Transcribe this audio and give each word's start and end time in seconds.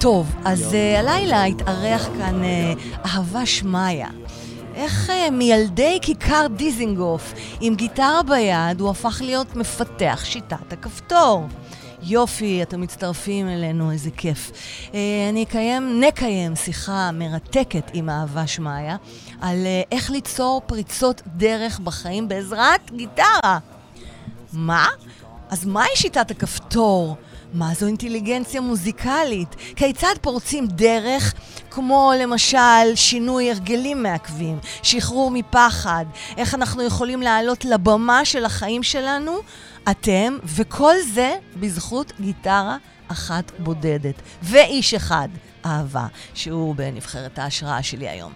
טוב, 0.00 0.34
אז 0.44 0.72
uh, 0.72 0.98
הלילה 0.98 1.44
התארח 1.44 2.08
כאן 2.18 2.42
uh, 2.42 3.06
אהבה 3.06 3.46
שמעיה. 3.46 4.08
איך 4.74 5.10
uh, 5.10 5.30
מילדי 5.30 5.98
כיכר 6.02 6.46
דיזינגוף 6.56 7.34
עם 7.60 7.74
גיטרה 7.74 8.22
ביד 8.22 8.80
הוא 8.80 8.90
הפך 8.90 9.22
להיות 9.24 9.56
מפתח 9.56 10.20
שיטת 10.24 10.72
הכפתור. 10.72 11.46
יופי, 12.02 12.62
אתם 12.62 12.80
מצטרפים 12.80 13.48
אלינו, 13.48 13.90
איזה 13.90 14.10
כיף. 14.16 14.50
Uh, 14.50 14.94
אני 15.30 15.42
אקיים, 15.42 16.00
נקיים 16.00 16.56
שיחה 16.56 17.10
מרתקת 17.12 17.90
עם 17.92 18.10
אהבה 18.10 18.46
שמעיה 18.46 18.96
על 19.40 19.56
uh, 19.56 19.88
איך 19.92 20.10
ליצור 20.10 20.62
פריצות 20.66 21.22
דרך 21.26 21.78
בחיים 21.78 22.28
בעזרת 22.28 22.90
גיטרה. 22.92 23.58
מה? 24.52 24.86
אז 25.50 25.64
מהי 25.64 25.96
שיטת 25.96 26.30
הכפתור? 26.30 27.16
מה 27.52 27.74
זו 27.74 27.86
אינטליגנציה 27.86 28.60
מוזיקלית? 28.60 29.56
כיצד 29.76 30.14
פורצים 30.20 30.66
דרך, 30.66 31.34
כמו 31.70 32.12
למשל 32.22 32.94
שינוי 32.94 33.50
הרגלים 33.50 34.02
מעכבים, 34.02 34.58
שחרור 34.82 35.30
מפחד, 35.30 36.04
איך 36.36 36.54
אנחנו 36.54 36.82
יכולים 36.82 37.22
לעלות 37.22 37.64
לבמה 37.64 38.24
של 38.24 38.44
החיים 38.44 38.82
שלנו, 38.82 39.38
אתם, 39.90 40.38
וכל 40.44 40.94
זה 41.14 41.34
בזכות 41.56 42.12
גיטרה 42.20 42.76
אחת 43.08 43.52
בודדת, 43.58 44.14
ואיש 44.42 44.94
אחד, 44.94 45.28
אהבה, 45.66 46.06
שהוא 46.34 46.74
בנבחרת 46.74 47.38
ההשראה 47.38 47.82
שלי 47.82 48.08
היום. 48.08 48.32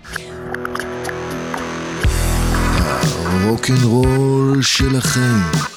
הרוקנרול 3.24 4.62
של 4.62 4.96
החיים 4.96 5.73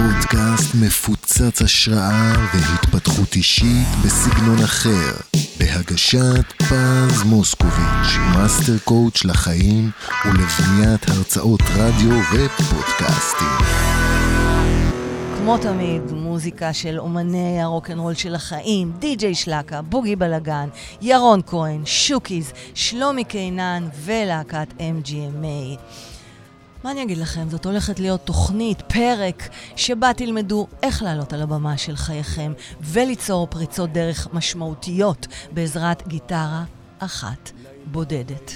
פודקאסט 0.00 0.74
מפוצץ 0.74 1.62
השראה 1.62 2.32
והתפתחות 2.54 3.36
אישית 3.36 3.88
בסגנון 4.04 4.58
אחר, 4.64 5.12
בהגשת 5.58 6.52
פז 6.56 7.22
מוסקוביץ', 7.22 8.16
master 8.34 8.78
coach 8.84 9.24
לחיים 9.24 9.90
ולבניית 10.24 11.08
הרצאות 11.08 11.60
רדיו 11.76 12.18
ופודקאסטים. 12.20 13.48
כמו 15.38 15.58
תמיד, 15.58 16.02
מוזיקה 16.12 16.72
של 16.72 16.98
אומני 16.98 17.62
הרוקנרול 17.62 18.14
של 18.14 18.34
החיים, 18.34 18.92
די.ג'יי 18.98 19.34
שלקה, 19.34 19.82
בוגי 19.82 20.16
בלאגן, 20.16 20.68
ירון 21.02 21.40
כהן, 21.46 21.82
שוקיז, 21.84 22.52
שלומי 22.74 23.24
קינן 23.24 23.88
ולהקת 24.04 24.68
MGMA. 24.78 25.78
מה 26.84 26.90
אני 26.90 27.02
אגיד 27.02 27.18
לכם? 27.18 27.48
זאת 27.50 27.66
הולכת 27.66 28.00
להיות 28.00 28.20
תוכנית, 28.20 28.82
פרק, 28.82 29.48
שבה 29.76 30.12
תלמדו 30.12 30.66
איך 30.82 31.02
לעלות 31.02 31.32
על 31.32 31.42
הבמה 31.42 31.76
של 31.76 31.96
חייכם 31.96 32.52
וליצור 32.80 33.46
פריצות 33.50 33.92
דרך 33.92 34.28
משמעותיות 34.32 35.26
בעזרת 35.52 36.08
גיטרה 36.08 36.64
אחת 36.98 37.50
בודדת. 37.86 38.52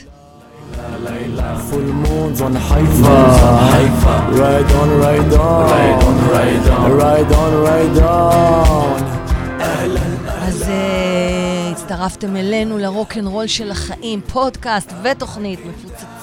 אז 10.26 10.62
uh, 10.62 11.72
הצטרפתם 11.72 12.36
אלינו 12.36 12.78
לרוקנרול 12.78 13.46
של 13.46 13.70
החיים, 13.70 14.20
פודקאסט 14.20 14.92
ותוכנית 15.02 15.60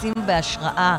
מפוצצים 0.04 0.26
בהשראה. 0.26 0.98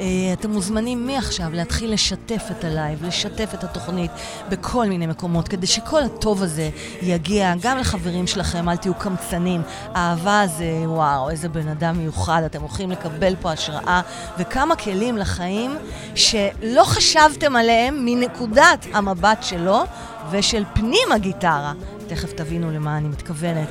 אה, 0.00 0.06
אתם 0.32 0.50
מוזמנים 0.50 1.06
מעכשיו 1.06 1.46
להתחיל 1.52 1.92
לשתף 1.92 2.42
את 2.50 2.64
הלייב, 2.64 3.04
לשתף 3.04 3.54
את 3.54 3.64
התוכנית 3.64 4.10
בכל 4.48 4.86
מיני 4.86 5.06
מקומות, 5.06 5.48
כדי 5.48 5.66
שכל 5.66 6.02
הטוב 6.02 6.42
הזה 6.42 6.70
יגיע 7.02 7.54
גם 7.62 7.78
לחברים 7.78 8.26
שלכם, 8.26 8.68
אל 8.68 8.76
תהיו 8.76 8.94
קמצנים. 8.94 9.62
אהבה 9.96 10.42
זה, 10.46 10.70
וואו, 10.84 11.30
איזה 11.30 11.48
בן 11.48 11.68
אדם 11.68 11.98
מיוחד, 11.98 12.42
אתם 12.46 12.60
הולכים 12.60 12.90
לקבל 12.90 13.34
פה 13.40 13.52
השראה 13.52 14.00
וכמה 14.38 14.76
כלים 14.76 15.18
לחיים 15.18 15.76
שלא 16.14 16.84
חשבתם 16.84 17.56
עליהם 17.56 18.04
מנקודת 18.04 18.86
המבט 18.92 19.42
שלו 19.42 19.82
ושל 20.30 20.64
פנים 20.74 21.12
הגיטרה. 21.14 21.72
תכף 22.08 22.32
תבינו 22.32 22.70
למה 22.70 22.96
אני 22.96 23.08
מתכוונת. 23.08 23.68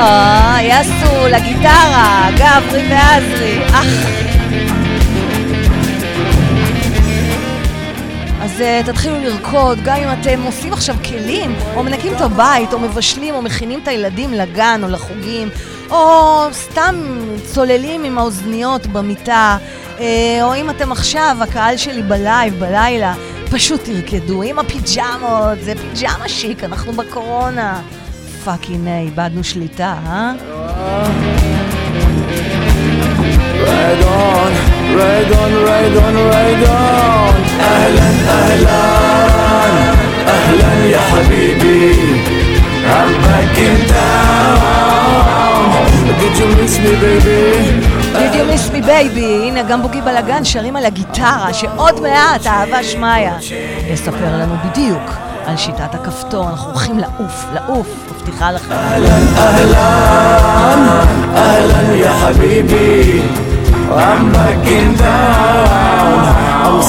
אה, 0.00 0.58
יעשו 0.62 1.26
לגיטרה, 1.30 2.28
גברי 2.36 2.88
ועזרי. 2.90 3.58
אז 8.42 8.60
uh, 8.60 8.86
תתחילו 8.86 9.18
לרקוד, 9.18 9.78
גם 9.84 9.96
אם 9.96 10.08
אתם 10.20 10.42
עושים 10.42 10.72
עכשיו 10.72 10.96
כלים, 11.08 11.54
או 11.74 11.82
מנקים 11.82 12.12
את 12.12 12.20
הבית, 12.20 12.72
או 12.72 12.78
מבשלים, 12.78 13.34
או 13.34 13.42
מכינים 13.42 13.80
את 13.82 13.88
הילדים 13.88 14.32
לגן 14.32 14.80
או 14.82 14.88
לחוגים, 14.88 15.48
או 15.90 16.38
סתם 16.52 16.94
צוללים 17.44 18.04
עם 18.04 18.18
האוזניות 18.18 18.86
במיטה, 18.86 19.58
או 20.42 20.54
אם 20.56 20.70
אתם 20.70 20.92
עכשיו, 20.92 21.36
הקהל 21.40 21.76
שלי 21.76 22.02
בלייב, 22.02 22.58
בלילה, 22.58 23.14
פשוט 23.50 23.80
תרקדו 23.84 24.42
עם 24.42 24.58
הפיג'מות, 24.58 25.58
זה 25.60 25.72
פיג'מה 25.74 26.28
שיק, 26.28 26.64
אנחנו 26.64 26.92
בקורונה. 26.92 27.82
פאקינג 28.44 28.88
איבדנו 28.88 29.44
שליטה, 29.44 29.94
אה? 30.06 30.32
Red 34.98 35.30
on, 35.40 35.52
red 35.70 35.96
on, 36.02 36.18
אהלן, 37.60 38.14
אהלן, 38.28 39.94
אהלן 40.26 40.84
יא 40.90 40.98
חביבי. 40.98 42.22
I'm 42.88 43.12
back 43.24 43.58
in. 43.58 43.80
Did 46.20 46.34
you 46.40 46.48
miss 46.58 46.74
me 46.84 46.92
baby? 47.04 47.40
Did 48.20 48.32
you 48.36 48.44
miss 48.50 48.64
me 48.72 48.80
baby? 48.80 49.28
הנה, 49.46 49.62
גם 49.62 49.82
בוגי 49.82 50.00
בלאגן 50.00 50.44
שרים 50.44 50.76
על 50.76 50.84
הגיטרה, 50.84 51.52
שעוד 51.52 52.00
מעט 52.00 52.46
אהבה 52.46 52.82
שמיא 52.82 53.30
יספר 53.92 54.36
לנו 54.36 54.54
בדיוק 54.64 55.27
על 55.48 55.56
שיטת 55.56 55.94
הכפתור, 55.94 56.50
אנחנו 56.50 56.70
הולכים 56.70 56.98
לעוף, 56.98 57.44
לעוף, 57.54 57.88
מבטיחה 58.12 58.52
לכם. 58.52 58.72
אהלן, 58.72 59.26
אהלן, 59.36 61.06
אהלן 61.36 61.94
יא 61.94 62.12
חביבי, 62.12 63.22
I'm 63.90 64.34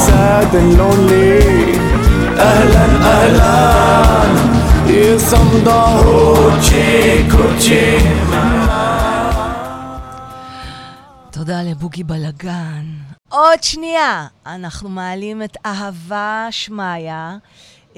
sad 0.06 0.53
and 0.53 0.78
lonely, 0.80 1.78
אהלן, 2.40 3.02
אהלן, 3.02 4.36
the 5.66 5.80
hoochie 6.03 7.31
coochie. 7.31 8.30
תודה 11.31 11.62
לבוגי 11.64 12.03
בלאגן. 12.03 12.86
עוד 13.30 13.64
שנייה, 13.64 14.28
אנחנו 14.46 14.90
מעלים 14.90 15.44
את 15.44 15.58
אהבה 15.66 16.48
שמעיה. 16.52 17.38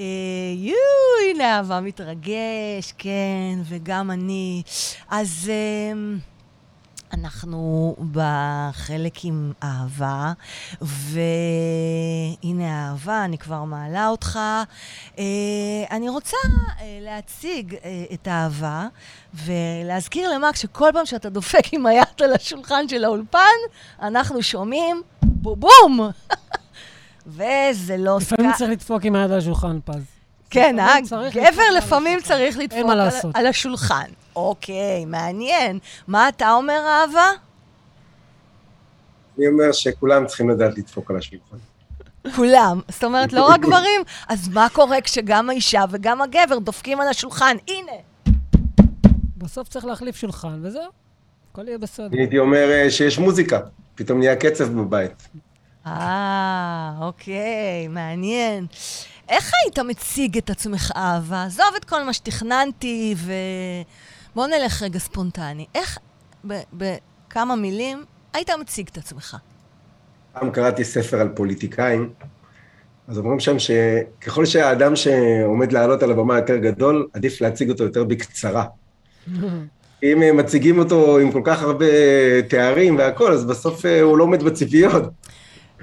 אה, 0.02 0.54
יואו, 0.56 1.30
הנה 1.30 1.56
אהבה 1.56 1.80
מתרגש, 1.80 2.92
כן, 2.98 3.58
וגם 3.64 4.10
אני. 4.10 4.62
אז 5.10 5.50
אה, 5.50 5.92
אנחנו 7.12 7.96
בחלק 8.12 9.24
עם 9.24 9.52
אהבה, 9.62 10.32
והנה 10.80 11.08
אהבה, 12.88 13.24
אני 13.24 13.38
כבר 13.38 13.64
מעלה 13.64 14.08
אותך. 14.08 14.38
אה, 15.18 15.24
אני 15.90 16.08
רוצה 16.08 16.36
להציג 17.00 17.76
את 18.14 18.28
אהבה, 18.28 18.86
ולהזכיר 19.34 20.34
למק 20.34 20.56
שכל 20.56 20.90
פעם 20.92 21.06
שאתה 21.06 21.30
דופק 21.30 21.72
עם 21.72 21.86
היד 21.86 22.04
על 22.20 22.32
השולחן 22.32 22.88
של 22.88 23.04
האולפן, 23.04 23.58
אנחנו 24.02 24.42
שומעים 24.42 25.02
בובום! 25.22 26.00
וזה 27.26 27.96
לא... 27.96 28.18
לפעמים 28.20 28.52
צריך 28.58 28.70
לדפוק 28.70 29.04
עם 29.04 29.14
היד 29.14 29.30
על 29.30 29.38
השולחן, 29.38 29.78
פז. 29.84 30.02
כן, 30.50 30.78
אה? 30.78 30.94
גבר 31.32 31.62
לפעמים 31.76 32.20
צריך 32.20 32.58
לדפוק 32.58 32.90
על 33.34 33.46
השולחן. 33.46 34.10
אוקיי, 34.36 35.04
מעניין. 35.04 35.78
מה 36.08 36.28
אתה 36.28 36.52
אומר, 36.52 36.80
אהבה? 36.88 37.30
אני 39.38 39.46
אומר 39.46 39.72
שכולם 39.72 40.26
צריכים 40.26 40.50
לדעת 40.50 40.78
לדפוק 40.78 41.10
על 41.10 41.16
השולחן. 41.16 41.56
כולם. 42.36 42.80
זאת 42.88 43.04
אומרת, 43.04 43.32
לא 43.32 43.48
רק 43.48 43.60
גברים. 43.66 44.02
אז 44.28 44.48
מה 44.48 44.66
קורה 44.72 45.00
כשגם 45.00 45.50
האישה 45.50 45.84
וגם 45.90 46.22
הגבר 46.22 46.58
דופקים 46.58 47.00
על 47.00 47.08
השולחן? 47.08 47.56
הנה. 47.68 47.92
בסוף 49.36 49.68
צריך 49.68 49.84
להחליף 49.84 50.16
שולחן, 50.16 50.60
וזהו. 50.62 50.82
הכל 51.52 51.68
יהיה 51.68 51.78
בסדר. 51.78 52.08
הייתי 52.12 52.38
אומר 52.38 52.70
אה, 52.70 52.90
שיש 52.90 53.18
מוזיקה. 53.18 53.60
פתאום 53.94 54.18
נהיה 54.18 54.36
קצב 54.36 54.68
בבית. 54.68 55.28
אה, 55.86 56.92
אוקיי, 57.00 57.88
מעניין. 57.88 58.66
איך 59.28 59.50
היית 59.64 59.78
מציג 59.78 60.36
את 60.36 60.50
עצמך, 60.50 60.92
אהבה? 60.96 61.44
עזוב 61.44 61.66
את 61.76 61.84
כל 61.84 62.04
מה 62.04 62.12
שתכננתי, 62.12 63.14
ובוא 64.32 64.46
נלך 64.46 64.82
רגע 64.82 64.98
ספונטני. 64.98 65.66
איך, 65.74 65.98
בכמה 66.72 67.56
מילים, 67.56 68.04
היית 68.32 68.50
מציג 68.60 68.88
את 68.92 68.98
עצמך? 68.98 69.36
פעם 70.32 70.50
קראתי 70.50 70.84
ספר 70.84 71.20
על 71.20 71.28
פוליטיקאים, 71.28 72.10
אז 73.08 73.18
אומרים 73.18 73.40
שם 73.40 73.56
שככל 73.58 74.46
שהאדם 74.46 74.96
שעומד 74.96 75.72
לעלות 75.72 76.02
על 76.02 76.10
הבמה 76.10 76.36
יותר 76.36 76.56
גדול, 76.56 77.08
עדיף 77.12 77.40
להציג 77.40 77.70
אותו 77.70 77.84
יותר 77.84 78.04
בקצרה. 78.04 78.64
אם 80.02 80.36
מציגים 80.36 80.78
אותו 80.78 81.18
עם 81.18 81.32
כל 81.32 81.42
כך 81.44 81.62
הרבה 81.62 81.86
תארים 82.48 82.98
והכול, 82.98 83.32
אז 83.32 83.44
בסוף 83.44 83.86
אה, 83.86 84.00
הוא 84.00 84.18
לא 84.18 84.24
עומד 84.24 84.42
בציפיות. 84.42 85.02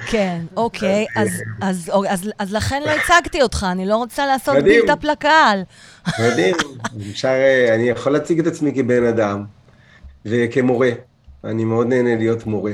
כן, 0.07 0.41
אוקיי, 0.57 1.05
אז, 1.15 1.29
אז, 1.61 1.91
אז, 2.39 2.53
לכן 2.53 2.81
לא 2.85 2.91
הצגתי 2.91 3.41
אותך, 3.41 3.67
אני 3.71 3.85
לא 3.85 3.95
רוצה 3.95 4.25
לעשות. 4.25 4.63
בילטאפ 4.63 5.03
לקהל. 5.03 5.63
מדהים, 6.19 6.55
אפשר, 7.11 7.27
אה, 7.27 7.75
אני 7.75 7.89
יכול 7.89 8.11
להציג 8.13 8.39
את 8.39 8.47
עצמי 8.47 8.73
כבן 8.75 9.05
אדם 9.05 9.45
וכמורה. 10.25 10.89
אני 11.43 11.65
מאוד 11.65 11.87
נהנה 11.87 12.15
להיות 12.15 12.45
מורה. 12.45 12.71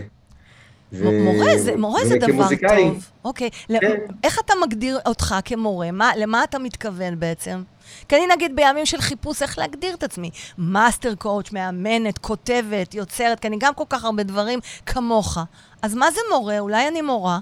ו- 0.94 1.24
מורה 1.24 1.57
זה, 1.57 1.75
מורה 1.75 2.06
זה 2.06 2.18
דבר. 2.18 2.48
טוב. 2.77 3.10
אוקיי, 3.25 3.50
כן. 3.68 3.98
איך 4.24 4.39
אתה 4.45 4.54
מגדיר 4.66 5.00
אותך 5.06 5.36
כמורה? 5.45 5.92
מה, 5.92 6.12
למה 6.18 6.44
אתה 6.44 6.60
מתכוון 6.60 7.19
בעצם? 7.19 7.62
כי 8.07 8.15
אני 8.15 8.27
נגיד 8.35 8.55
בימים 8.55 8.85
של 8.85 9.01
חיפוש 9.01 9.41
איך 9.41 9.57
להגדיר 9.57 9.95
את 9.95 10.03
עצמי. 10.03 10.29
master 10.57 11.15
coach, 11.15 11.51
מאמנת, 11.51 12.17
כותבת, 12.17 12.93
יוצרת, 12.93 13.39
כי 13.39 13.47
אני 13.47 13.57
גם 13.59 13.73
כל 13.73 13.83
כך 13.89 14.03
הרבה 14.03 14.23
דברים 14.23 14.59
כמוך. 14.85 15.37
אז 15.81 15.95
מה 15.95 16.11
זה 16.11 16.19
מורה? 16.31 16.59
אולי 16.59 16.87
אני 16.87 17.01
מורה? 17.01 17.39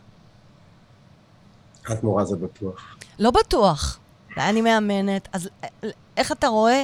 את 1.92 2.04
מורה 2.04 2.26
זה 2.26 2.36
בטוח. 2.36 2.96
לא 3.20 3.32
בטוח. 3.32 4.00
אולי 4.36 4.50
אני 4.50 4.62
מאמנת. 4.62 5.28
אז 5.34 5.50
אה, 5.64 5.90
איך 6.18 6.32
אתה 6.32 6.48
רואה 6.48 6.84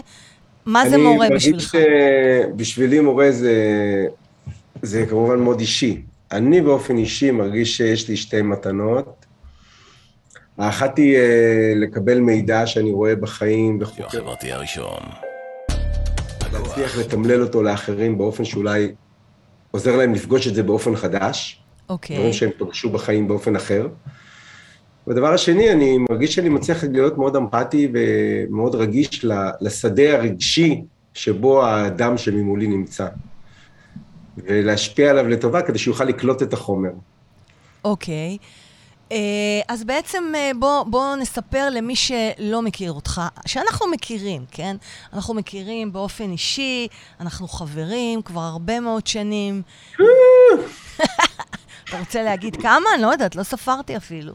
מה 0.65 0.89
זה 0.89 0.97
מורה 0.97 1.27
בשבילך? 1.35 1.75
אני 1.75 1.83
מרגיש 1.83 2.51
שבשבילי 2.51 2.99
מורה 2.99 3.31
זה, 3.31 3.55
זה 4.81 5.05
כמובן 5.09 5.39
מאוד 5.39 5.59
אישי. 5.59 6.01
אני 6.31 6.61
באופן 6.61 6.97
אישי 6.97 7.31
מרגיש 7.31 7.77
שיש 7.77 8.09
לי 8.09 8.17
שתי 8.17 8.41
מתנות. 8.41 9.25
האחת 10.59 10.97
היא 10.97 11.17
אה, 11.17 11.73
לקבל 11.75 12.19
מידע 12.19 12.67
שאני 12.67 12.91
רואה 12.91 13.15
בחיים 13.15 13.77
וחוקר, 13.81 14.05
החברתי 14.05 14.51
הראשון. 14.51 14.99
להצליח 16.53 16.97
לתמלל 16.97 17.41
אותו 17.41 17.63
לאחרים 17.63 18.17
באופן 18.17 18.45
שאולי 18.45 18.91
עוזר 19.71 19.95
להם 19.95 20.13
לפגוש 20.13 20.47
את 20.47 20.55
זה 20.55 20.63
באופן 20.63 20.95
חדש. 20.95 21.61
אוקיי. 21.89 22.15
דברים 22.15 22.33
שהם 22.33 22.49
פגשו 22.57 22.89
בחיים 22.89 23.27
באופן 23.27 23.55
אחר. 23.55 23.87
והדבר 25.07 25.33
השני, 25.33 25.71
אני 25.71 25.97
מרגיש 26.09 26.35
שאני 26.35 26.49
מצליח 26.49 26.83
להיות 26.83 27.17
מאוד 27.17 27.35
אמפתי 27.35 27.91
ומאוד 27.93 28.75
רגיש 28.75 29.25
לשדה 29.61 30.17
הרגשי 30.17 30.81
שבו 31.13 31.65
האדם 31.65 32.17
שממולי 32.17 32.67
נמצא. 32.67 33.07
ולהשפיע 34.37 35.09
עליו 35.09 35.27
לטובה 35.27 35.61
כדי 35.61 35.79
שיוכל 35.79 36.03
לקלוט 36.03 36.43
את 36.43 36.53
החומר. 36.53 36.91
אוקיי. 37.85 38.37
אה, 38.41 38.68
אז 39.67 39.83
בעצם 39.83 40.23
אה, 40.35 40.51
בוא, 40.59 40.83
בוא 40.83 41.15
נספר 41.15 41.69
למי 41.69 41.95
שלא 41.95 42.61
מכיר 42.61 42.91
אותך, 42.91 43.21
שאנחנו 43.45 43.87
מכירים, 43.87 44.45
כן? 44.51 44.75
אנחנו 45.13 45.33
מכירים 45.33 45.93
באופן 45.93 46.31
אישי, 46.31 46.87
אנחנו 47.19 47.47
חברים 47.47 48.21
כבר 48.21 48.41
הרבה 48.41 48.79
מאוד 48.79 49.07
שנים. 49.07 49.61
אתה 51.89 51.99
רוצה 51.99 52.23
להגיד 52.23 52.55
כמה? 52.55 52.85
אני 52.95 53.01
לא 53.01 53.07
יודעת, 53.07 53.35
לא 53.35 53.43
ספרתי 53.43 53.97
אפילו. 53.97 54.33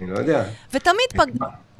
אני 0.00 0.10
לא 0.10 0.18
יודע. 0.18 0.44
ותמיד 0.72 1.10
פג... 1.16 1.26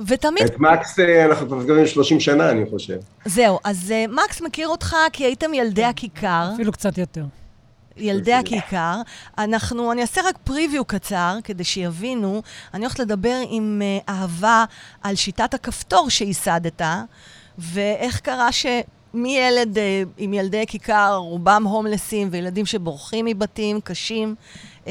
ותמיד... 0.06 0.44
את 0.44 0.58
מקס 0.58 0.98
אה, 0.98 1.24
אנחנו 1.24 1.46
כבר 1.46 1.56
מתקרבים 1.56 1.86
30 1.86 2.20
שנה, 2.20 2.50
אני 2.50 2.64
חושב. 2.70 2.98
זהו, 3.24 3.58
אז 3.64 3.92
אה, 3.92 4.04
מקס 4.08 4.40
מכיר 4.40 4.68
אותך 4.68 4.96
כי 5.12 5.24
הייתם 5.24 5.54
ילדי 5.54 5.84
הכיכר. 5.84 6.50
אפילו 6.54 6.72
קצת 6.72 6.98
יותר. 6.98 7.24
ילדי 8.00 8.34
הכיכר. 8.34 9.00
אנחנו, 9.38 9.92
אני 9.92 10.02
אעשה 10.02 10.20
רק 10.24 10.38
פריוויו 10.44 10.84
קצר, 10.84 11.38
כדי 11.44 11.64
שיבינו. 11.64 12.42
אני 12.74 12.84
הולכת 12.84 12.98
לדבר 12.98 13.36
עם 13.50 13.82
uh, 13.82 14.10
אהבה 14.10 14.64
על 15.02 15.14
שיטת 15.14 15.54
הכפתור 15.54 16.10
שייסדת, 16.10 16.82
ואיך 17.58 18.20
קרה 18.20 18.48
שמילד 18.52 19.76
uh, 19.76 19.80
עם 20.18 20.34
ילדי 20.34 20.64
כיכר, 20.66 21.16
רובם 21.16 21.64
הומלסים 21.66 22.28
וילדים 22.30 22.66
שבורחים 22.66 23.24
מבתים 23.24 23.80
קשים, 23.80 24.34
uh, 24.84 24.88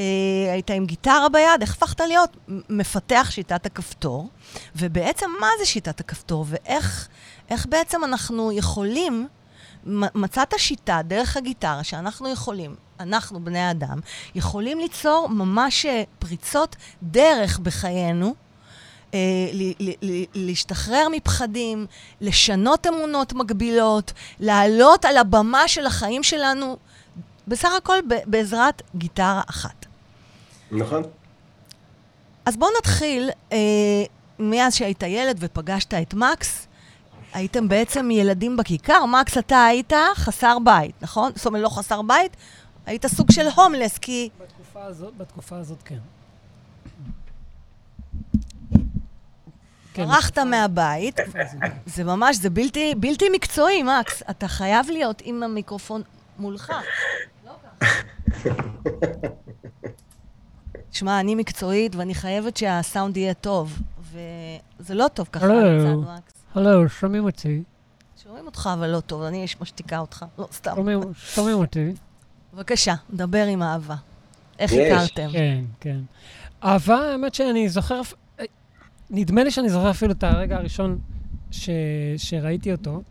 היית 0.52 0.70
עם 0.70 0.86
גיטרה 0.86 1.28
ביד, 1.28 1.60
איך 1.60 1.72
הפכת 1.76 2.00
להיות 2.00 2.36
מפתח 2.68 3.28
שיטת 3.30 3.66
הכפתור. 3.66 4.28
ובעצם, 4.76 5.26
מה 5.40 5.48
זה 5.58 5.66
שיטת 5.66 6.00
הכפתור, 6.00 6.44
ואיך 6.48 7.08
איך 7.50 7.66
בעצם 7.66 8.04
אנחנו 8.04 8.52
יכולים... 8.52 9.26
מצאת 10.14 10.54
שיטה 10.56 11.00
דרך 11.04 11.36
הגיטרה 11.36 11.84
שאנחנו 11.84 12.28
יכולים, 12.28 12.74
אנחנו 13.00 13.44
בני 13.44 13.58
האדם, 13.58 14.00
יכולים 14.34 14.78
ליצור 14.78 15.28
ממש 15.28 15.86
אה, 15.86 16.02
פריצות 16.18 16.76
דרך 17.02 17.58
בחיינו, 17.58 18.34
אה, 19.14 19.18
ל- 19.52 19.72
ל- 19.80 20.10
ל- 20.10 20.24
להשתחרר 20.34 21.06
מפחדים, 21.12 21.86
לשנות 22.20 22.86
אמונות 22.86 23.32
מגבילות, 23.32 24.12
לעלות 24.40 25.04
על 25.04 25.16
הבמה 25.16 25.68
של 25.68 25.86
החיים 25.86 26.22
שלנו, 26.22 26.76
בסך 27.48 27.68
הכל 27.78 27.98
ב- 28.08 28.14
בעזרת 28.26 28.82
גיטרה 28.96 29.42
אחת. 29.50 29.86
נכון? 30.72 31.02
אז 32.44 32.56
בואו 32.56 32.70
נתחיל, 32.78 33.30
אה, 33.52 33.58
מאז 34.38 34.74
שהיית 34.74 35.02
ילד 35.02 35.36
ופגשת 35.40 35.94
את 35.94 36.14
מקס, 36.14 36.66
הייתם 37.34 37.68
בעצם 37.68 38.10
ילדים 38.10 38.56
בכיכר. 38.56 39.04
מקס, 39.06 39.38
אתה 39.38 39.64
היית 39.64 39.92
חסר 40.14 40.58
בית, 40.64 40.94
נכון? 41.02 41.32
זאת 41.34 41.46
אומרת, 41.46 41.62
לא 41.62 41.68
חסר 41.68 42.02
בית, 42.02 42.36
היית 42.86 43.06
סוג 43.06 43.32
של 43.32 43.46
הומלס, 43.56 43.98
כי... 43.98 44.28
בתקופה 44.42 44.84
הזאת, 44.84 45.16
בתקופה 45.16 45.56
הזאת 45.56 45.82
כן. 45.84 45.98
כן, 49.94 50.06
ברחת 50.06 50.38
מהבית, 50.38 51.16
זה 51.86 52.04
ממש, 52.04 52.36
זה 52.36 52.50
בלתי, 52.50 52.94
בלתי 52.96 53.24
מקצועי, 53.32 53.82
מקס. 53.82 54.22
אתה 54.30 54.48
חייב 54.48 54.86
להיות 54.90 55.22
עם 55.24 55.42
המיקרופון 55.42 56.02
מולך. 56.38 56.72
לא 57.46 57.52
ככה. 57.80 58.48
תשמע, 60.90 61.20
אני 61.20 61.34
מקצועית 61.34 61.96
ואני 61.96 62.14
חייבת 62.14 62.56
שהסאונד 62.56 63.16
יהיה 63.16 63.34
טוב, 63.34 63.78
וזה 64.12 64.94
לא 64.94 65.06
טוב 65.14 65.28
ככה. 65.32 65.46
מצד 65.46 66.14
מקס. 66.16 66.32
הלו, 66.54 66.88
שומעים 66.88 67.24
אותי? 67.24 67.62
שומעים 68.22 68.46
אותך, 68.46 68.70
אבל 68.74 68.86
לא 68.86 69.00
טוב, 69.00 69.22
אני 69.22 69.46
משתיקה 69.60 69.98
אותך. 69.98 70.24
לא, 70.38 70.48
סתם. 70.52 70.76
שומעים 71.14 71.58
אותי? 71.58 71.92
בבקשה, 72.54 72.94
דבר 73.10 73.46
עם 73.46 73.62
אהבה. 73.62 73.96
איך 74.58 74.72
יש. 74.72 74.78
הכרתם? 74.78 75.28
כן, 75.32 75.64
כן. 75.80 76.00
אהבה, 76.64 77.12
האמת 77.12 77.34
שאני 77.34 77.68
זוכר, 77.68 78.00
אה, 78.40 78.44
נדמה 79.10 79.44
לי 79.44 79.50
שאני 79.50 79.68
זוכר 79.68 79.90
אפילו 79.90 80.12
את 80.12 80.24
הרגע 80.24 80.56
הראשון 80.56 80.98
ש, 81.50 81.70
שראיתי 82.16 82.72
אותו, 82.72 83.02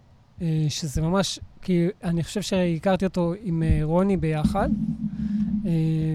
אה, 0.41 0.65
שזה 0.69 1.01
ממש, 1.01 1.39
כי 1.61 1.87
אני 2.03 2.23
חושב 2.23 2.41
שהכרתי 2.41 3.05
אותו 3.05 3.33
עם 3.43 3.63
אה, 3.63 3.79
רוני 3.83 4.17
ביחד, 4.17 4.69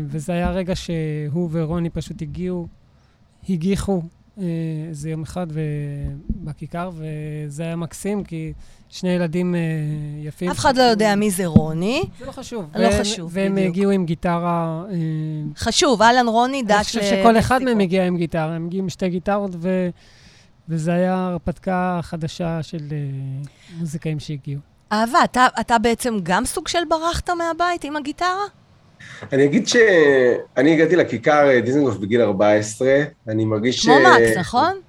וזה 0.07 0.33
היה 0.33 0.51
רגע 0.51 0.77
שהוא 0.77 1.49
ורוני 1.53 1.91
פשוט 1.91 2.23
הגיעו, 2.23 2.69
הגיחו 3.49 4.03
איזה 4.89 5.11
יום 5.11 5.23
אחד 5.23 5.47
בכיכר, 6.31 6.91
וזה 6.95 7.63
היה 7.63 7.77
מקסים, 7.77 8.25
כי 8.25 8.53
שני 8.89 9.09
ילדים 9.11 9.55
אה, 9.55 9.61
יפים. 10.23 10.51
אף 10.51 10.59
אחד 10.59 10.77
לא 10.77 10.83
יודע 10.83 11.15
מי 11.15 11.31
זה 11.31 11.47
רוני. 11.47 12.03
זה 12.19 12.27
לא 12.27 12.33
חשוב. 12.33 12.71
לא 12.75 12.89
והם- 12.89 13.01
חשוב, 13.01 13.31
והם 13.35 13.53
בדיוק. 13.55 13.69
הגיעו 13.69 13.91
עם 13.91 14.05
גיטרה... 14.07 14.85
אה, 14.91 14.97
חשוב, 15.57 16.03
אהלן 16.03 16.29
רוני, 16.29 16.63
דש 16.63 16.71
אני 16.73 16.85
חושב 16.85 17.03
שכל 17.03 17.39
אחד 17.39 17.63
מהם 17.63 17.81
הגיע 17.81 18.07
עם 18.07 18.17
גיטרה, 18.17 18.55
הם 18.55 18.67
הגיעו 18.67 18.83
עם 18.83 18.89
שתי 18.89 19.09
גיטרות, 19.09 19.51
ו... 19.59 19.89
וזה 20.69 20.93
היה 20.93 21.15
הרפתקה 21.27 22.01
חדשה 22.03 22.63
של 22.63 22.79
מוזיקאים 23.79 24.21
שהגיעו. 24.21 24.61
אהבה, 24.93 25.19
אתה, 25.25 25.47
אתה 25.61 25.79
בעצם 25.79 26.17
גם 26.23 26.45
סוג 26.45 26.69
של 26.69 26.79
ברחת 26.89 27.31
מהבית 27.31 27.85
עם 27.85 27.97
הגיטרה? 27.97 28.45
אני 29.33 29.45
אגיד 29.45 29.69
שאני 29.69 30.73
הגעתי 30.75 30.97
לכיכר 30.97 31.51
אה, 31.51 31.61
דיזנגוף 31.61 31.97
בגיל 31.97 32.21
14, 32.21 32.89
אני 33.29 33.45
מרגיש... 33.45 33.87
כמו 33.87 33.95
ש- 33.95 34.07
מקס, 34.07 34.37
נכון? 34.37 34.81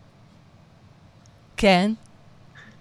כן. 1.57 1.91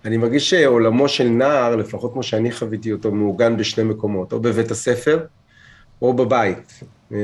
אני 0.04 0.16
מרגיש 0.16 0.50
שעולמו 0.50 1.08
של 1.08 1.28
נער, 1.28 1.76
לפחות 1.76 2.12
כמו 2.12 2.22
שאני 2.22 2.52
חוויתי 2.52 2.92
אותו, 2.92 3.10
מעוגן 3.12 3.56
בשני 3.56 3.84
מקומות, 3.84 4.32
או 4.32 4.40
בבית 4.40 4.70
הספר, 4.70 5.26
או 6.02 6.12
בבית. 6.14 6.80
אה, 7.12 7.18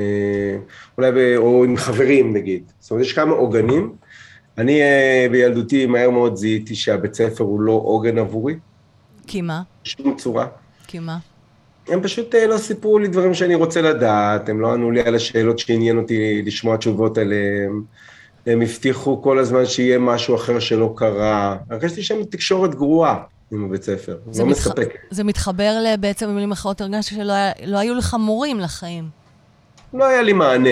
אולי, 0.98 1.12
ב, 1.12 1.36
או 1.36 1.64
עם 1.64 1.76
חברים 1.76 2.32
נגיד. 2.36 2.72
זאת 2.80 2.90
אומרת, 2.90 3.06
יש 3.06 3.12
כמה 3.12 3.32
עוגנים. 3.32 3.92
אני 4.58 4.82
אה, 4.82 5.26
בילדותי 5.30 5.86
מהר 5.86 6.10
מאוד 6.10 6.36
זיהיתי 6.36 6.74
שהבית 6.74 7.14
ספר 7.14 7.44
הוא 7.44 7.60
לא 7.60 7.72
עוגן 7.84 8.18
עבורי, 8.18 8.54
כי 9.26 9.40
מה? 9.42 9.62
בשום 9.84 10.16
צורה. 10.16 10.46
כי 10.86 10.98
מה? 10.98 11.18
הם 11.90 12.02
פשוט 12.02 12.34
אה, 12.34 12.46
לא 12.46 12.58
סיפרו 12.58 12.98
לי 12.98 13.08
דברים 13.08 13.34
שאני 13.34 13.54
רוצה 13.54 13.82
לדעת, 13.82 14.48
הם 14.48 14.60
לא 14.60 14.72
ענו 14.72 14.90
לי 14.90 15.00
על 15.02 15.14
השאלות 15.14 15.58
שעניין 15.58 15.98
אותי 15.98 16.42
לשמוע 16.46 16.76
תשובות 16.76 17.18
עליהם. 17.18 17.82
הם 18.46 18.62
הבטיחו 18.62 19.22
כל 19.22 19.38
הזמן 19.38 19.66
שיהיה 19.66 19.98
משהו 19.98 20.34
אחר 20.36 20.58
שלא 20.58 20.92
קרה. 20.96 21.56
הרגשתי 21.70 22.02
שם 22.02 22.24
תקשורת 22.24 22.74
גרועה 22.74 23.16
עם 23.52 23.64
הבית 23.64 23.82
ספר, 23.82 24.16
לא 24.38 24.46
מתח- 24.46 24.50
מספק. 24.66 24.88
זה 25.10 25.24
מתחבר 25.24 25.72
בעצם, 26.00 26.26
במילים 26.26 26.52
אחרות, 26.52 26.80
הרגשת 26.80 27.14
שלא 27.16 27.32
היה- 27.32 27.52
לא 27.66 27.78
היו 27.78 27.94
לך 27.94 28.16
מורים 28.20 28.60
לחיים. 28.60 29.04
לא 29.94 30.04
היה 30.04 30.22
לי 30.22 30.32
מענה. 30.32 30.70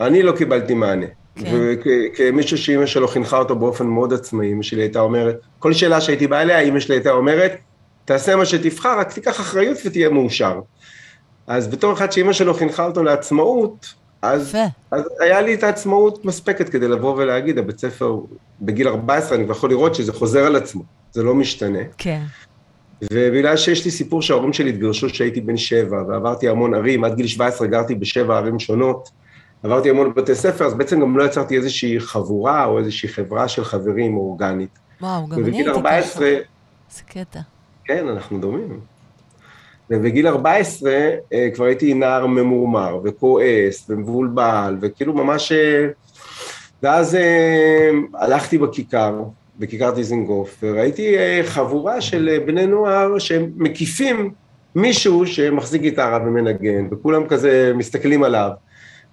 אני 0.00 0.22
לא 0.22 0.32
קיבלתי 0.32 0.74
מענה. 0.74 1.06
כן. 1.36 1.50
וכמישהו 1.54 2.58
שאימא 2.58 2.86
שלו 2.86 3.08
חינכה 3.08 3.38
אותו 3.38 3.56
באופן 3.56 3.86
מאוד 3.86 4.12
עצמאי, 4.12 4.52
אמא 4.52 4.62
שלי 4.62 4.82
הייתה 4.82 5.00
אומרת, 5.00 5.40
כל 5.58 5.72
שאלה 5.72 6.00
שהייתי 6.00 6.26
בא 6.26 6.40
אליה, 6.40 6.60
אימא 6.60 6.80
שלי 6.80 6.94
הייתה 6.94 7.10
אומרת, 7.10 7.52
תעשה 8.04 8.36
מה 8.36 8.46
שתבחר, 8.46 8.98
רק 8.98 9.12
תיקח 9.12 9.40
אחריות 9.40 9.78
ותהיה 9.84 10.08
מאושר. 10.08 10.60
אז 11.46 11.68
בתור 11.68 11.92
אחד 11.92 12.12
שאימא 12.12 12.32
שלו 12.32 12.54
חינכה 12.54 12.84
אותו 12.84 13.02
לעצמאות, 13.02 13.94
אז. 14.22 14.56
אז 14.90 15.04
היה 15.20 15.40
לי 15.40 15.54
את 15.54 15.62
העצמאות 15.62 16.24
מספקת 16.24 16.68
כדי 16.68 16.88
לבוא 16.88 17.14
ולהגיד, 17.16 17.58
הבית 17.58 17.78
ספר, 17.78 18.16
בגיל 18.60 18.88
14 18.88 19.36
אני 19.36 19.44
כבר 19.44 19.52
יכול 19.52 19.70
לראות 19.70 19.94
שזה 19.94 20.12
חוזר 20.12 20.46
על 20.46 20.56
עצמו, 20.56 20.82
זה 21.12 21.22
לא 21.22 21.34
משתנה. 21.34 21.78
כן. 21.98 22.22
ובגלל 23.12 23.56
שיש 23.56 23.84
לי 23.84 23.90
סיפור 23.90 24.22
שההורים 24.22 24.52
שלי 24.52 24.70
התגרשו 24.70 25.08
כשהייתי 25.08 25.40
בן 25.40 25.56
שבע, 25.56 26.02
ועברתי 26.08 26.48
המון 26.48 26.74
ערים, 26.74 27.04
עד 27.04 27.14
גיל 27.16 27.26
17 27.26 27.66
גרתי 27.66 27.94
בשבע 27.94 28.36
ערים 28.36 28.58
שונות, 28.58 29.10
עברתי 29.62 29.90
המון 29.90 30.14
בתי 30.14 30.34
ספר, 30.34 30.66
אז 30.66 30.74
בעצם 30.74 31.00
גם 31.00 31.18
לא 31.18 31.24
יצרתי 31.24 31.56
איזושהי 31.56 32.00
חבורה 32.00 32.64
או 32.64 32.78
איזושהי 32.78 33.08
חברה 33.08 33.48
של 33.48 33.64
חברים 33.64 34.16
אורגנית. 34.16 34.78
וואו, 35.00 35.26
גם 35.26 35.32
אני 35.32 35.42
ובגיל 35.42 35.54
הייתי 35.54 35.70
ככה. 35.70 35.78
14, 35.78 36.28
זה 36.90 37.02
קטע. 37.06 37.40
כן, 37.84 38.08
אנחנו 38.08 38.38
דומים. 38.38 38.80
ובגיל 39.90 40.26
14 40.26 40.92
אה, 41.32 41.48
כבר 41.54 41.64
הייתי 41.64 41.94
נער 41.94 42.26
ממורמר 42.26 43.00
וכועס 43.04 43.86
ומבולבל, 43.88 44.76
וכאילו 44.80 45.14
ממש... 45.14 45.52
אה, 45.52 45.86
ואז 46.82 47.14
אה, 47.14 47.90
הלכתי 48.14 48.58
בכיכר, 48.58 49.22
בכיכר 49.58 49.90
דיזנגוף, 49.90 50.58
וראיתי 50.62 51.16
חבורה 51.44 52.00
של 52.00 52.38
בני 52.46 52.66
נוער 52.66 53.18
שמקיפים 53.18 54.30
מישהו 54.74 55.26
שמחזיק 55.26 55.82
גיטרה 55.82 56.18
ומנגן, 56.26 56.86
וכולם 56.90 57.26
כזה 57.26 57.72
מסתכלים 57.74 58.22
עליו. 58.22 58.50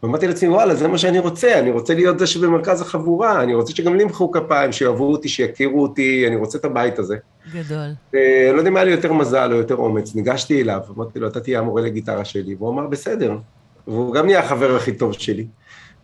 ואמרתי 0.03 0.27
לעצמי, 0.27 0.49
וואלה, 0.49 0.75
זה 0.75 0.87
מה 0.87 0.97
שאני 0.97 1.19
רוצה, 1.19 1.59
אני 1.59 1.71
רוצה 1.71 1.93
להיות 1.93 2.19
זה 2.19 2.27
שבמרכז 2.27 2.81
החבורה, 2.81 3.43
אני 3.43 3.53
רוצה 3.53 3.75
שגם 3.75 3.95
לי 3.95 4.03
ימחאו 4.03 4.31
כפיים, 4.31 4.71
שיאהבו 4.71 5.11
אותי, 5.11 5.29
שיכירו 5.29 5.81
אותי, 5.81 6.27
אני 6.27 6.35
רוצה 6.35 6.57
את 6.57 6.65
הבית 6.65 6.99
הזה. 6.99 7.17
גדול. 7.53 7.89
אה, 8.15 8.51
לא 8.53 8.57
יודע 8.57 8.69
אם 8.69 8.75
היה 8.75 8.85
לי 8.85 8.91
יותר 8.91 9.13
מזל 9.13 9.51
או 9.51 9.57
יותר 9.57 9.75
אומץ, 9.75 10.15
ניגשתי 10.15 10.61
אליו, 10.61 10.79
אמרתי 10.97 11.19
לו, 11.19 11.27
אתה 11.27 11.39
תהיה 11.39 11.59
המורה 11.59 11.81
לגיטרה 11.81 12.25
שלי, 12.25 12.55
והוא 12.55 12.69
אמר, 12.69 12.87
בסדר. 12.87 13.37
והוא 13.87 14.13
גם 14.13 14.25
נהיה 14.25 14.39
החבר 14.39 14.75
הכי 14.75 14.91
טוב 14.91 15.13
שלי, 15.13 15.45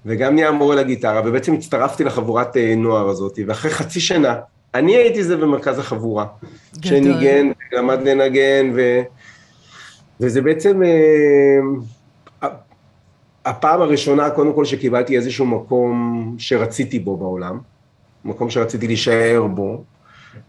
וגם 0.06 0.36
נהיה 0.36 0.50
המורה 0.50 0.76
לגיטרה, 0.76 1.22
ובעצם 1.26 1.54
הצטרפתי 1.54 2.04
לחבורת 2.04 2.58
אה, 2.58 2.76
נוער 2.78 3.10
הזאת, 3.10 3.40
ואחרי 3.48 3.72
חצי 3.72 4.00
שנה, 4.00 4.36
אני 4.74 4.96
הייתי 4.96 5.24
זה 5.24 5.38
במרכז 5.38 5.80
החבורה. 5.80 6.26
גדול. 6.74 6.90
שניגן, 6.90 7.52
למד 7.74 8.08
לנגן, 8.08 8.72
ו... 8.76 9.02
וזה 10.20 10.42
בעצם 10.42 10.84
אה, 10.84 11.60
הפעם 13.50 13.82
הראשונה, 13.82 14.30
קודם 14.30 14.54
כל, 14.54 14.66
שקיבלתי 14.66 15.18
איזשהו 15.18 15.46
מקום 15.46 16.36
שרציתי 16.38 17.00
בו 17.00 17.18
בעולם, 17.18 17.60
מקום 18.26 18.50
שרציתי 18.50 18.88
להישאר 18.88 19.48
בו. 19.48 19.84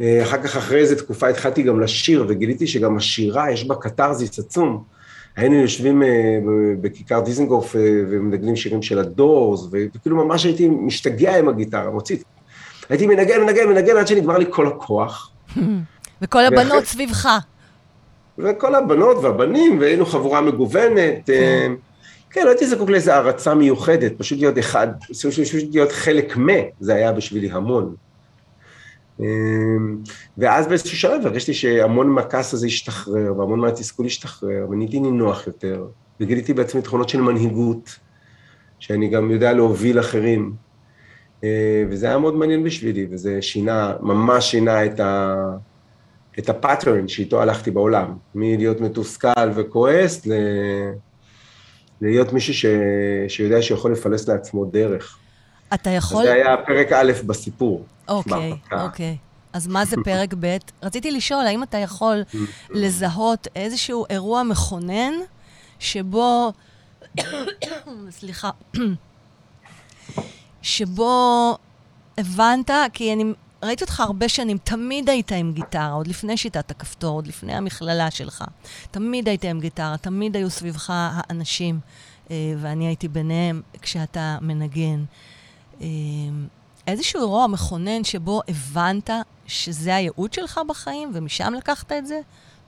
אה, 0.00 0.22
אחר 0.22 0.42
כך, 0.42 0.56
אחרי 0.56 0.80
איזו 0.80 0.94
תקופה, 0.94 1.28
התחלתי 1.28 1.62
גם 1.62 1.80
לשיר, 1.80 2.24
וגיליתי 2.28 2.66
שגם 2.66 2.96
השירה, 2.96 3.50
יש 3.52 3.64
בה 3.64 3.74
קתרזיס 3.74 4.38
עצום. 4.38 4.82
היינו 5.36 5.54
יושבים 5.54 6.02
אה, 6.02 6.08
בכיכר 6.80 7.20
דיזנגוף 7.20 7.76
אה, 7.76 7.80
ומנגנים 8.10 8.56
שירים 8.56 8.82
של 8.82 8.98
הדורס, 8.98 9.68
וכאילו 9.72 10.16
ממש 10.24 10.44
הייתי 10.44 10.68
משתגע 10.68 11.38
עם 11.38 11.48
הגיטרה, 11.48 11.90
מוציא. 11.90 12.16
הייתי 12.88 13.06
מנגן, 13.06 13.40
מנגן, 13.40 13.68
מנגן, 13.68 13.96
עד 13.96 14.06
שנגמר 14.06 14.38
לי 14.38 14.44
כל 14.50 14.66
הכוח. 14.66 15.30
וכל 16.22 16.44
הבנות 16.44 16.66
ואחרי- 16.72 16.84
סביבך. 16.86 17.28
וכל 18.38 18.74
הבנות 18.74 19.16
והבנים, 19.24 19.78
והיינו 19.80 20.06
חבורה 20.06 20.40
מגוונת. 20.40 21.30
כן, 22.30 22.44
לא 22.44 22.50
הייתי 22.50 22.66
זקוק 22.66 22.90
לאיזו 22.90 23.12
הערצה 23.12 23.54
מיוחדת, 23.54 24.12
פשוט 24.18 24.38
להיות 24.38 24.58
אחד, 24.58 24.88
פשוט 25.10 25.62
להיות 25.72 25.92
חלק 25.92 26.36
מ, 26.36 26.48
זה 26.80 26.94
היה 26.94 27.12
בשבילי 27.12 27.50
המון. 27.50 27.94
אה, 29.20 29.26
ואז 30.38 30.66
באיזשהו 30.66 30.98
שלב 30.98 31.26
הרגשתי 31.26 31.54
שהמון 31.54 32.08
מהכעס 32.08 32.54
הזה 32.54 32.66
השתחרר, 32.66 33.38
והמון 33.38 33.60
מהתסכול 33.60 34.06
השתחרר, 34.06 34.66
ונהייתי 34.70 35.00
נינוח 35.00 35.46
יותר, 35.46 35.86
וגיליתי 36.20 36.54
בעצמי 36.54 36.82
תכונות 36.82 37.08
של 37.08 37.20
מנהיגות, 37.20 37.98
שאני 38.78 39.08
גם 39.08 39.30
יודע 39.30 39.52
להוביל 39.52 40.00
אחרים. 40.00 40.52
אה, 41.44 41.84
וזה 41.90 42.06
היה 42.06 42.18
מאוד 42.18 42.34
מעניין 42.34 42.64
בשבילי, 42.64 43.06
וזה 43.10 43.42
שינה, 43.42 43.94
ממש 44.00 44.50
שינה 44.50 44.86
את 44.86 45.00
ה... 45.00 45.36
את 46.38 46.48
הפאטרן 46.48 47.08
שאיתו 47.08 47.42
הלכתי 47.42 47.70
בעולם, 47.70 48.16
מלהיות 48.34 48.80
מתוסכל 48.80 49.50
וכועס 49.54 50.26
ל... 50.26 50.32
להיות 52.00 52.32
מישהו 52.32 52.54
ש... 52.54 52.66
שיודע 53.28 53.62
שיכול 53.62 53.92
לפלס 53.92 54.28
לעצמו 54.28 54.64
דרך. 54.64 55.18
אתה 55.74 55.90
יכול... 55.90 56.24
זה 56.24 56.32
היה 56.32 56.56
פרק 56.66 56.92
א' 56.92 57.12
בסיפור. 57.26 57.84
אוקיי, 58.08 58.32
בהרפתקה. 58.32 58.82
אוקיי. 58.82 59.16
אז 59.52 59.66
מה 59.66 59.84
זה 59.84 59.96
פרק 60.04 60.34
ב'? 60.40 60.56
רציתי 60.82 61.10
לשאול, 61.10 61.46
האם 61.46 61.62
אתה 61.62 61.78
יכול 61.78 62.24
לזהות 62.70 63.48
איזשהו 63.56 64.04
אירוע 64.10 64.42
מכונן 64.42 65.12
שבו... 65.78 66.52
סליחה. 68.10 68.50
שבו 70.62 71.56
הבנת, 72.18 72.70
כי 72.92 73.12
אני 73.12 73.24
ראיתי 73.62 73.84
אותך 73.84 74.00
הרבה 74.00 74.28
שנים, 74.28 74.58
תמיד 74.64 75.08
היית 75.08 75.32
עם 75.32 75.52
גיטרה, 75.52 75.92
עוד 75.92 76.06
לפני 76.06 76.36
שיטת 76.36 76.70
הכפתור, 76.70 77.14
עוד 77.14 77.26
לפני 77.26 77.54
המכללה 77.54 78.10
שלך. 78.10 78.44
תמיד 78.90 79.28
היית 79.28 79.44
עם 79.44 79.60
גיטרה, 79.60 79.96
תמיד 79.96 80.36
היו 80.36 80.50
סביבך 80.50 80.90
האנשים, 80.92 81.80
אה, 82.30 82.36
ואני 82.58 82.86
הייתי 82.86 83.08
ביניהם 83.08 83.62
כשאתה 83.82 84.38
מנגן. 84.40 85.04
אה, 85.80 85.86
איזשהו 86.86 87.20
אירוע 87.20 87.46
מכונן 87.46 88.04
שבו 88.04 88.40
הבנת 88.48 89.10
שזה 89.46 89.96
הייעוד 89.96 90.32
שלך 90.32 90.60
בחיים, 90.68 91.10
ומשם 91.14 91.52
לקחת 91.56 91.92
את 91.92 92.06
זה? 92.06 92.20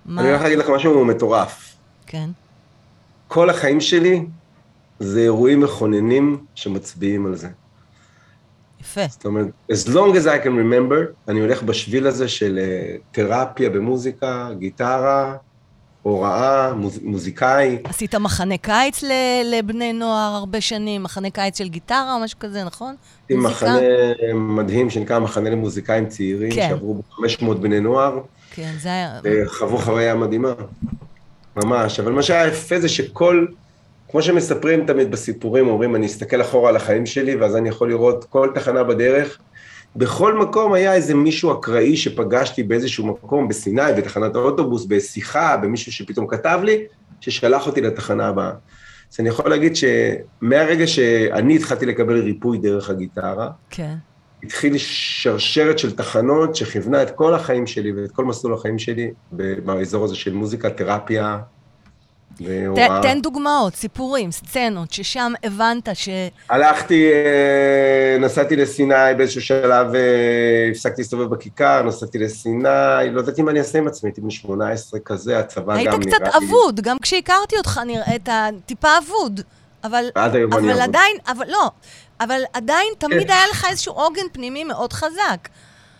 מה? 0.06 0.20
אני 0.20 0.30
הולך 0.30 0.42
להגיד 0.42 0.58
לך 0.58 0.68
משהו 0.68 1.04
מטורף. 1.04 1.76
כן. 2.06 2.30
כל 3.28 3.50
החיים 3.50 3.80
שלי 3.80 4.26
זה 5.00 5.20
אירועים 5.20 5.60
מכוננים 5.60 6.44
שמצביעים 6.54 7.26
על 7.26 7.36
זה. 7.36 7.48
יפה. 8.80 9.00
זאת 9.08 9.24
אומרת, 9.24 9.46
as 9.72 9.86
long 9.88 10.14
as 10.16 10.26
I 10.26 10.44
can 10.44 10.48
remember, 10.48 11.28
אני 11.28 11.40
הולך 11.40 11.62
בשביל 11.62 12.06
הזה 12.06 12.28
של 12.28 12.58
אה, 12.62 12.96
תרפיה 13.12 13.70
במוזיקה, 13.70 14.48
גיטרה, 14.58 15.36
הוראה, 16.02 16.74
מוז, 16.74 16.98
מוזיקאי. 17.02 17.78
עשית 17.84 18.14
מחנה 18.14 18.56
קיץ 18.58 19.02
ל- 19.02 19.12
לבני 19.54 19.92
נוער 19.92 20.34
הרבה 20.34 20.60
שנים, 20.60 21.02
מחנה 21.02 21.30
קיץ 21.30 21.58
של 21.58 21.68
גיטרה 21.68 22.14
או 22.14 22.20
משהו 22.20 22.38
כזה, 22.38 22.64
נכון? 22.64 22.94
עם 23.28 23.40
מוזיקה? 23.40 23.66
מחנה 23.66 23.80
מדהים 24.34 24.90
שנקרא 24.90 25.18
מחנה 25.18 25.50
למוזיקאים 25.50 26.06
צעירים, 26.06 26.50
כן. 26.52 26.66
שעברו 26.68 26.94
בו 26.94 27.02
500 27.10 27.60
בני 27.60 27.80
נוער, 27.80 28.20
כן, 28.54 28.72
זה 28.80 28.88
היה... 28.88 29.20
וחוו 29.24 29.78
חוויה 29.78 30.14
מדהימה. 30.14 30.52
ממש. 31.56 32.00
אבל 32.00 32.12
מה 32.12 32.22
שהיה 32.22 32.46
יפה 32.48 32.80
זה 32.80 32.88
שכל, 32.88 33.46
כמו 34.10 34.22
שמספרים 34.22 34.86
תמיד 34.86 35.10
בסיפורים, 35.10 35.68
אומרים, 35.68 35.96
אני 35.96 36.06
אסתכל 36.06 36.40
אחורה 36.40 36.68
על 36.68 36.76
החיים 36.76 37.06
שלי, 37.06 37.36
ואז 37.36 37.56
אני 37.56 37.68
יכול 37.68 37.88
לראות 37.88 38.24
כל 38.24 38.50
תחנה 38.54 38.84
בדרך. 38.84 39.38
בכל 39.96 40.38
מקום 40.38 40.72
היה 40.72 40.94
איזה 40.94 41.14
מישהו 41.14 41.52
אקראי 41.52 41.96
שפגשתי 41.96 42.62
באיזשהו 42.62 43.06
מקום, 43.06 43.48
בסיני, 43.48 43.92
בתחנת 43.96 44.34
האוטובוס, 44.34 44.86
בשיחה, 44.86 45.56
במישהו 45.56 45.92
שפתאום 45.92 46.26
כתב 46.26 46.60
לי, 46.64 46.84
ששלח 47.20 47.66
אותי 47.66 47.80
לתחנה 47.80 48.26
הבאה. 48.28 48.50
אז 49.12 49.20
אני 49.20 49.28
יכול 49.28 49.50
להגיד 49.50 49.72
שמהרגע 49.76 50.86
שאני 50.86 51.56
התחלתי 51.56 51.86
לקבל 51.86 52.20
ריפוי 52.20 52.58
דרך 52.58 52.90
הגיטרה, 52.90 53.50
כן. 53.70 53.94
התחיל 54.42 54.74
שרשרת 54.78 55.78
של 55.78 55.96
תחנות 55.96 56.56
שכיוונה 56.56 57.02
את 57.02 57.10
כל 57.10 57.34
החיים 57.34 57.66
שלי 57.66 57.92
ואת 57.92 58.10
כל 58.10 58.24
מסלול 58.24 58.54
החיים 58.54 58.78
שלי 58.78 59.10
באזור 59.32 60.04
הזה 60.04 60.14
של 60.14 60.34
מוזיקה, 60.34 60.70
תרפיה 60.70 61.38
ת. 62.76 62.78
תן 63.02 63.20
דוגמאות, 63.20 63.74
סיפורים, 63.74 64.30
סצנות, 64.30 64.92
ששם 64.92 65.32
הבנת 65.44 65.88
ש... 65.94 66.08
הלכתי, 66.48 67.10
אה, 67.12 68.18
נסעתי 68.20 68.56
לסיני 68.56 69.14
באיזשהו 69.16 69.42
שלב, 69.42 69.94
אה, 69.94 70.68
הפסקתי 70.70 71.02
להסתובב 71.02 71.30
בכיכר, 71.30 71.82
נסעתי 71.82 72.18
לסיני, 72.18 73.10
לא 73.12 73.20
ידעתי 73.20 73.42
מה 73.42 73.50
אני 73.50 73.58
אעשה 73.58 73.78
עם 73.78 73.86
עצמי, 73.86 74.08
הייתי 74.08 74.20
בן 74.20 74.30
18 74.30 75.00
כזה, 75.00 75.38
הצבא 75.38 75.74
היית 75.74 75.90
גם 75.90 76.00
קצת 76.00 76.20
נראה 76.20 76.38
לי... 76.38 76.46
אבוד, 76.46 76.80
גם 76.80 76.96
כשהכרתי 77.02 77.56
אותך 77.58 77.80
נראית 77.86 78.28
טיפה 78.66 78.88
אבוד. 78.98 79.40
אבל, 79.84 80.04
אבל. 80.16 80.80
עדיין, 80.80 81.16
אבל 81.28 81.44
לא, 81.48 81.70
אבל 82.20 82.42
עדיין 82.52 82.88
תמיד 82.98 83.26
כן. 83.26 83.32
היה 83.32 83.46
לך 83.50 83.66
איזשהו 83.70 83.92
עוגן 83.92 84.22
פנימי 84.32 84.64
מאוד 84.64 84.92
חזק. 84.92 85.48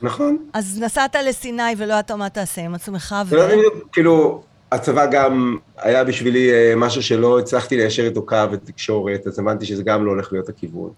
נכון. 0.02 0.38
אז 0.52 0.80
נסעת 0.82 1.16
לסיני 1.16 1.62
ולא 1.76 1.92
ידעת 1.92 2.10
מה 2.10 2.28
תעשה 2.28 2.60
עם 2.60 2.74
עצמך, 2.74 3.14
ו... 3.26 3.36
לא 3.36 3.46
בדיוק, 3.46 3.74
כאילו, 3.92 4.42
הצבא 4.72 5.06
גם 5.06 5.56
היה 5.78 6.04
בשבילי 6.04 6.52
אה, 6.52 6.74
משהו 6.76 7.02
שלא 7.02 7.38
הצלחתי 7.38 7.76
ליישר 7.76 8.04
איתו 8.04 8.26
קו 8.26 8.36
ותקשורת, 8.52 9.26
אז 9.26 9.38
הבנתי 9.38 9.66
שזה 9.66 9.82
גם 9.82 10.06
לא 10.06 10.10
הולך 10.10 10.32
להיות 10.32 10.48
הכיוון. 10.48 10.90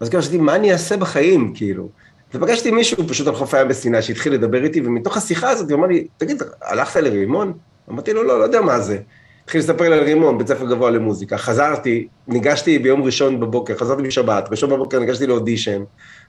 אז 0.00 0.08
כאילו 0.08 0.22
חשבתי, 0.22 0.38
מה 0.38 0.56
אני 0.56 0.72
אעשה 0.72 0.96
בחיים, 0.96 1.52
כאילו? 1.54 1.88
ופגשתי 2.34 2.70
מישהו 2.70 3.08
פשוט 3.08 3.26
על 3.26 3.34
חוף 3.34 3.54
הים 3.54 3.68
בסיני 3.68 4.02
שהתחיל 4.02 4.32
לדבר 4.32 4.64
איתי, 4.64 4.80
ומתוך 4.80 5.16
השיחה 5.16 5.50
הזאת 5.50 5.70
הוא 5.70 5.78
אמר 5.78 5.86
לי, 5.86 6.06
תגיד, 6.16 6.42
הלכת 6.62 6.96
לרימון? 7.00 7.52
אמרתי 7.90 8.12
לו, 8.12 8.22
לא, 8.22 8.38
לא 8.38 8.44
יודע 8.44 8.60
מה 8.60 8.80
זה. 8.80 8.98
התחיל 9.44 9.60
לספר 9.60 9.88
לי 9.88 9.96
על 9.96 10.04
רימון, 10.04 10.38
בית 10.38 10.48
ספר 10.48 10.64
גבוה 10.64 10.90
למוזיקה. 10.90 11.38
חזרתי, 11.38 12.08
ניגשתי 12.28 12.78
ביום 12.78 13.02
ראשון 13.02 13.40
בבוקר, 13.40 13.76
חזרתי 13.76 14.02
בשבת, 14.02 14.48
ראשון 14.50 14.70
בבוקר 14.70 14.98
ניגשתי 14.98 15.26
לאודישן, 15.26 15.82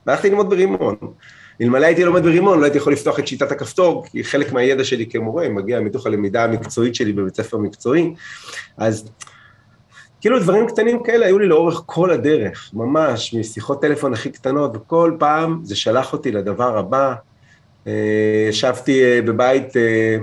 והלכתי 0.06 0.30
ללמוד 0.30 0.50
ברימון. 0.50 0.96
אלמלא 1.62 1.86
הייתי 1.86 2.04
לומד 2.04 2.22
ברימון, 2.22 2.58
לא 2.58 2.64
הייתי 2.64 2.78
יכול 2.78 2.92
לפתוח 2.92 3.18
את 3.18 3.26
שיטת 3.26 3.52
הכפתור, 3.52 4.06
כי 4.06 4.24
חלק 4.24 4.52
מהידע 4.52 4.84
שלי 4.84 5.06
כמורה 5.06 5.48
מגיע 5.48 5.80
מתוך 5.80 6.06
הלמידה 6.06 6.44
המקצועית 6.44 6.94
שלי 6.94 7.12
בבית 7.12 7.36
ספר 7.36 7.58
מקצועי. 7.58 8.14
אז 8.76 9.10
כאילו 10.20 10.40
דברים 10.40 10.66
קטנים 10.66 11.02
כאלה 11.02 11.26
היו 11.26 11.38
לי 11.38 11.46
לאורך 11.46 11.82
כל 11.86 12.10
הדרך, 12.10 12.70
ממש, 12.74 13.34
משיחות 13.34 13.82
טלפון 13.82 14.12
הכי 14.12 14.30
קטנות, 14.30 14.76
וכל 14.76 15.16
פעם 15.18 15.60
זה 15.64 15.76
שלח 15.76 16.12
אותי 16.12 16.32
לדבר 16.32 16.78
הבא. 16.78 17.14
אה, 17.86 18.46
ישבתי 18.48 19.04
אה, 19.04 19.22
בבית, 19.22 19.76
אה, 19.76 20.16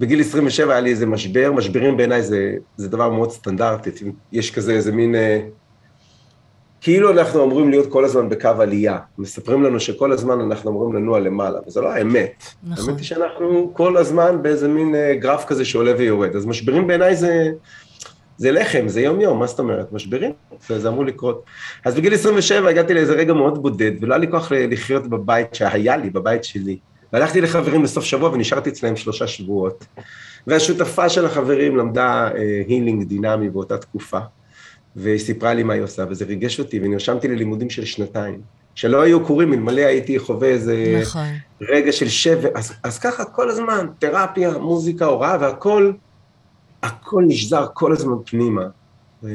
בגיל 0.00 0.20
27 0.20 0.72
היה 0.72 0.80
לי 0.80 0.90
איזה 0.90 1.06
משבר, 1.06 1.52
משברים 1.52 1.96
בעיניי 1.96 2.22
זה, 2.22 2.54
זה 2.76 2.88
דבר 2.88 3.10
מאוד 3.10 3.30
סטנדרטי, 3.30 3.90
יש 4.32 4.50
כזה 4.50 4.72
איזה 4.72 4.92
מין... 4.92 5.14
כאילו 6.84 7.10
אנחנו 7.10 7.44
אמורים 7.44 7.70
להיות 7.70 7.92
כל 7.92 8.04
הזמן 8.04 8.28
בקו 8.28 8.48
עלייה. 8.58 8.98
מספרים 9.18 9.62
לנו 9.62 9.80
שכל 9.80 10.12
הזמן 10.12 10.40
אנחנו 10.40 10.70
אמורים 10.70 10.94
לנוע 10.94 11.20
למעלה, 11.20 11.58
וזה 11.66 11.80
לא 11.80 11.92
האמת. 11.92 12.44
נכון. 12.62 12.88
האמת 12.88 12.98
היא 12.98 13.06
שאנחנו 13.06 13.70
כל 13.74 13.96
הזמן 13.96 14.42
באיזה 14.42 14.68
מין 14.68 14.94
גרף 15.18 15.44
כזה 15.44 15.64
שעולה 15.64 15.92
ויורד. 15.98 16.36
אז 16.36 16.46
משברים 16.46 16.86
בעיניי 16.86 17.16
זה, 17.16 17.50
זה 18.36 18.52
לחם, 18.52 18.88
זה 18.88 19.00
יום-יום, 19.00 19.38
מה 19.38 19.46
זאת 19.46 19.58
אומרת? 19.58 19.92
משברים? 19.92 20.32
זה, 20.68 20.88
אמור 20.88 21.04
לקרות. 21.04 21.44
אז 21.84 21.94
בגיל 21.94 22.14
27 22.14 22.68
הגעתי 22.68 22.94
לאיזה 22.94 23.12
רגע 23.12 23.32
מאוד 23.32 23.62
בודד, 23.62 23.92
ולא 24.00 24.14
היה 24.14 24.20
לי 24.20 24.30
כוח 24.30 24.52
לחיות 24.52 25.06
בבית 25.06 25.54
שהיה 25.54 25.96
לי, 25.96 26.10
בבית 26.10 26.44
שלי. 26.44 26.78
והלכתי 27.12 27.40
לחברים 27.40 27.82
בסוף 27.82 28.04
שבוע 28.04 28.30
ונשארתי 28.30 28.70
אצלם 28.70 28.96
שלושה 28.96 29.26
שבועות. 29.26 29.86
והשותפה 30.46 31.08
של 31.08 31.26
החברים 31.26 31.76
למדה 31.76 32.28
אה, 32.34 32.62
הילינג 32.68 33.04
דינמי 33.04 33.50
באותה 33.50 33.78
תקופה, 33.78 34.18
והיא 34.96 35.18
סיפרה 35.18 35.54
לי 35.54 35.62
מה 35.62 35.74
היא 35.74 35.82
עושה, 35.82 36.04
וזה 36.10 36.24
ריגש 36.24 36.60
אותי, 36.60 36.80
ונרשמתי 36.82 37.28
ללימודים 37.28 37.70
של 37.70 37.84
שנתיים. 37.84 38.40
שלא 38.74 39.02
היו 39.02 39.26
קורים 39.26 39.52
אלמלא 39.52 39.80
הייתי 39.80 40.18
חווה 40.18 40.48
איזה 40.48 40.98
נכון. 41.02 41.26
רגע 41.60 41.92
של 41.92 42.08
שבר. 42.08 42.48
אז, 42.54 42.72
אז 42.82 42.98
ככה 42.98 43.24
כל 43.24 43.50
הזמן, 43.50 43.86
תרפיה, 43.98 44.58
מוזיקה, 44.58 45.04
הוראה, 45.04 45.36
והכל, 45.40 45.92
הכל 46.82 47.24
נשזר 47.26 47.66
כל 47.74 47.92
הזמן 47.92 48.16
פנימה. 48.26 48.66
אה, 49.24 49.30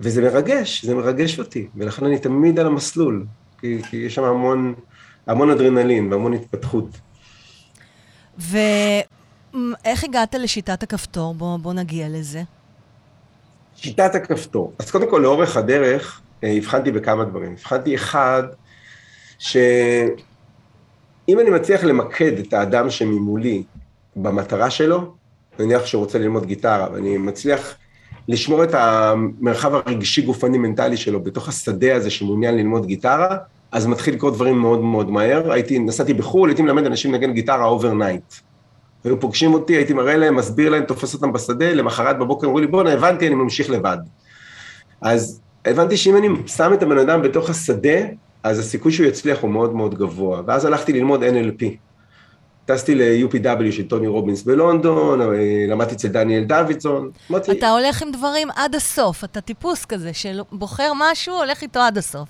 וזה 0.00 0.22
מרגש, 0.22 0.84
זה 0.84 0.94
מרגש 0.94 1.38
אותי, 1.38 1.68
ולכן 1.76 2.06
אני 2.06 2.18
תמיד 2.18 2.58
על 2.58 2.66
המסלול, 2.66 3.26
כי, 3.60 3.82
כי 3.90 3.96
יש 3.96 4.14
שם 4.14 4.24
המון... 4.24 4.74
המון 5.26 5.50
אדרנלין 5.50 6.12
והמון 6.12 6.32
התפתחות. 6.32 7.00
ואיך 8.38 10.04
הגעת 10.04 10.34
לשיטת 10.34 10.82
הכפתור? 10.82 11.34
בוא, 11.34 11.56
בוא 11.56 11.72
נגיע 11.72 12.08
לזה. 12.08 12.42
שיטת 13.82 14.14
הכפתור. 14.14 14.72
אז 14.78 14.90
קודם 14.90 15.10
כל, 15.10 15.18
לאורך 15.18 15.56
הדרך, 15.56 16.20
אה, 16.44 16.52
הבחנתי 16.52 16.90
בכמה 16.90 17.24
דברים. 17.24 17.52
הבחנתי 17.52 17.94
אחד, 17.94 18.42
שאם 19.38 20.14
אני 21.28 21.50
מצליח 21.50 21.84
למקד 21.84 22.38
את 22.38 22.52
האדם 22.52 22.90
שממולי 22.90 23.62
במטרה 24.16 24.70
שלו, 24.70 25.14
נניח 25.58 25.86
שהוא 25.86 26.00
רוצה 26.00 26.18
ללמוד 26.18 26.46
גיטרה, 26.46 26.88
ואני 26.92 27.18
מצליח 27.18 27.74
לשמור 28.28 28.64
את 28.64 28.74
המרחב 28.74 29.74
הרגשי 29.74 30.22
גופני 30.22 30.58
מנטלי 30.58 30.96
שלו 30.96 31.20
בתוך 31.20 31.48
השדה 31.48 31.96
הזה 31.96 32.10
שמעוניין 32.10 32.56
ללמוד 32.56 32.86
גיטרה, 32.86 33.36
אז 33.72 33.86
מתחיל 33.86 34.14
לקרות 34.14 34.34
דברים 34.34 34.58
מאוד 34.58 34.80
מאוד 34.80 35.10
מהר. 35.10 35.52
הייתי, 35.52 35.78
נסעתי 35.78 36.14
בחו"ל, 36.14 36.48
הייתי 36.48 36.62
מלמד 36.62 36.86
אנשים 36.86 37.12
לנגן 37.12 37.32
גיטרה 37.32 37.64
overnight. 37.64 38.34
היו 39.04 39.20
פוגשים 39.20 39.54
אותי, 39.54 39.76
הייתי 39.76 39.92
מראה 39.92 40.16
להם, 40.16 40.36
מסביר 40.36 40.70
להם, 40.70 40.84
תופס 40.84 41.14
אותם 41.14 41.32
בשדה, 41.32 41.72
למחרת 41.74 42.18
בבוקר 42.18 42.46
אמרו 42.46 42.60
לי, 42.60 42.66
בואנה, 42.66 42.92
הבנתי, 42.92 43.26
אני 43.26 43.34
ממשיך 43.34 43.70
לבד. 43.70 43.98
אז 45.00 45.40
הבנתי 45.64 45.96
שאם 45.96 46.16
אני 46.16 46.28
שם 46.46 46.72
את 46.72 46.82
הבן 46.82 46.98
אדם 46.98 47.22
בתוך 47.22 47.50
השדה, 47.50 47.98
אז 48.42 48.58
הסיכוי 48.58 48.92
שהוא 48.92 49.06
יצליח 49.06 49.38
הוא 49.40 49.50
מאוד 49.50 49.74
מאוד 49.74 49.94
גבוה. 49.94 50.42
ואז 50.46 50.64
הלכתי 50.64 50.92
ללמוד 50.92 51.22
NLP. 51.22 51.64
טסתי 52.66 52.94
ל-UPW 52.94 53.72
של 53.72 53.88
טוני 53.88 54.06
רובינס 54.06 54.42
בלונדון, 54.42 55.20
למדתי 55.68 55.94
אצל 55.94 56.08
דניאל 56.08 56.44
דוידסון. 56.44 57.10
אתה 57.50 57.70
הולך 57.70 58.02
עם 58.02 58.12
דברים 58.12 58.48
עד 58.56 58.74
הסוף, 58.74 59.24
אתה 59.24 59.40
טיפוס 59.40 59.84
כזה, 59.84 60.10
שבוחר 60.12 60.92
משהו, 60.96 61.34
הולך 61.34 61.62
איתו 61.62 61.80
עד 61.80 61.98
הסוף. 61.98 62.28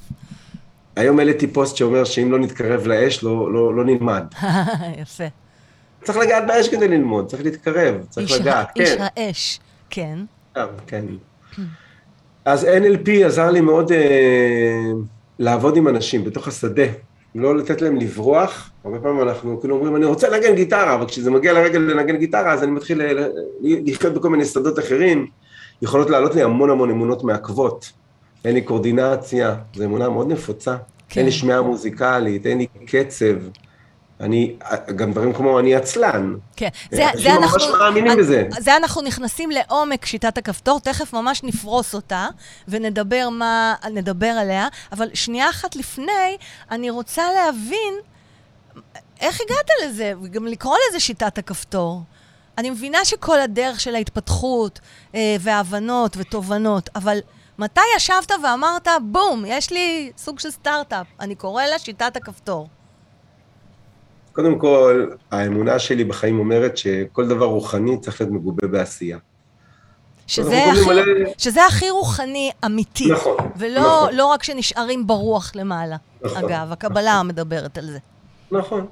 היום 0.96 1.18
העליתי 1.18 1.46
פוסט 1.46 1.76
שאומר 1.76 2.04
שאם 2.04 2.32
לא 2.32 2.38
נתקרב 2.38 2.86
לאש, 2.86 3.22
לא, 3.22 3.52
לא, 3.52 3.74
לא 3.74 3.84
נלמד. 3.84 4.24
יפה. 5.02 5.24
צריך 6.04 6.18
לגעת 6.18 6.46
באש 6.46 6.68
כדי 6.68 6.88
ללמוד, 6.88 7.26
צריך 7.26 7.44
להתקרב, 7.44 7.94
צריך 8.08 8.30
איש 8.30 8.40
לגעת, 8.40 8.68
כן. 8.74 8.80
איש 8.80 8.96
האש, 8.98 9.60
כן. 9.90 10.18
כן. 10.54 10.64
כן. 10.86 11.04
אז 12.44 12.64
NLP 12.64 13.10
עזר 13.24 13.50
לי 13.50 13.60
מאוד 13.60 13.92
אה, 13.92 14.92
לעבוד 15.38 15.76
עם 15.76 15.88
אנשים 15.88 16.24
בתוך 16.24 16.48
השדה, 16.48 16.86
לא 17.34 17.56
לתת 17.56 17.82
להם 17.82 17.96
לברוח. 17.96 18.70
הרבה 18.84 18.98
פעמים 18.98 19.28
אנחנו 19.28 19.60
כאילו 19.60 19.76
אומרים, 19.76 19.96
אני 19.96 20.04
רוצה 20.04 20.28
לנגן 20.28 20.54
גיטרה, 20.54 20.94
אבל 20.94 21.06
כשזה 21.06 21.30
מגיע 21.30 21.52
לרגע 21.52 21.78
לנגן 21.78 22.16
גיטרה, 22.16 22.52
אז 22.52 22.62
אני 22.62 22.70
מתחיל 22.70 23.02
לחיות 23.62 24.14
בכל 24.14 24.30
מיני 24.30 24.44
שדות 24.44 24.78
אחרים. 24.78 25.26
יכולות 25.82 26.10
לעלות 26.10 26.34
לי 26.34 26.42
המון 26.42 26.70
המון 26.70 26.90
אמונות 26.90 27.24
מעכבות. 27.24 27.92
אין 28.44 28.54
לי 28.54 28.62
קורדינציה, 28.62 29.56
זו 29.74 29.84
אמונה 29.84 30.08
מאוד 30.08 30.32
נפוצה. 30.32 30.76
כן. 31.08 31.20
אין 31.20 31.26
לי 31.26 31.32
שמיעה 31.32 31.62
מוזיקלית, 31.62 32.46
אין 32.46 32.58
לי 32.58 32.66
קצב. 32.86 33.34
אני, 34.20 34.56
גם 34.96 35.12
דברים 35.12 35.32
כמו 35.32 35.58
אני 35.58 35.74
עצלן. 35.74 36.34
כן, 36.56 36.68
זה, 36.90 37.04
זה 37.14 37.32
אנחנו... 37.32 37.56
אנשים 37.56 37.70
ממש 37.70 37.80
מאמינים 37.80 38.18
בזה. 38.18 38.44
זה 38.58 38.76
אנחנו 38.76 39.02
נכנסים 39.02 39.50
לעומק 39.50 40.06
שיטת 40.06 40.38
הכפתור, 40.38 40.80
תכף 40.80 41.12
ממש 41.12 41.42
נפרוס 41.44 41.94
אותה 41.94 42.28
ונדבר 42.68 43.28
מה, 43.28 43.74
נדבר 43.92 44.26
עליה, 44.26 44.68
אבל 44.92 45.08
שנייה 45.14 45.50
אחת 45.50 45.76
לפני, 45.76 46.36
אני 46.70 46.90
רוצה 46.90 47.32
להבין 47.32 47.94
איך 49.20 49.40
הגעת 49.40 49.70
לזה, 49.84 50.12
וגם 50.22 50.46
לקרוא 50.46 50.76
לזה 50.88 51.00
שיטת 51.00 51.38
הכפתור. 51.38 52.02
אני 52.58 52.70
מבינה 52.70 53.04
שכל 53.04 53.40
הדרך 53.40 53.80
של 53.80 53.94
ההתפתחות 53.94 54.80
אה, 55.14 55.36
והבנות 55.40 56.16
ותובנות, 56.16 56.90
אבל... 56.96 57.18
מתי 57.60 57.80
ישבת 57.96 58.30
ואמרת, 58.42 58.88
בום, 59.02 59.44
יש 59.46 59.70
לי 59.70 60.12
סוג 60.16 60.38
של 60.38 60.50
סטארט-אפ, 60.50 61.06
אני 61.20 61.34
קורא 61.34 61.64
לה 61.64 61.78
שיטת 61.78 62.16
הכפתור? 62.16 62.68
קודם 64.38 64.58
כל, 64.58 65.06
האמונה 65.30 65.78
שלי 65.78 66.04
בחיים 66.04 66.38
אומרת 66.38 66.76
שכל 66.76 67.28
דבר 67.28 67.44
רוחני 67.44 68.00
צריך 68.00 68.20
להיות 68.20 68.32
מגובה 68.32 68.66
בעשייה. 68.66 69.18
שזה 70.26 70.64
הכי, 70.64 70.86
מלא... 70.86 71.02
שזה 71.38 71.66
הכי 71.66 71.90
רוחני 71.90 72.50
אמיתי. 72.64 73.12
נכון, 73.12 73.36
ולא 73.56 73.80
נכון. 73.80 74.14
לא 74.14 74.26
רק 74.26 74.42
שנשארים 74.42 75.06
ברוח 75.06 75.52
למעלה. 75.54 75.96
נכון. 76.22 76.44
אגב, 76.44 76.72
הקבלה 76.72 77.14
נכון. 77.14 77.26
מדברת 77.28 77.78
על 77.78 77.86
זה. 77.86 77.98
נכון. 78.50 78.86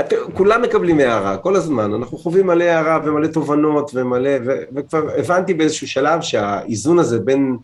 את, 0.00 0.12
כולם 0.34 0.62
מקבלים 0.62 0.98
הערה, 0.98 1.36
כל 1.36 1.56
הזמן. 1.56 1.94
אנחנו 1.94 2.18
חווים 2.18 2.46
מלא 2.46 2.64
הערה 2.64 2.98
ומלא 3.04 3.26
תובנות 3.26 3.90
ומלא, 3.94 4.30
ו, 4.46 4.50
וכבר 4.76 5.08
הבנתי 5.16 5.54
באיזשהו 5.54 5.88
שלב 5.88 6.20
שהאיזון 6.20 6.98
הזה 6.98 7.18
בין 7.18 7.56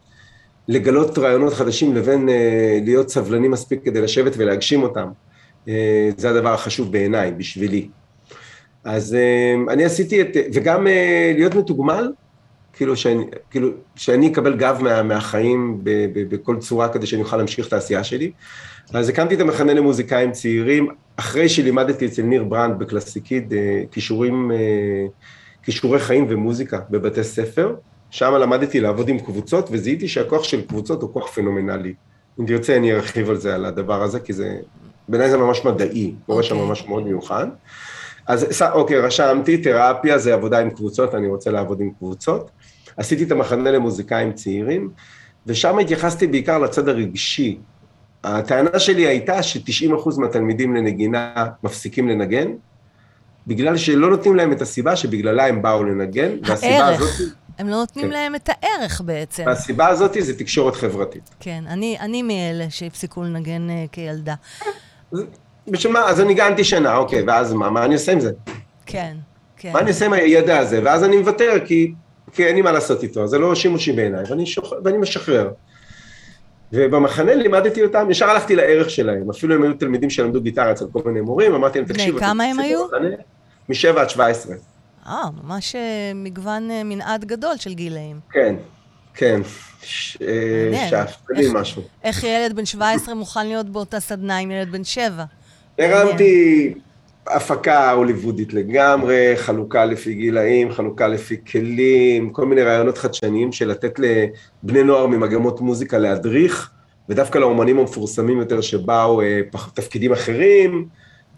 לגלות 0.68 1.18
רעיונות 1.18 1.52
חדשים 1.52 1.94
לבין 1.94 2.28
אה, 2.28 2.78
להיות 2.84 3.08
סבלני 3.08 3.48
מספיק 3.48 3.84
כדי 3.84 4.00
לשבת 4.00 4.32
ולהגשים 4.36 4.82
אותם. 4.82 5.08
אה, 5.68 6.10
זה 6.16 6.30
הדבר 6.30 6.54
החשוב 6.54 6.92
בעיניי, 6.92 7.32
בשבילי. 7.32 7.88
אז 8.84 9.14
אה, 9.14 9.54
אני 9.72 9.84
עשיתי 9.84 10.20
את, 10.20 10.36
וגם 10.54 10.86
אה, 10.86 11.32
להיות 11.34 11.54
מתוגמל, 11.54 12.12
כאילו 12.72 12.96
שאני, 12.96 13.24
כאילו 13.50 13.68
שאני 13.96 14.32
אקבל 14.32 14.56
גב 14.56 14.78
מה, 14.82 15.02
מהחיים 15.02 15.80
ב, 15.82 15.90
ב, 15.90 16.34
בכל 16.34 16.56
צורה 16.58 16.88
כדי 16.88 17.06
שאני 17.06 17.22
אוכל 17.22 17.36
להמשיך 17.36 17.68
את 17.68 17.72
העשייה 17.72 18.04
שלי. 18.04 18.32
אז 18.94 19.08
הקמתי 19.08 19.34
את 19.34 19.40
המחנה 19.40 19.74
למוזיקאים 19.74 20.32
צעירים, 20.32 20.88
אחרי 21.16 21.48
שלימדתי 21.48 22.06
אצל 22.06 22.22
ניר 22.22 22.44
ברנד 22.44 22.78
בקלאסיקיד 22.78 23.52
אה, 23.52 23.82
כישורים, 23.90 24.50
כישורי 25.62 25.98
חיים 25.98 26.26
ומוזיקה 26.28 26.80
בבתי 26.90 27.24
ספר. 27.24 27.74
שם 28.10 28.34
למדתי 28.34 28.80
לעבוד 28.80 29.08
עם 29.08 29.18
קבוצות, 29.18 29.68
וזיהיתי 29.72 30.08
שהכוח 30.08 30.44
של 30.44 30.66
קבוצות 30.66 31.02
הוא 31.02 31.12
כוח 31.12 31.30
פנומנלי. 31.30 31.94
אם 32.40 32.46
תרצה, 32.46 32.76
אני 32.76 32.94
ארחיב 32.94 33.30
על 33.30 33.36
זה, 33.36 33.54
על 33.54 33.64
הדבר 33.64 34.02
הזה, 34.02 34.20
כי 34.20 34.32
זה, 34.32 34.56
בעיניי 35.08 35.30
זה 35.30 35.38
ממש 35.38 35.64
מדעי, 35.64 36.14
קורה 36.26 36.40
okay. 36.40 36.44
שם 36.44 36.54
אוקיי. 36.54 36.68
ממש 36.68 36.84
מאוד 36.88 37.04
מיוחד. 37.04 37.46
אז 38.26 38.62
אוקיי, 38.72 38.98
רשמתי, 38.98 39.58
תרפיה 39.58 40.18
זה 40.18 40.34
עבודה 40.34 40.58
עם 40.58 40.70
קבוצות, 40.70 41.14
אני 41.14 41.28
רוצה 41.28 41.50
לעבוד 41.50 41.80
עם 41.80 41.90
קבוצות. 41.98 42.50
עשיתי 42.96 43.24
את 43.24 43.32
המחנה 43.32 43.70
למוזיקאים 43.70 44.32
צעירים, 44.32 44.90
ושם 45.46 45.78
התייחסתי 45.78 46.26
בעיקר 46.26 46.58
לצד 46.58 46.88
הרגשי. 46.88 47.58
הטענה 48.24 48.78
שלי 48.78 49.06
הייתה 49.06 49.42
ש-90% 49.42 50.20
מהתלמידים 50.20 50.76
לנגינה 50.76 51.46
מפסיקים 51.62 52.08
לנגן, 52.08 52.48
בגלל 53.46 53.76
שלא 53.76 54.10
נותנים 54.10 54.36
להם 54.36 54.52
את 54.52 54.62
הסיבה 54.62 54.96
שבגללה 54.96 55.46
הם 55.46 55.62
באו 55.62 55.84
לנגן, 55.84 56.30
והסיבה 56.42 56.86
הזאת... 56.86 57.10
הם 57.58 57.68
לא 57.68 57.76
נותנים 57.76 58.06
כן. 58.06 58.12
להם 58.12 58.34
את 58.34 58.48
הערך 58.48 59.00
בעצם. 59.00 59.44
והסיבה 59.46 59.88
הזאת 59.88 60.16
זה 60.20 60.38
תקשורת 60.38 60.74
חברתית. 60.74 61.30
כן, 61.40 61.64
אני, 61.68 61.96
אני 62.00 62.22
מאלה 62.22 62.70
שהפסיקו 62.70 63.22
לנגן 63.22 63.68
uh, 63.68 63.88
כילדה. 63.92 64.34
בשביל 65.68 65.92
מה? 65.92 66.00
אז 66.08 66.20
אני 66.20 66.28
ניגנתי 66.28 66.64
שנה, 66.64 66.96
אוקיי, 66.96 67.22
ואז 67.26 67.52
מה? 67.52 67.70
מה 67.70 67.84
אני 67.84 67.94
עושה 67.94 68.12
עם 68.12 68.20
זה? 68.20 68.32
כן, 68.86 69.16
כן. 69.56 69.72
מה 69.72 69.78
אני 69.78 69.90
עושה 69.90 70.06
עם 70.06 70.12
הידע 70.12 70.58
הזה? 70.58 70.80
ואז 70.84 71.04
אני 71.04 71.16
מוותר, 71.16 71.52
כי 71.64 71.92
כי 72.32 72.46
אין 72.46 72.56
לי 72.56 72.62
מה 72.62 72.72
לעשות 72.72 73.02
איתו, 73.02 73.26
זה 73.26 73.38
לא 73.38 73.54
שימושי 73.54 73.92
בעיניי, 73.92 74.24
ואני, 74.28 74.46
שוח... 74.46 74.72
ואני 74.84 74.98
משחרר. 74.98 75.50
ובמחנה 76.72 77.34
לימדתי 77.34 77.84
אותם, 77.84 78.10
ישר 78.10 78.30
הלכתי 78.30 78.56
לערך 78.56 78.90
שלהם, 78.90 79.30
אפילו 79.30 79.54
הם 79.54 79.62
היו 79.62 79.74
תלמידים 79.74 80.10
שלמדו 80.10 80.40
גיטרה 80.40 80.72
אצל 80.72 80.84
כל 80.92 81.02
מיני 81.06 81.20
מורים, 81.20 81.54
אמרתי 81.54 81.78
להם, 81.78 81.88
תקשיבו, 81.88 82.18
כמה 82.18 82.44
הם 82.44 82.58
היו? 82.58 82.80
משבע 83.68 84.00
עד 84.00 84.10
שבע 84.10 84.26
עשרה. 84.26 84.54
אה, 85.06 85.22
ממש 85.42 85.76
אה, 85.76 86.12
מגוון 86.14 86.70
אה, 86.70 86.82
מנעד 86.84 87.24
גדול 87.24 87.56
של 87.56 87.74
גילאים. 87.74 88.20
כן, 88.30 88.54
כן, 89.14 89.40
שאפתני 89.86 91.46
משהו. 91.52 91.82
איך 92.04 92.24
ילד 92.24 92.56
בן 92.56 92.64
17 92.64 93.14
מוכן 93.14 93.46
להיות 93.46 93.68
באותה 93.68 94.00
סדנה 94.00 94.38
עם 94.38 94.50
ילד 94.50 94.72
בן 94.72 94.84
7? 94.84 95.24
הרמתי 95.78 96.74
הפקה 97.26 97.90
הוליוודית 97.90 98.54
לגמרי, 98.54 99.32
חלוקה 99.36 99.84
לפי 99.84 100.14
גילאים, 100.14 100.72
חלוקה 100.72 101.08
לפי 101.08 101.36
כלים, 101.50 102.30
כל 102.30 102.46
מיני 102.46 102.62
רעיונות 102.62 102.98
חדשניים 102.98 103.52
של 103.52 103.68
לתת 103.68 103.98
לבני 103.98 104.82
נוער 104.82 105.06
ממגמות 105.06 105.60
מוזיקה 105.60 105.98
להדריך, 105.98 106.70
ודווקא 107.08 107.38
לאומנים 107.38 107.78
המפורסמים 107.78 108.38
יותר 108.38 108.60
שבאו 108.60 109.20
אה, 109.22 109.40
תפקידים 109.74 110.12
אחרים. 110.12 110.88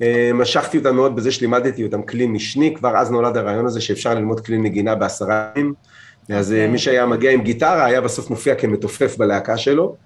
אה, 0.03 0.31
משכתי 0.35 0.79
אותם 0.79 0.97
מאוד 0.97 1.17
בזה 1.17 1.33
שלימדתי 1.33 1.85
אותם 1.85 2.03
כלי 2.03 2.27
משני, 2.27 2.75
כבר 2.75 2.97
אז 2.97 3.11
נולד 3.11 3.37
הרעיון 3.37 3.67
הזה 3.67 3.81
שאפשר 3.81 4.15
ללמוד 4.15 4.41
כלי 4.41 4.59
נגינה 4.59 4.95
בעשרה 4.95 5.51
ימים. 5.57 5.75
אז 6.37 6.51
okay. 6.51 6.55
אה, 6.55 6.59
אוקיי. 6.59 6.73
מי 6.73 6.79
שהיה 6.79 7.07
מגיע 7.07 7.31
עם 7.31 7.43
גיטרה 7.43 7.85
היה 7.85 8.01
בסוף 8.01 8.31
מופיע 8.31 8.55
כמתופף 8.55 9.17
בלהקה 9.17 9.57
שלו. 9.57 9.97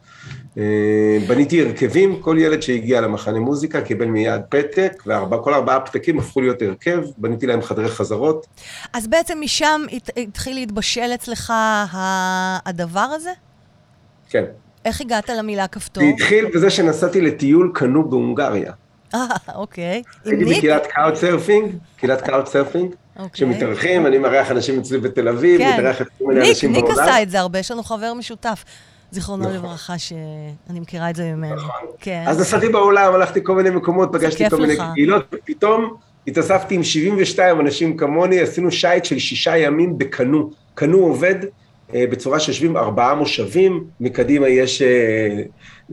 אה, 0.58 1.18
בניתי 1.26 1.62
הרכבים, 1.62 2.20
כל 2.20 2.36
ילד 2.38 2.62
שהגיע 2.62 3.00
למחנה 3.00 3.40
מוזיקה 3.40 3.80
קיבל 3.80 4.06
מיד 4.06 4.40
פתק, 4.48 5.02
וכל 5.30 5.54
ארבעה 5.54 5.80
פתקים 5.80 6.18
הפכו 6.18 6.40
להיות 6.40 6.62
הרכב, 6.62 7.02
בניתי 7.18 7.46
להם 7.46 7.62
חדרי 7.62 7.88
חזרות. 7.88 8.46
אז 8.92 9.06
בעצם 9.06 9.38
משם 9.40 9.82
התחיל 10.16 10.54
להתבשל 10.54 11.10
אצלך 11.14 11.52
הדבר 12.66 13.08
הזה? 13.14 13.30
כן. 14.28 14.44
איך 14.84 15.00
הגעת 15.00 15.30
למילה 15.30 15.66
כפתור? 15.66 16.02
זה 16.02 16.08
התחיל 16.08 16.46
בזה 16.54 16.70
שנסעתי 16.70 17.20
לטיול 17.20 17.70
קנו 17.74 18.10
בהונגריה. 18.10 18.72
אה, 19.14 19.26
אוקיי. 19.54 20.02
הייתי 20.24 20.44
בקהילת 20.44 20.86
couch 20.86 21.14
surfing, 21.14 21.72
קהילת 21.96 22.20
couch 22.20 22.46
surfing, 22.46 22.94
שמתארחים, 23.34 24.06
אני 24.06 24.18
מארח 24.18 24.50
אנשים 24.50 24.80
אצלי 24.80 24.98
בתל 24.98 25.28
אביב, 25.28 25.60
כן. 25.60 25.72
מתארח 25.72 26.02
את 26.02 26.06
כל 26.18 26.24
מיני 26.24 26.48
אנשים 26.48 26.72
בעולם. 26.72 26.86
ניק 26.88 26.98
עשה 26.98 27.22
את 27.22 27.30
זה 27.30 27.40
הרבה, 27.40 27.58
יש 27.58 27.70
לנו 27.70 27.82
חבר 27.82 28.14
משותף. 28.14 28.64
זיכרונו 29.10 29.42
נכון. 29.42 29.56
לברכה, 29.56 29.98
שאני 29.98 30.80
מכירה 30.80 31.10
את 31.10 31.16
זה 31.16 31.32
ממנו. 31.32 31.56
נכון. 31.56 31.86
כן. 32.00 32.24
אז 32.26 32.40
נסעתי 32.40 32.68
בעולם, 32.68 33.14
הלכתי 33.14 33.40
כל 33.42 33.54
מיני 33.54 33.70
מקומות, 33.70 34.08
פגשתי 34.12 34.50
כל 34.50 34.56
מיני 34.56 34.76
קהילות, 34.94 35.24
ופתאום 35.34 35.96
התאספתי 36.26 36.74
עם 36.74 36.82
72 36.82 37.60
אנשים 37.60 37.96
כמוני, 37.96 38.40
עשינו 38.40 38.70
שייט 38.70 39.04
של 39.04 39.18
שישה 39.18 39.56
ימים 39.56 39.98
בקנו. 39.98 40.50
קנו 40.74 40.98
עובד 40.98 41.34
אה, 41.94 42.04
בצורה 42.10 42.40
שיושבים 42.40 42.76
ארבעה 42.76 43.14
מושבים, 43.14 43.84
מקדימה 44.00 44.48
יש 44.48 44.82
אה, 44.82 45.42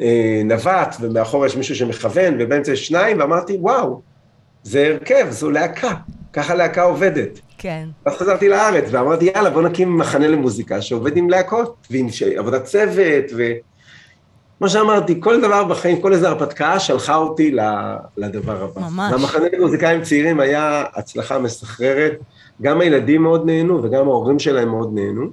אה, 0.01 0.41
נווט, 0.45 0.95
ומאחור 1.01 1.45
יש 1.45 1.55
מישהו 1.55 1.75
שמכוון, 1.75 2.35
ובאמצע 2.39 2.71
יש 2.71 2.87
שניים, 2.87 3.19
ואמרתי, 3.19 3.57
וואו, 3.59 4.01
זה 4.63 4.87
הרכב, 4.87 5.27
זו 5.29 5.51
להקה, 5.51 5.93
ככה 6.33 6.55
להקה 6.55 6.83
עובדת. 6.83 7.39
כן. 7.57 7.87
אז 8.05 8.13
חזרתי 8.17 8.49
לארץ, 8.49 8.85
ואמרתי, 8.91 9.25
יאללה, 9.25 9.49
בוא 9.49 9.61
נקים 9.61 9.97
מחנה 9.97 10.27
למוזיקה 10.27 10.81
שעובד 10.81 11.17
עם 11.17 11.29
להקות, 11.29 11.87
ועם 11.91 12.07
עבודת 12.37 12.63
צוות, 12.63 13.25
ו... 13.37 13.43
כמו 14.59 14.69
שאמרתי, 14.69 15.21
כל 15.21 15.41
דבר 15.41 15.63
בחיים, 15.63 16.01
כל 16.01 16.13
איזו 16.13 16.27
הרפתקה 16.27 16.79
שלחה 16.79 17.15
אותי 17.15 17.55
לדבר 18.17 18.63
הבא. 18.63 18.81
ממש. 18.81 19.11
והמחנה 19.11 19.45
למוזיקאים 19.53 20.01
צעירים 20.03 20.39
היה 20.39 20.83
הצלחה 20.93 21.39
מסחררת, 21.39 22.13
גם 22.61 22.81
הילדים 22.81 23.23
מאוד 23.23 23.45
נהנו 23.45 23.83
וגם 23.83 24.07
ההורים 24.07 24.39
שלהם 24.39 24.69
מאוד 24.69 24.93
נהנו. 24.93 25.29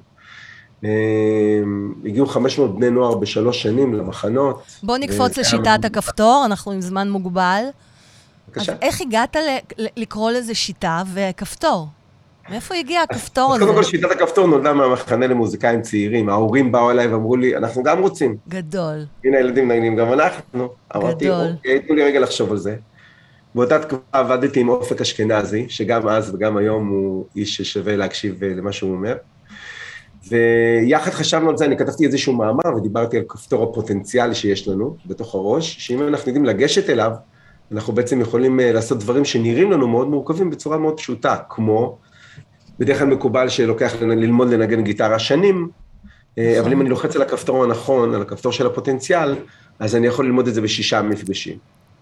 הגיעו 2.04 2.26
500 2.26 2.76
בני 2.76 2.90
נוער 2.90 3.14
בשלוש 3.14 3.62
שנים 3.62 3.94
למחנות. 3.94 4.62
בוא 4.82 4.98
נקפוץ 4.98 5.38
לשיטת 5.38 5.84
הכפתור, 5.84 6.42
אנחנו 6.46 6.72
עם 6.72 6.80
זמן 6.80 7.10
מוגבל. 7.10 7.62
בבקשה. 8.48 8.72
אז 8.72 8.78
איך 8.82 9.00
הגעת 9.00 9.36
לקרוא 9.96 10.30
לזה 10.30 10.54
שיטה 10.54 11.02
וכפתור? 11.14 11.86
מאיפה 12.50 12.74
הגיע 12.74 13.02
הכפתור 13.02 13.54
הזה? 13.54 13.64
קודם 13.64 13.76
כל, 13.76 13.82
שיטת 13.82 14.10
הכפתור 14.10 14.46
נולדה 14.46 14.72
מהמחנה 14.72 15.26
למוזיקאים 15.26 15.82
צעירים. 15.82 16.28
ההורים 16.28 16.72
באו 16.72 16.90
אליי 16.90 17.06
ואמרו 17.06 17.36
לי, 17.36 17.56
אנחנו 17.56 17.82
גם 17.82 18.02
רוצים. 18.02 18.36
גדול. 18.48 19.04
הנה 19.24 19.36
הילדים 19.36 19.70
נגנים, 19.70 19.96
גם 19.96 20.12
אנחנו. 20.12 20.68
אמרתי, 20.96 21.30
אוקיי, 21.30 21.80
תנו 21.80 21.94
לי 21.94 22.04
רגע 22.04 22.20
לחשוב 22.20 22.50
על 22.50 22.56
זה. 22.56 22.76
באותה 23.54 23.78
תקופה 23.78 24.02
עבדתי 24.12 24.60
עם 24.60 24.68
אופק 24.68 25.00
אשכנזי, 25.00 25.66
שגם 25.68 26.08
אז 26.08 26.34
וגם 26.34 26.56
היום 26.56 26.88
הוא 26.88 27.26
איש 27.36 27.56
ששווה 27.56 27.96
להקשיב 27.96 28.44
אה, 28.44 28.48
למה 28.48 28.72
שהוא 28.72 28.92
אומר. 28.92 29.16
ויחד 30.28 31.10
חשבנו 31.10 31.50
על 31.50 31.56
זה, 31.56 31.64
אני 31.64 31.76
כתבתי 31.76 32.06
איזשהו 32.06 32.32
מאמר 32.32 32.76
ודיברתי 32.76 33.16
על 33.16 33.22
כפתור 33.28 33.62
הפוטנציאל 33.62 34.34
שיש 34.34 34.68
לנו 34.68 34.96
בתוך 35.06 35.34
הראש, 35.34 35.76
שאם 35.78 36.08
אנחנו 36.08 36.28
יודעים 36.28 36.44
לגשת 36.44 36.90
אליו, 36.90 37.12
אנחנו 37.72 37.92
בעצם 37.92 38.20
יכולים 38.20 38.60
אה, 38.60 38.72
לעשות 38.72 38.98
דברים 38.98 39.24
שנראים 39.24 39.72
לנו 39.72 39.88
מאוד 39.88 40.08
מורכבים 40.08 40.50
בצורה 40.50 40.78
מאוד 40.78 40.96
פשוטה, 40.96 41.36
כמו 41.48 41.98
בדרך 42.78 42.98
כלל 42.98 43.06
מקובל 43.06 43.48
שלוקח 43.48 43.92
ללמוד 44.02 44.48
לנגן 44.50 44.84
גיטרה 44.84 45.18
שנים, 45.18 45.68
אה, 46.38 46.50
נכון. 46.50 46.64
אבל 46.64 46.72
אם 46.72 46.80
אני 46.80 46.88
לוחץ 46.88 47.16
על 47.16 47.22
הכפתור 47.22 47.64
הנכון, 47.64 48.14
על 48.14 48.22
הכפתור 48.22 48.52
של 48.52 48.66
הפוטנציאל, 48.66 49.34
אז 49.78 49.96
אני 49.96 50.06
יכול 50.06 50.24
ללמוד 50.24 50.48
את 50.48 50.54
זה 50.54 50.60
בשישה 50.60 51.02
מפגשים. 51.02 51.58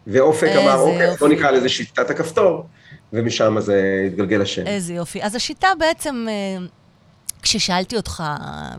ואופק 0.07 0.49
אמר, 0.49 0.79
אוקיי, 0.81 1.17
בוא 1.17 1.29
נקרא 1.29 1.51
לזה 1.51 1.69
שיטת 1.69 2.11
הכפתור, 2.11 2.67
ומשם 3.13 3.61
זה 3.61 4.07
התגלגל 4.07 4.43
השם. 4.43 4.67
איזה 4.67 4.95
יופי. 4.95 5.23
אז 5.23 5.35
השיטה 5.35 5.69
בעצם... 5.79 6.27
אה, 7.45 7.49
כששאלתי 7.49 7.97
אותך 7.97 8.23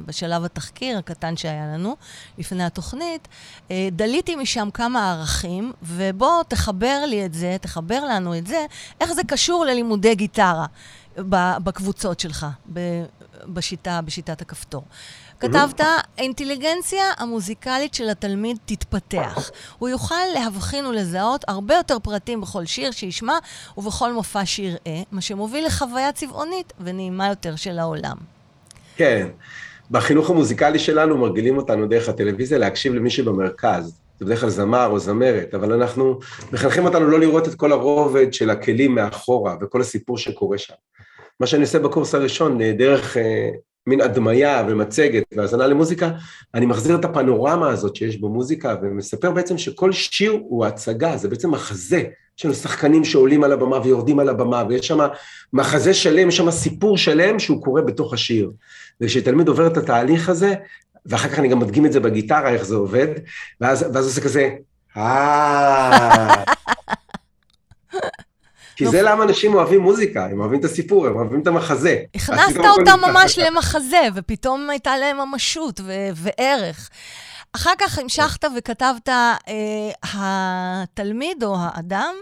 בשלב 0.06 0.44
התחקיר 0.46 0.98
הקטן 0.98 1.38
שהיה 1.38 1.68
לנו, 1.74 1.96
לפני 2.38 2.64
התוכנית, 2.64 3.28
אה, 3.72 3.90
דליתי 3.92 4.36
משם 4.36 4.70
כמה 4.74 5.12
ערכים, 5.12 5.74
ובוא 5.82 6.44
תחבר 6.44 7.04
לי 7.08 7.26
את 7.26 7.34
זה, 7.34 7.58
תחבר 7.62 8.04
לנו 8.06 8.38
את 8.38 8.48
זה, 8.48 8.66
איך 9.02 9.14
זה 9.14 9.22
קשור 9.28 9.66
ללימודי 9.66 10.16
גיטרה 10.16 10.66
בקבוצות 11.64 12.20
שלך, 12.20 12.46
בשיטה, 13.46 14.02
בשיטת 14.02 14.42
הכפתור. 14.42 14.84
כתבת, 15.40 15.82
האינטליגנציה 16.18 17.04
המוזיקלית 17.18 17.94
של 17.94 18.10
התלמיד 18.10 18.58
תתפתח. 18.66 19.50
הוא 19.80 19.90
יוכל 19.90 20.26
להבחין 20.34 20.86
ולזהות 20.86 21.46
הרבה 21.48 21.76
יותר 21.76 22.00
פרטים 22.00 22.42
בכל 22.42 22.66
שיר 22.66 22.92
שישמע 22.92 23.38
ובכל 23.78 24.14
מופע 24.14 24.46
שיראה, 24.46 25.02
מה 25.12 25.22
שמוביל 25.22 25.66
לחוויה 25.66 26.12
צבעונית 26.12 26.74
ונעימה 26.80 27.28
יותר 27.28 27.56
של 27.56 27.80
העולם. 27.80 28.35
כן. 28.96 29.28
בחינוך 29.92 30.30
המוזיקלי 30.30 30.80
שלנו 30.80 31.18
מרגילים 31.18 31.58
אותנו 31.58 31.88
דרך 31.88 32.10
הטלוויזיה 32.10 32.58
להקשיב 32.58 32.94
למי 32.94 33.10
שבמרכז. 33.10 34.00
זה 34.20 34.26
בדרך 34.26 34.42
כלל 34.42 34.50
זמר 34.50 34.88
או 34.88 35.00
זמרת, 35.00 35.54
אבל 35.54 35.74
אנחנו 35.74 36.20
מחנכים 36.52 36.86
אותנו 36.86 37.08
לא 37.08 37.20
לראות 37.20 37.48
את 37.48 37.56
כל 37.56 37.72
הרובד 37.72 38.34
של 38.34 38.50
הכלים 38.50 38.96
מאחורה 38.96 39.56
וכל 39.62 39.82
הסיפור 39.82 40.18
שקורה 40.18 40.58
שם. 40.58 40.74
מה 41.40 41.48
שאני 41.48 41.62
עושה 41.62 41.80
בקורס 41.80 42.16
הראשון, 42.16 42.62
דרך 42.62 43.18
אה, 43.18 43.50
מין 43.88 44.02
הדמיה 44.02 44.66
ומצגת 44.70 45.24
והאזנה 45.32 45.68
למוזיקה, 45.68 46.12
אני 46.54 46.66
מחזיר 46.66 46.96
את 46.96 47.06
הפנורמה 47.06 47.70
הזאת 47.70 47.96
שיש 47.96 48.18
במוזיקה 48.18 48.76
ומספר 48.82 49.32
בעצם 49.32 49.58
שכל 49.58 49.92
שיר 49.92 50.32
הוא 50.32 50.66
הצגה, 50.66 51.18
זה 51.18 51.30
בעצם 51.30 51.52
מחזה. 51.52 52.04
יש 52.38 52.46
לנו 52.46 52.54
שחקנים 52.54 53.06
שעולים 53.06 53.44
על 53.44 53.52
הבמה 53.52 53.80
ויורדים 53.84 54.20
על 54.20 54.30
הבמה, 54.30 54.64
ויש 54.70 54.88
שם 54.88 55.00
מחזה 55.54 55.94
שלם, 55.94 56.30
יש 56.30 56.38
שם 56.38 56.52
סיפור 56.52 56.98
שלם 56.98 57.40
שהוא 57.40 57.64
קורה 57.64 57.82
בתוך 57.82 58.14
השיר. 58.14 58.52
וכשתלמיד 59.02 59.48
עובר 59.48 59.68
את 59.68 59.78
התהליך 59.78 60.30
הזה, 60.30 60.54
ואחר 61.06 61.30
כך 61.30 61.40
אני 61.40 61.48
גם 61.48 61.60
מדגים 61.60 61.86
את 61.86 61.92
זה 61.92 62.00
בגיטרה, 62.00 62.50
איך 62.50 62.66
זה 62.66 62.76
עובד, 62.76 63.08
ואז, 63.62 63.86
ואז 63.94 64.06
עושה 64.06 64.22
כזה, 64.22 64.50
אה... 64.98 66.44
כי 68.76 68.88
זה 68.88 69.02
למה 69.02 69.24
אנשים 69.24 69.54
אוהבים 69.54 69.80
מוזיקה, 69.80 70.26
הם 70.26 70.40
אוהבים 70.40 70.60
את 70.60 70.66
הסיפור, 70.66 71.08
הם 71.08 71.16
אוהבים 71.16 71.42
את 71.42 71.48
המחזה. 71.48 71.98
הכנסת 72.16 72.58
אותם 72.58 73.00
ממש 73.02 73.40
למחזה, 73.40 74.02
ופתאום 74.16 74.70
הייתה 74.70 74.98
להם 74.98 75.18
ממשות 75.18 75.82
וערך. 76.16 76.90
אחר 77.56 77.74
כך 77.80 78.00
המשכת 78.00 78.46
וכתבת, 78.58 79.10
אה, 79.10 79.92
התלמיד 80.14 81.44
או 81.44 81.56
האדם 81.60 82.16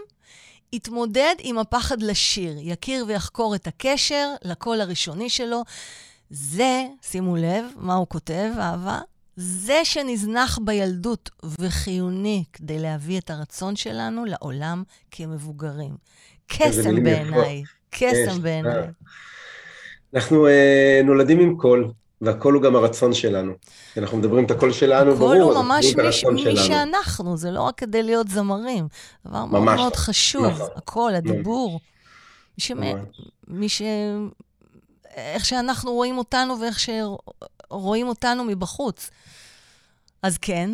יתמודד 0.72 1.34
עם 1.38 1.58
הפחד 1.58 2.02
לשיר, 2.02 2.56
יכיר 2.60 3.04
ויחקור 3.08 3.54
את 3.54 3.66
הקשר 3.66 4.28
לקול 4.44 4.80
הראשוני 4.80 5.30
שלו. 5.30 5.62
זה, 6.30 6.84
שימו 7.02 7.36
לב, 7.36 7.64
מה 7.76 7.94
הוא 7.94 8.06
כותב, 8.08 8.50
אהבה? 8.58 9.00
זה 9.36 9.80
שנזנח 9.84 10.58
בילדות 10.64 11.30
וחיוני 11.60 12.44
כדי 12.52 12.78
להביא 12.78 13.18
את 13.18 13.30
הרצון 13.30 13.76
שלנו 13.76 14.24
לעולם 14.24 14.82
כמבוגרים. 15.10 15.96
קסם 16.46 17.04
בעיניי, 17.04 17.62
קסם 17.90 18.42
בעיניי. 18.42 18.88
אנחנו 20.14 20.46
אה, 20.46 21.00
נולדים 21.04 21.40
עם 21.40 21.56
קול, 21.56 21.92
והקול 22.20 22.54
הוא 22.54 22.62
גם 22.62 22.76
הרצון 22.76 23.14
שלנו. 23.14 23.52
אנחנו 23.96 24.18
מדברים 24.18 24.44
את 24.44 24.50
הקול 24.50 24.72
שלנו, 24.72 25.14
ברור, 25.14 25.32
הקול 25.32 25.42
הוא 25.42 25.62
ממש 25.62 25.94
מי, 26.32 26.44
מי 26.44 26.56
שאנחנו, 26.56 27.36
זה 27.36 27.50
לא 27.50 27.62
רק 27.62 27.78
כדי 27.78 28.02
להיות 28.02 28.28
זמרים. 28.28 28.88
דבר 29.26 29.44
ממש, 29.44 29.64
מאוד 29.64 29.76
מאוד 29.76 29.96
חשוב, 29.96 30.46
נכון, 30.46 30.68
הקול, 30.76 31.14
הדיבור. 31.14 31.80
מי, 32.58 32.64
שמ... 32.64 32.80
מי 33.48 33.68
ש... 33.68 33.82
איך 35.16 35.44
שאנחנו 35.44 35.92
רואים 35.92 36.18
אותנו 36.18 36.60
ואיך 36.60 36.78
שרואים 36.80 38.08
אותנו 38.08 38.44
מבחוץ. 38.44 39.10
אז 40.22 40.38
כן. 40.38 40.70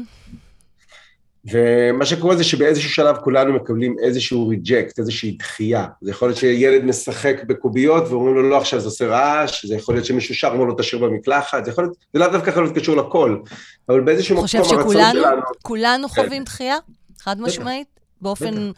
ומה 1.45 2.07
שקורה 2.07 2.37
זה 2.37 2.45
שבאיזשהו 2.45 2.91
שלב 2.91 3.17
כולנו 3.17 3.53
מקבלים 3.53 3.97
איזשהו 4.03 4.49
ריג'קט, 4.49 4.99
איזושהי 4.99 5.37
דחייה. 5.39 5.87
זה 6.01 6.11
יכול 6.11 6.29
להיות 6.29 6.39
שילד 6.39 6.85
משחק 6.85 7.37
בקוביות 7.47 8.09
ואומרים 8.09 8.35
לו, 8.35 8.51
לא, 8.51 8.59
עכשיו 8.59 8.81
זה 8.81 8.87
עושה 8.87 9.07
רעש, 9.07 9.67
זה 9.67 9.75
יכול 9.75 9.95
להיות 9.95 10.07
שמישהו 10.07 10.35
שר, 10.35 10.49
אומר 10.49 10.65
לו, 10.65 10.75
תשאיר 10.79 11.03
במקלחת, 11.03 11.65
זה 11.65 11.71
יכול 11.71 11.85
להיות, 11.85 11.97
זה 12.13 12.19
לאו 12.19 12.29
דווקא 12.29 12.51
יכול 12.51 12.63
להיות 12.63 12.77
קשור 12.77 12.97
לכל, 12.97 13.39
אבל 13.89 14.01
באיזשהו 14.01 14.35
מקום 14.35 14.47
הרצון 14.55 14.65
שלנו... 14.71 14.83
חושב 14.83 14.99
שכולנו 14.99 15.43
כולנו 15.63 16.09
כן. 16.09 16.23
חווים 16.23 16.45
דחייה? 16.45 16.77
חד 17.19 17.41
משמעית? 17.41 17.89
באופן 18.21 18.71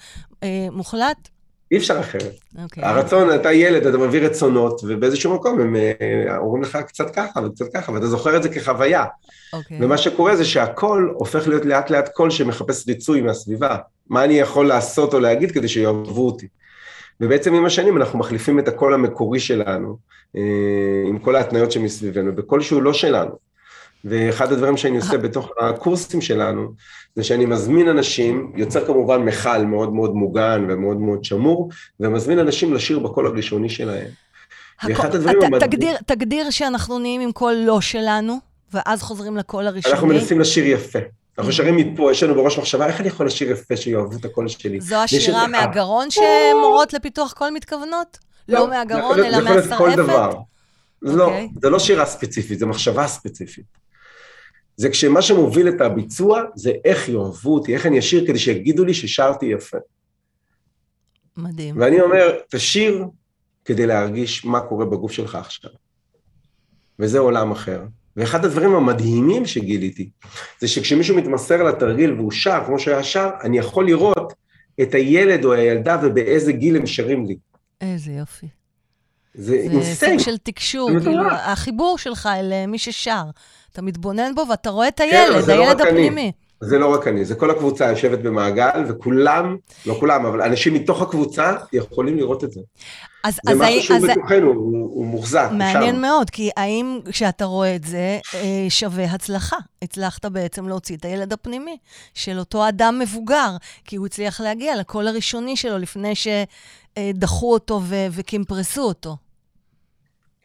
אה, 0.43 0.67
מוחלט? 0.71 1.29
אי 1.73 1.77
אפשר 1.77 2.01
אחרת. 2.01 2.23
Okay. 2.23 2.63
אוקיי. 2.63 2.85
הרצון, 2.85 3.35
אתה 3.35 3.53
ילד, 3.53 3.87
אתה 3.87 3.99
מביא 3.99 4.21
רצונות, 4.21 4.81
ובאיזשהו 4.89 5.35
מקום 5.35 5.61
הם 5.61 5.77
אה, 5.77 6.37
אומרים 6.39 6.63
לך 6.63 6.79
קצת 6.87 7.11
ככה 7.11 7.41
וקצת 7.45 7.65
ככה, 7.75 7.93
ואתה 7.93 8.07
זוכר 8.07 8.37
את 8.37 8.43
זה 8.43 8.49
כחוויה. 8.49 9.05
Okay. 9.05 9.57
אוקיי. 9.57 9.79
ומה 9.81 9.99
שקורה 9.99 10.37
זה 10.37 10.45
שהכל 10.45 11.11
הופך 11.15 11.49
להיות 11.49 11.65
לאט 11.65 11.91
לאט 11.91 12.09
קול 12.09 12.31
שמחפש 12.31 12.89
ריצוי 12.89 13.21
מהסביבה. 13.21 13.77
מה 14.09 14.25
אני 14.25 14.35
יכול 14.35 14.67
לעשות 14.67 15.15
או 15.15 15.21
להגיד 15.21 15.51
כדי 15.51 15.69
שיאהבו 15.69 16.27
אותי. 16.27 16.47
ובעצם 17.21 17.55
עם 17.55 17.65
השנים 17.65 17.97
אנחנו 17.97 18.19
מחליפים 18.19 18.59
את 18.59 18.69
הקול 18.69 18.95
המקורי 18.95 19.41
שלנו, 19.41 19.97
אה, 20.37 20.43
עם 21.07 21.19
כל 21.19 21.37
ההתניות 21.37 21.73
שמסביבנו, 21.73 22.35
בקול 22.35 22.61
שהוא 22.61 22.83
לא 22.83 22.93
שלנו. 22.93 23.52
ואחד 24.05 24.53
הדברים 24.53 24.77
שאני 24.77 24.97
עושה 24.97 25.19
בתוך 25.19 25.51
הקורסים 25.61 26.21
שלנו, 26.21 26.69
זה 27.17 27.25
שאני 27.25 27.47
מזמין 27.47 27.89
אנשים, 27.89 28.53
יוצר 28.57 28.87
כמובן 28.87 29.23
מכל 29.23 29.65
מאוד 29.65 29.93
מאוד 29.93 30.15
מוגן 30.15 30.67
ומאוד 30.69 30.97
מאוד 30.97 31.25
שמור, 31.25 31.71
ומזמין 32.01 32.39
אנשים 32.39 32.75
לשיר 32.75 32.99
בקול 32.99 33.27
הראשוני 33.27 33.69
שלהם. 33.69 34.09
ואחד 34.85 35.15
הדברים 35.15 35.43
המדהים... 35.43 35.71
תגדיר, 35.71 35.97
תגדיר 36.07 36.51
שאנחנו 36.51 36.99
נהיים 36.99 37.21
עם 37.21 37.33
קול 37.33 37.55
לא 37.55 37.81
שלנו, 37.81 38.39
ואז 38.73 39.03
חוזרים 39.03 39.37
לקול 39.37 39.67
הראשוני. 39.67 39.95
אנחנו 39.95 40.07
מנסים 40.07 40.41
לשיר 40.41 40.67
יפה. 40.67 40.99
אנחנו 41.39 41.53
שרים 41.53 41.77
מפה, 41.77 42.13
יש 42.13 42.23
לנו 42.23 42.35
בראש 42.35 42.59
מחשבה, 42.59 42.87
איך 42.87 43.01
אני 43.01 43.09
יכול 43.09 43.27
לשיר 43.27 43.51
יפה 43.51 43.77
שיאהבו 43.77 44.17
את 44.17 44.25
הקול 44.25 44.49
שלי? 44.49 44.81
זו 44.81 44.97
השירה 44.97 45.47
מהגרון 45.47 46.09
שמורות 46.11 46.93
לפיתוח 46.93 47.33
קול 47.33 47.51
מתכוונות? 47.51 48.19
לא, 48.49 48.59
לא 48.59 48.71
מהגרון, 48.71 49.19
אלא 49.19 49.41
מהשרעפת? 49.41 50.37
לא, 51.03 51.25
אוקיי. 51.25 51.49
זה 51.63 51.71
לא 51.71 51.79
שירה 51.79 52.07
ספציפית, 52.07 52.59
זה 52.59 52.67
מחשבה 52.67 53.07
ספציפית. 53.07 53.82
זה 54.77 54.91
כשמה 54.91 55.23
שמוביל 55.23 55.69
את 55.69 55.81
הביצוע 55.81 56.43
זה 56.55 56.73
איך 56.85 57.09
יאהבו 57.09 57.55
אותי, 57.55 57.75
איך 57.75 57.87
אני 57.87 57.99
אשיר 57.99 58.27
כדי 58.27 58.39
שיגידו 58.39 58.85
לי 58.85 58.95
ששרתי 58.95 59.47
יפה. 59.47 59.79
מדהים. 61.37 61.81
ואני 61.81 62.01
אומר, 62.01 62.39
תשיר 62.51 63.05
כדי 63.65 63.87
להרגיש 63.87 64.45
מה 64.45 64.61
קורה 64.61 64.85
בגוף 64.85 65.13
שלך 65.13 65.35
עכשיו. 65.35 65.71
וזה 66.99 67.19
עולם 67.19 67.51
אחר. 67.51 67.83
ואחד 68.17 68.45
הדברים 68.45 68.75
המדהימים 68.75 69.47
שגיליתי, 69.47 70.11
זה 70.61 70.69
שכשמישהו 70.69 71.17
מתמסר 71.17 71.63
לתרגיל 71.63 72.13
והוא 72.13 72.33
שר, 72.33 72.63
כמו 72.67 72.79
שהיה 72.79 73.03
שר, 73.03 73.31
אני 73.43 73.59
יכול 73.59 73.87
לראות 73.87 74.33
את 74.83 74.95
הילד 74.95 75.45
או 75.45 75.53
הילדה 75.53 76.01
ובאיזה 76.03 76.53
גיל 76.53 76.77
הם 76.77 76.87
שרים 76.87 77.27
לי. 77.27 77.37
איזה 77.81 78.13
יופי. 78.13 78.47
זה. 79.35 79.67
זה 79.83 79.95
סוג 79.95 80.19
של 80.19 80.37
תקשור, 80.37 80.91
כאילו, 81.03 81.31
החיבור 81.31 81.99
שלך 81.99 82.29
אל 82.33 82.53
אה, 82.53 82.67
מי 82.67 82.79
ששר. 82.79 83.23
אתה 83.73 83.83
מתבונן 83.83 84.35
בו 84.35 84.43
ואתה 84.51 84.71
רואה 84.71 84.89
את 84.89 85.01
הילד, 85.01 85.45
כן, 85.45 85.51
הילד 85.51 85.81
לא 85.81 85.89
הפנימי. 85.89 86.09
אני. 86.09 86.33
זה 86.65 86.79
לא 86.79 86.95
רק 86.95 87.09
אני, 87.09 87.25
זה 87.25 87.35
כל 87.35 87.51
הקבוצה 87.51 87.91
יושבת 87.91 88.19
במעגל, 88.19 88.85
וכולם, 88.89 89.57
לא 89.87 89.95
כולם, 90.01 90.27
אבל 90.27 90.43
אנשים 90.43 90.75
מתוך 90.75 91.03
הקבוצה 91.03 91.55
יכולים 91.73 92.17
לראות 92.17 92.45
את 92.45 92.53
זה. 92.53 92.61
אז, 93.25 93.39
זה 93.45 93.53
אז 93.53 93.59
משהו 93.59 93.83
שהוא 93.83 94.09
בתוכנו, 94.09 94.47
הוא, 94.53 94.91
הוא 94.95 95.07
מוחזק, 95.07 95.49
מעניין 95.53 95.95
שם. 95.95 96.01
מאוד, 96.01 96.31
כי 96.31 96.51
האם 96.57 97.01
כשאתה 97.11 97.45
רואה 97.45 97.77
את 97.77 97.85
זה, 97.85 98.19
אה, 98.35 98.67
שווה 98.69 99.05
הצלחה. 99.05 99.57
הצלחת 99.83 100.25
בעצם 100.25 100.69
להוציא 100.69 100.97
את 100.97 101.05
הילד 101.05 101.33
הפנימי 101.33 101.77
של 102.15 102.39
אותו 102.39 102.69
אדם 102.69 102.99
מבוגר, 102.99 103.57
כי 103.85 103.97
הוא 103.97 104.07
הצליח 104.07 104.41
להגיע 104.41 104.77
לקול 104.77 105.09
הראשוני 105.09 105.57
שלו 105.57 105.79
לפני 105.79 106.13
שדחו 106.15 107.53
אותו 107.53 107.81
וקימפרסו 107.89 108.83
אותו. 108.83 109.17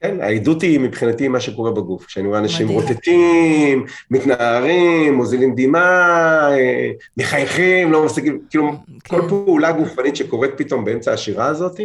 כן, 0.01 0.21
העדות 0.21 0.61
היא 0.61 0.79
מבחינתי 0.79 1.27
מה 1.27 1.39
שקורה 1.39 1.71
בגוף. 1.71 2.05
כשאני 2.05 2.27
רואה 2.27 2.39
אנשים. 2.39 2.67
רוטטים, 2.67 3.85
מתנערים, 4.11 5.13
מוזילים 5.13 5.55
דמעה, 5.55 6.57
אה, 6.57 6.91
מחייכים, 7.17 7.91
לא 7.91 8.05
מפסיקים, 8.05 8.39
כאילו, 8.49 8.71
כן. 9.03 9.09
כל 9.09 9.29
פעולה 9.29 9.71
גופנית 9.71 10.15
שקורית 10.15 10.51
פתאום 10.57 10.85
באמצע 10.85 11.13
השירה 11.13 11.45
הזאת, 11.45 11.79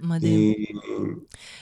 מדהים. 0.00 0.32
היא, 0.32 0.66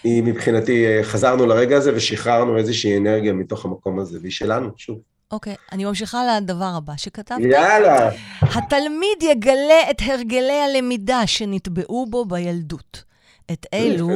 היא 0.05 0.23
מבחינתי, 0.23 0.87
אה, 0.87 1.03
חזרנו 1.03 1.47
לרגע 1.47 1.77
הזה 1.77 1.93
ושחררנו 1.95 2.57
איזושהי 2.57 2.99
אנרגיה 2.99 3.33
מתוך 3.33 3.65
המקום 3.65 3.99
הזה, 3.99 4.19
והיא 4.21 4.33
שלנו, 4.33 4.71
שוב. 4.77 4.99
אוקיי, 5.31 5.55
אני 5.73 5.85
ממשיכה 5.85 6.37
לדבר 6.37 6.73
הבא 6.77 6.93
שכתבת. 6.97 7.41
יאללה. 7.41 8.11
התלמיד 8.41 9.23
יגלה 9.23 9.91
את 9.91 9.97
הרגלי 10.07 10.61
הלמידה 10.61 11.27
שנטבעו 11.27 12.07
בו 12.11 12.25
בילדות. 12.25 13.05
את 13.53 13.67
אלו 13.75 14.09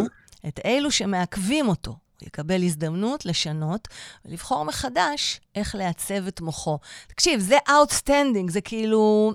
את 0.49 0.61
אלו 0.65 0.91
שמעכבים 0.91 1.69
אותו. 1.69 1.97
יקבל 2.27 2.63
הזדמנות 2.63 3.27
לשנות 3.27 3.89
ולבחור 4.25 4.65
מחדש 4.65 5.41
איך 5.55 5.75
לעצב 5.75 6.27
את 6.27 6.41
מוחו. 6.41 6.79
תקשיב, 7.07 7.41
זה 7.41 7.59
outstanding, 7.69 8.51
זה 8.51 8.61
כאילו... 8.61 9.33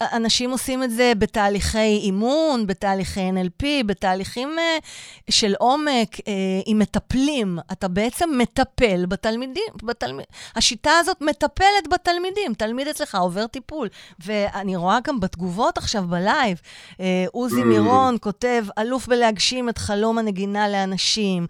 אנשים 0.00 0.50
עושים 0.50 0.82
את 0.82 0.90
זה 0.90 1.12
בתהליכי 1.18 1.78
אימון, 1.78 2.66
בתהליכי 2.66 3.30
NLP, 3.30 3.64
בתהליכים 3.86 4.58
אה, 4.58 4.78
של 5.30 5.54
עומק, 5.58 6.28
אה, 6.28 6.32
עם 6.66 6.78
מטפלים. 6.78 7.58
אתה 7.72 7.88
בעצם 7.88 8.30
מטפל 8.38 9.06
בתלמידים. 9.06 9.72
בתלמיד... 9.82 10.26
השיטה 10.56 10.90
הזאת 11.00 11.20
מטפלת 11.20 11.88
בתלמידים. 11.90 12.54
תלמיד 12.54 12.88
אצלך 12.88 13.14
עובר 13.14 13.46
טיפול. 13.46 13.88
ואני 14.24 14.76
רואה 14.76 14.98
גם 15.04 15.20
בתגובות 15.20 15.78
עכשיו 15.78 16.04
בלייב, 16.08 16.60
אה, 17.00 17.24
עוזי 17.32 17.64
מירון 17.64 18.16
כותב, 18.20 18.64
אלוף 18.78 19.06
בלהגשים 19.06 19.68
את 19.68 19.78
חלום 19.78 20.18
הנגינה 20.18 20.68
לאנשים. 20.68 21.46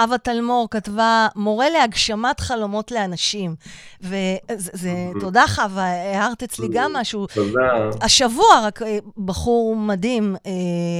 חווה 0.00 0.18
תלמור 0.18 0.68
כתבה, 0.70 1.28
מורה 1.36 1.70
להגשמת 1.70 2.40
חלומות 2.40 2.90
לאנשים. 2.90 3.54
וזה, 4.00 4.92
תודה 5.20 5.44
חווה, 5.48 5.84
הערת 5.84 6.42
אצלי 6.42 6.68
גם 6.72 6.92
משהו. 6.92 7.26
תודה. 7.34 7.90
השבוע 8.00 8.60
רק 8.62 8.82
אה, 8.82 8.98
בחור 9.18 9.76
מדהים, 9.76 10.36
אה, 10.46 10.52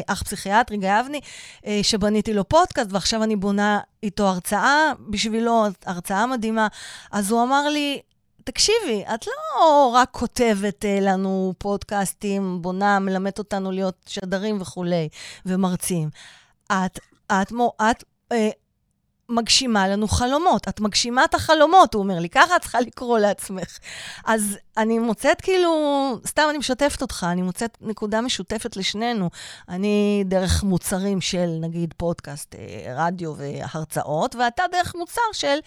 אח 0.06 0.22
פסיכיאטרי, 0.22 0.76
גיא 0.76 1.00
אבני, 1.00 1.20
אה, 1.66 1.80
שבניתי 1.82 2.34
לו 2.34 2.48
פודקאסט, 2.48 2.92
ועכשיו 2.92 3.22
אני 3.22 3.36
בונה 3.36 3.80
איתו 4.02 4.28
הרצאה 4.28 4.92
בשבילו, 5.08 5.64
הרצאה 5.86 6.26
מדהימה. 6.26 6.68
אז 7.12 7.30
הוא 7.30 7.42
אמר 7.42 7.68
לי, 7.68 8.00
תקשיבי, 8.44 9.04
את 9.14 9.26
לא 9.26 9.86
רק 9.94 10.08
כותבת 10.10 10.84
לנו 11.00 11.54
פודקאסטים, 11.58 12.62
בונה, 12.62 12.98
מלמדת 12.98 13.38
אותנו 13.38 13.70
להיות 13.70 13.96
שדרים 14.06 14.60
וכולי, 14.60 15.08
ומרצים. 15.46 16.08
את, 16.66 16.98
את, 17.32 17.52
את, 17.52 17.52
את 17.82 18.04
מגשימה 19.31 19.88
לנו 19.88 20.09
חלומות. 20.09 20.69
את 20.69 20.81
מגשימה 20.81 21.25
את 21.25 21.35
החלומות, 21.35 21.95
הוא 21.95 22.03
אומר 22.03 22.19
לי, 22.19 22.29
ככה 22.29 22.57
את 22.57 22.61
צריכה 22.61 22.81
לקרוא 22.81 23.19
לעצמך. 23.19 23.79
אז 24.25 24.59
אני 24.77 24.99
מוצאת 24.99 25.40
כאילו, 25.40 25.71
סתם 26.27 26.43
אני 26.51 26.59
משתפת 26.59 27.03
אותך, 27.03 27.27
אני 27.33 27.43
מוצאת 27.43 27.79
נקודה 27.81 28.21
משותפת 28.21 28.77
לשנינו. 28.77 29.31
אני 29.69 30.25
דרך 30.27 30.62
מוצרים 30.62 31.21
של, 31.21 31.59
נגיד, 31.61 31.95
פודקאסט, 31.97 32.55
אה, 32.55 32.95
רדיו 32.97 33.35
והרצאות, 33.37 34.35
ואתה 34.35 34.62
דרך 34.73 34.95
מוצר 34.95 35.21
של 35.33 35.59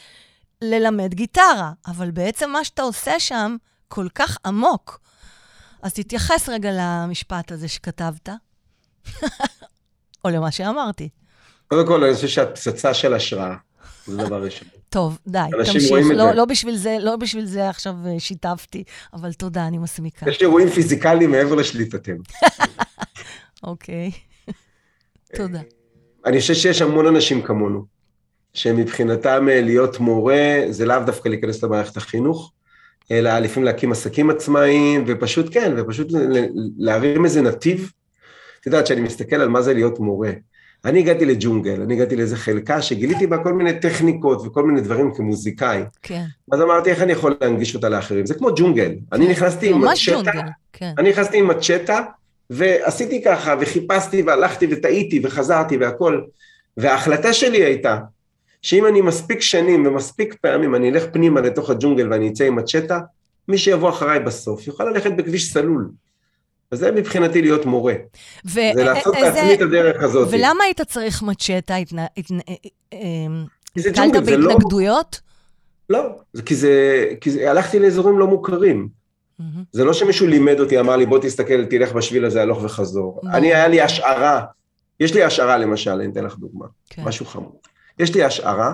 ללמד 0.62 1.14
גיטרה. 1.14 1.72
אבל 1.88 2.12
בעצם 2.12 2.50
מה 2.50 2.64
שאתה 2.64 2.82
עושה 2.82 3.20
שם 3.20 3.56
כל 3.88 4.08
כך 4.16 4.38
עמוק. 4.46 5.00
אז 5.82 5.94
תתייחס 5.94 6.50
רגע 6.50 6.70
למשפט 6.74 7.52
הזה 7.52 7.68
שכתבת, 7.68 8.30
או 10.26 10.30
למה 10.30 10.52
שאמרתי. 10.52 11.10
קודם 11.74 11.88
כל, 11.88 12.04
אני 12.04 12.14
חושב 12.14 12.28
שאת 12.28 12.50
פצצה 12.56 12.94
של 12.94 13.14
השראה, 13.14 13.56
זה 14.08 14.18
דבר 14.18 14.44
ראשון. 14.44 14.68
טוב, 14.90 15.20
די, 15.28 15.40
תמשיך. 15.66 15.92
לא, 16.16 16.32
לא, 16.32 16.46
בשביל 16.46 16.76
זה, 16.76 16.98
לא 17.00 17.16
בשביל 17.16 17.46
זה 17.46 17.70
עכשיו 17.70 17.96
אה, 18.06 18.20
שיתפתי, 18.20 18.84
אבל 19.14 19.34
תודה, 19.34 19.68
אני 19.68 19.78
מסמיקה. 19.78 20.30
יש 20.30 20.42
אירועים 20.42 20.70
פיזיקליים 20.70 21.32
מעבר 21.32 21.56
לשליטתנו. 21.56 22.24
אוקיי, 23.64 24.12
תודה. 25.36 25.60
אני 26.26 26.40
חושב 26.40 26.54
שיש 26.54 26.82
המון 26.82 27.08
אנשים 27.08 27.42
כמונו, 27.42 27.86
שמבחינתם 28.54 29.50
אה, 29.50 29.62
להיות 29.62 30.00
מורה 30.00 30.62
זה 30.70 30.86
לאו 30.86 31.00
דווקא 31.06 31.30
להיכנס 31.30 31.64
למערכת 31.64 31.98
החינוך, 31.98 32.52
אלא 33.12 33.40
לפעמים 33.40 33.66
להקים 33.66 33.92
עסקים 33.92 34.30
עצמאיים, 34.30 35.04
ופשוט 35.08 35.46
כן, 35.52 35.74
ופשוט 35.78 36.08
להרים 36.78 37.26
איזה 37.26 37.42
נתיב. 37.42 37.92
את 38.62 38.66
יודעת, 38.66 38.86
כשאני 38.86 39.02
מסתכל 39.02 39.36
על 39.36 39.50
מה 39.50 39.62
זה 39.62 39.74
להיות 39.74 40.00
מורה, 40.00 40.32
אני 40.86 41.00
הגעתי 41.00 41.26
לג'ונגל, 41.26 41.82
אני 41.82 41.94
הגעתי 41.94 42.16
לאיזה 42.16 42.38
חלקה 42.38 42.82
שגיליתי 42.82 43.28
בה 43.28 43.38
כל 43.38 43.54
מיני 43.54 43.80
טכניקות 43.80 44.42
וכל 44.46 44.64
מיני 44.64 44.82
דברים 44.82 45.14
כמוזיקאי. 45.14 45.84
כן. 46.02 46.24
אז 46.52 46.62
אמרתי, 46.62 46.90
איך 46.90 47.02
אני 47.02 47.12
יכול 47.12 47.36
להנגיש 47.42 47.76
אותה 47.76 47.90
לאחרים? 47.90 48.26
זה 48.26 48.34
כמו 48.34 48.50
ג'ונגל. 48.56 48.90
כן. 48.90 49.16
אני 49.16 49.28
נכנסתי 49.28 49.70
עם 49.70 49.82
מצ'טה, 49.82 50.32
כן. 50.74 50.92
אני 50.98 51.10
נכנסתי 51.10 51.38
עם 51.38 51.48
מצ'טה, 51.48 52.02
ועשיתי 52.50 53.24
ככה, 53.24 53.56
וחיפשתי 53.60 54.22
והלכתי 54.22 54.68
וטעיתי 54.72 55.22
וחזרתי 55.24 55.78
והכל. 55.78 56.22
וההחלטה 56.78 57.34
שלי 57.34 57.64
הייתה, 57.64 57.98
שאם 58.62 58.88
אני 58.88 59.02
מספיק 59.02 59.42
שנים 59.42 59.86
ומספיק 59.86 60.36
פעמים, 60.42 60.76
אני 60.76 60.90
אלך 60.90 61.06
פנימה 61.14 61.42
לתוך 61.42 61.70
הג'ונגל 61.70 62.12
ואני 62.12 62.30
אצא 62.30 62.44
עם 62.44 62.60
הצ'טה, 62.60 63.00
מי 63.48 63.58
שיבוא 63.58 63.90
אחריי 63.90 64.20
בסוף 64.20 64.68
יוכל 64.68 64.84
ללכת 64.84 65.12
בכביש 65.12 65.54
סלול. 65.54 65.90
וזה 66.74 66.92
מבחינתי 66.92 67.42
להיות 67.42 67.66
מורה. 67.66 67.94
ו- 68.46 68.52
זה 68.74 68.84
לעשות 68.84 69.16
איזה- 69.16 69.28
לעצמי 69.28 69.54
את 69.54 69.62
הדרך 69.62 70.04
הזאת. 70.04 70.28
ולמה 70.32 70.64
היית 70.64 70.82
צריך 70.82 71.24
מצ'טה? 71.24 71.76
התנ- 71.78 72.20
התנ- 72.20 72.42
אה, 72.50 72.56
אה, 72.94 73.00
זה 73.76 73.90
נתקלת 73.90 74.14
לא... 74.16 74.22
בהתנגדויות? 74.22 75.22
לא, 75.90 76.00
זה 76.34 76.42
כי 76.42 76.56
זה... 76.56 77.06
כי 77.22 77.32
זה... 77.32 77.52
הלכתי 77.52 77.80
לאזורים 77.80 78.20
לא 78.20 78.28
מוכרים. 78.28 78.90
מהמם. 79.40 79.64
זה 79.72 79.84
לא 79.84 79.94
שמישהו 79.94 80.28
לימד 80.28 80.60
אותי, 80.60 80.80
אמר 80.80 80.96
לי, 80.96 81.06
בוא 81.06 81.20
תסתכל, 81.20 81.66
תלך 81.66 81.92
בשביל 81.94 82.26
הזה 82.26 82.42
הלוך 82.42 82.64
וחזור. 82.64 83.20
ברור. 83.24 83.36
אני, 83.38 83.48
היה 83.54 83.68
לי 83.68 83.82
השערה, 83.82 84.42
יש 85.00 85.14
לי 85.14 85.24
השערה 85.24 85.58
למשל, 85.58 85.92
אני 85.92 86.12
אתן 86.12 86.24
לך 86.26 86.38
דוגמה, 86.38 86.66
כן. 86.90 87.04
משהו 87.04 87.26
חמור. 87.26 87.62
יש 88.00 88.16
לי 88.16 88.24
השערה, 88.24 88.74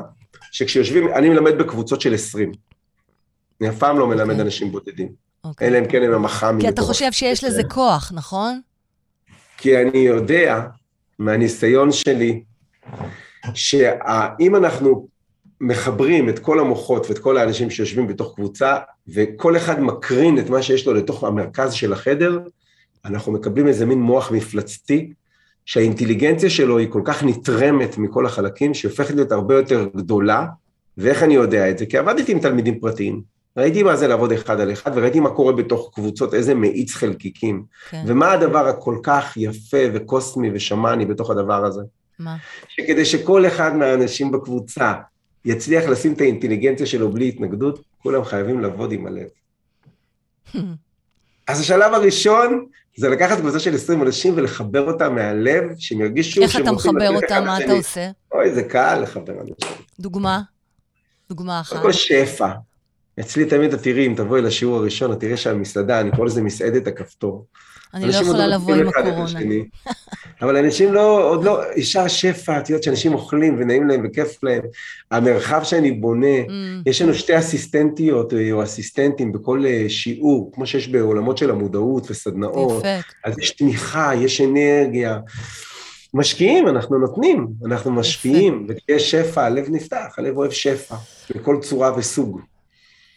שכשיושבים, 0.52 1.14
אני 1.14 1.30
מלמד 1.30 1.58
בקבוצות 1.58 2.02
של 2.02 2.14
20. 2.14 2.52
אני 3.62 3.70
אף 3.70 3.78
פעם 3.78 4.00
לא 4.00 4.08
מלמד 4.08 4.30
אוקיי. 4.30 4.42
אנשים 4.42 4.72
בודדים, 4.72 5.10
אוקיי. 5.44 5.68
אלא 5.68 5.80
אם 5.80 5.86
כן 5.86 6.04
הם 6.04 6.14
המח"מים. 6.14 6.62
כי 6.62 6.70
אתה. 6.70 6.82
חושב 6.82 7.12
שיש 7.12 7.44
לזה 7.44 7.64
כוח, 7.64 8.12
נכון? 8.16 8.62
כי 9.58 9.82
אני 9.82 10.00
יודע, 10.00 10.62
מהניסיון 11.20 11.92
שלי, 11.92 12.44
שאם 13.54 14.56
אנחנו 14.56 15.08
מחברים 15.62 16.30
את 16.30 16.40
כל 16.40 16.60
המוחות 16.60 17.10
ואת 17.10 17.20
כל 17.20 17.38
האנשים 17.38 17.70
שיושבים 17.70 18.08
בתוך 18.08 18.36
קבוצה, 18.36 18.78
וכל 19.08 19.58
אחד 19.58 19.82
מקרין 19.82 20.40
את 20.40 20.50
מה 20.50 20.62
שיש 20.62 20.88
לו 20.88 20.94
לתוך 20.94 21.24
המרכז 21.24 21.74
של 21.74 21.94
החדר, 21.94 22.40
אנחנו 23.06 23.32
מקבלים 23.32 23.68
איזה 23.68 23.86
מין 23.86 24.02
מוח 24.02 24.32
מפלצתי, 24.32 25.14
שהאינטליגנציה 25.66 26.50
שלו 26.50 26.78
היא 26.78 26.88
כל 26.90 27.02
כך 27.06 27.24
נתרמת 27.24 27.98
מכל 27.98 28.26
החלקים, 28.26 28.74
שהיא 28.74 28.92
הופכת 28.92 29.16
להיות 29.16 29.32
הרבה 29.32 29.56
יותר 29.56 29.88
גדולה, 29.96 30.46
ואיך 30.98 31.24
אני 31.24 31.34
יודע 31.34 31.70
את 31.70 31.78
זה? 31.78 31.86
כי 31.86 31.98
עבדתי 31.98 32.32
עם 32.32 32.40
תלמידים 32.40 32.80
פרטיים, 32.80 33.22
ראיתי 33.60 33.84
מה 33.84 33.96
זה 33.96 34.08
לעבוד 34.08 34.32
אחד 34.32 34.60
על 34.60 34.72
אחד, 34.72 34.92
וראיתי 34.96 35.20
מה 35.20 35.30
קורה 35.30 35.54
בתוך 35.54 35.92
קבוצות, 35.94 36.34
איזה 36.34 36.56
מאיץ 36.56 36.94
חלקיקים, 36.94 37.64
כן. 37.90 38.04
ומה 38.08 38.32
הדבר 38.32 38.68
הכל 38.68 38.98
כך 39.04 39.34
יפה 39.38 39.78
וקוסמי 39.94 40.50
ושמאני 40.54 41.06
בתוך 41.06 41.30
הדבר 41.30 41.66
הזה? 41.66 41.82
מה? 42.20 42.36
שכדי 42.68 43.06
שכל 43.06 43.48
אחד 43.48 43.76
מהאנשים 43.76 44.32
בקבוצה 44.32 44.94
יצליח 45.46 45.86
לשים 45.90 46.14
את 46.14 46.22
האינטליגנציה 46.22 46.86
שלו 46.86 47.12
בלי 47.12 47.28
התנגדות, 47.28 47.82
כולם 48.04 48.24
חייבים 48.24 48.60
לעבוד 48.60 48.92
עם 48.92 49.08
הלב. 49.08 49.28
אז 51.48 51.60
השלב 51.60 51.94
הראשון 51.94 52.66
זה 52.98 53.10
לקחת 53.10 53.38
קבוצה 53.38 53.60
של 53.60 53.76
20 53.76 54.02
אנשים 54.02 54.34
ולחבר 54.38 54.92
אותם 54.92 55.16
מהלב, 55.16 55.64
שהם 55.78 56.02
ירגישו 56.02 56.42
איך 56.42 56.52
שהם 56.52 56.62
אתה 56.62 56.72
רוצים 56.72 56.96
מחבר 56.96 57.12
לתת 57.12 57.24
אותם? 57.24 57.34
אחד 57.36 57.44
מה 57.46 57.58
אתה. 57.58 57.72
עושה? 57.72 58.10
אוי, 58.32 58.54
זה 58.54 58.64
קל 58.64 59.00
לחבר 59.02 59.34
אנשים. 59.34 59.78
דוגמה? 60.00 60.42
דוגמה 61.30 61.62
אחת. 61.62 61.70
קודם 61.70 61.84
כל 61.84 61.92
שפע. 61.92 62.50
אצלי 63.20 63.46
תמיד 63.46 63.74
את 63.74 63.84
תראי, 63.84 64.08
אם 64.08 64.14
תבואי 64.18 64.42
לשיעור 64.42 64.78
הראשון, 64.78 65.12
את 65.12 65.20
תראי 65.20 65.38
שהמסעדה, 65.38 66.02
אני 66.02 66.12
קורא 66.12 66.26
לזה 66.26 66.42
מסעדת 66.42 66.88
הכפתור. 66.88 67.46
אני 67.94 68.08
לא 68.08 68.14
יכולה 68.14 68.48
לבוא 68.48 68.76
עם 68.76 68.88
הקורונה. 68.88 69.40
אבל 70.42 70.58
אנשים 70.58 70.94
לא, 70.94 71.30
עוד 71.30 71.44
לא, 71.44 71.62
ישר 71.76 72.08
שפע, 72.08 72.60
את 72.60 72.70
יודעת 72.70 72.84
שאנשים 72.84 73.14
אוכלים 73.14 73.56
ונעים 73.60 73.88
להם 73.88 74.02
וכיף 74.06 74.44
להם. 74.44 74.62
המרחב 75.12 75.64
שאני 75.64 75.92
בונה, 75.92 76.28
Mm, 76.48 76.52
יש 76.86 77.02
לנו 77.02 77.14
שתי 77.14 77.38
אסיסטנטיות 77.38 78.34
אה, 78.34 78.52
או 78.52 78.64
אסיסטנטים 78.64 79.32
בכל 79.32 79.66
אה, 79.66 79.86
שיעור, 79.88 80.52
כמו 80.54 80.68
שיש 80.68 80.88
בעולמות 80.88 81.38
של 81.38 81.50
המודעות 81.50 82.12
וסדנאות. 82.12 82.80
יפה. 82.80 83.10
אז 83.26 83.40
יש 83.40 83.52
תמיכה, 83.52 84.12
יש 84.16 84.42
אנרגיה. 84.42 85.20
משקיעים, 86.14 86.68
אנחנו 86.68 86.98
נותנים, 87.00 87.48
אנחנו 87.66 87.92
משפיעים, 87.92 88.68
וכשיש 88.70 89.12
שפע, 89.12 89.46
הלב 89.46 89.66
נפתח, 89.70 90.16
הלב 90.18 90.38
אוהב 90.38 90.52
שפע, 90.52 90.96
בכל 91.36 91.58
צורה 91.62 91.98
וסוג. 91.98 92.42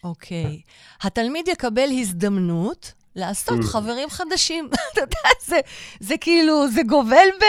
אוקיי. 0.05 0.61
התלמיד 1.03 1.49
יקבל 1.49 1.88
הזדמנות 2.01 2.93
לעשות. 3.17 3.65
חברים 3.65 4.11
חדשים. 4.11 4.69
אתה 4.93 5.01
יודע, 5.01 5.29
זה, 5.45 5.61
זה 6.01 6.15
כאילו, 6.21 6.69
זה 6.69 6.83
גובל 6.83 7.29
ב... 7.41 7.45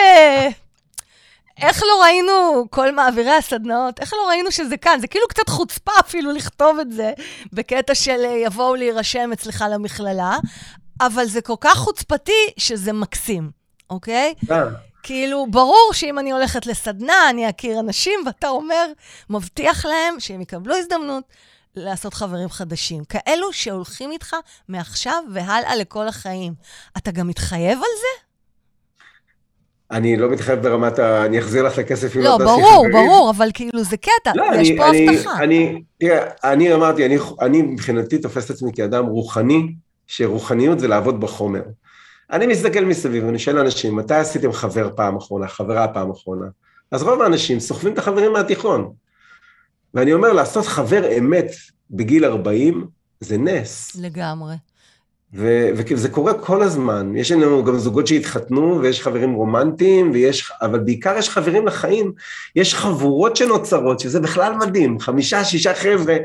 איך 1.62 1.84
לא 1.84 2.04
ראינו 2.04 2.66
כל 2.70 2.92
מעבירי 2.92 3.32
הסדנאות, 3.32 4.00
איך 4.00 4.14
לא 4.14 4.28
ראינו 4.30 4.52
שזה 4.52 4.78
כאן? 4.78 5.00
זה 5.00 5.08
כאילו 5.08 5.28
קצת 5.28 5.50
חוצפה 5.50 5.92
אפילו 6.00 6.32
לכתוב 6.32 6.80
את 6.80 6.92
זה 6.92 7.14
בקטע 7.54 7.96
של 7.96 8.26
אה, 8.26 8.38
יבואו 8.46 8.76
להירשם 8.76 9.30
אצלך 9.34 9.66
למכללה, 9.70 10.38
אבל 11.02 11.26
זה 11.26 11.42
כל 11.42 11.56
כך 11.60 11.78
חוצפתי 11.78 12.54
שזה 12.58 12.94
מקסים, 12.94 13.52
אוקיי? 13.90 14.34
אה, 14.52 14.64
כאילו, 15.04 15.46
ברור 15.50 15.90
שאם 15.94 16.20
אני 16.20 16.32
הולכת 16.32 16.66
לסדנה, 16.66 17.30
אני 17.30 17.50
אכיר 17.50 17.80
אנשים, 17.80 18.20
ואתה 18.26 18.50
אומר, 18.50 18.86
מבטיח 19.30 19.86
להם 19.86 20.20
שהם 20.20 20.42
יקבלו 20.42 20.76
הזדמנות 20.76 21.24
לעשות 21.76 22.14
חברים 22.14 22.50
חדשים. 22.50 23.04
כאלו 23.04 23.54
שהולכים 23.54 24.12
איתך 24.12 24.36
מעכשיו 24.70 25.24
והלאה 25.34 25.76
לכל 25.76 26.08
החיים. 26.08 26.54
אתה 26.98 27.12
גם 27.12 27.28
מתחייב 27.28 27.78
על 27.78 27.84
זה? 28.00 28.24
אני 29.92 30.18
לא 30.18 30.30
מתחייב 30.30 30.60
ברמת 30.60 31.00
ה... 31.00 31.26
אני 31.26 31.40
אחזיר 31.40 31.64
לך 31.64 31.74
את 31.74 31.80
הכסף 31.80 32.16
אם 32.16 32.22
לא, 32.22 32.30
לא 32.30 32.38
תעשי 32.38 32.46
ברור, 32.46 32.86
חברים. 32.88 32.92
ברור, 32.92 33.32
אבל 33.38 33.50
כאילו 33.54 33.84
זה 33.84 33.98
קטע, 33.98 34.32
לא, 34.36 34.46
יש 34.56 34.70
אני, 34.70 34.78
פה 34.78 34.90
אני, 34.90 35.10
הבטחה. 35.10 35.44
אני, 35.44 35.84
תראה, 36.00 36.30
אני 36.44 36.74
אמרתי, 36.74 37.06
אני, 37.06 37.18
אני 37.42 37.62
מבחינתי 37.62 38.18
תופס 38.18 38.46
את 38.46 38.50
עצמי 38.50 38.72
כאדם 38.76 39.06
רוחני, 39.06 39.74
שרוחניות 40.08 40.80
זה 40.80 40.88
לעבוד 40.88 41.22
בחומר. 41.22 41.62
אני 42.32 42.48
מסתכל 42.48 42.86
מסביב, 42.86 43.28
אני 43.28 43.40
שואל 43.40 43.60
אנשים, 43.60 43.96
מתי 43.96 44.14
עשיתם 44.14 44.52
חבר 44.52 44.90
פעם 44.96 45.18
אחרונה, 45.18 45.48
חברה 45.48 45.88
פעם 45.88 46.12
אחרונה? 46.12 46.46
אז 46.92 47.04
רוב 47.04 47.22
האנשים 47.22 47.60
סוחבים 47.60 47.94
את 47.94 47.98
החברים 47.98 48.34
מהתיכון. 48.34 48.94
ואני 49.94 50.14
אומר, 50.14 50.34
לעשות 50.34 50.66
חבר 50.66 51.18
אמת 51.18 51.52
בגיל 51.92 52.26
40 52.26 52.88
זה 53.20 53.38
נס. 53.38 53.96
לגמרי. 54.02 54.56
ו- 55.36 55.70
וזה 55.76 56.10
קורה 56.10 56.34
כל 56.34 56.64
הזמן. 56.64 57.16
יש 57.16 57.32
לנו 57.32 57.64
גם 57.64 57.78
זוגות 57.78 58.08
שהתחתנו, 58.08 58.80
ויש 58.82 59.02
חברים 59.02 59.34
רומנטיים, 59.34 60.12
ויש, 60.12 60.52
אבל 60.62 60.80
בעיקר 60.80 61.18
יש 61.18 61.30
חברים 61.30 61.68
לחיים. 61.68 62.12
יש 62.56 62.76
חבורות 62.76 63.36
שנוצרות, 63.36 64.00
שזה 64.00 64.20
בכלל 64.20 64.54
מדהים. 64.54 65.00
חמישה, 65.00 65.44
שישה 65.44 65.74
חבר'ה, 65.74 66.16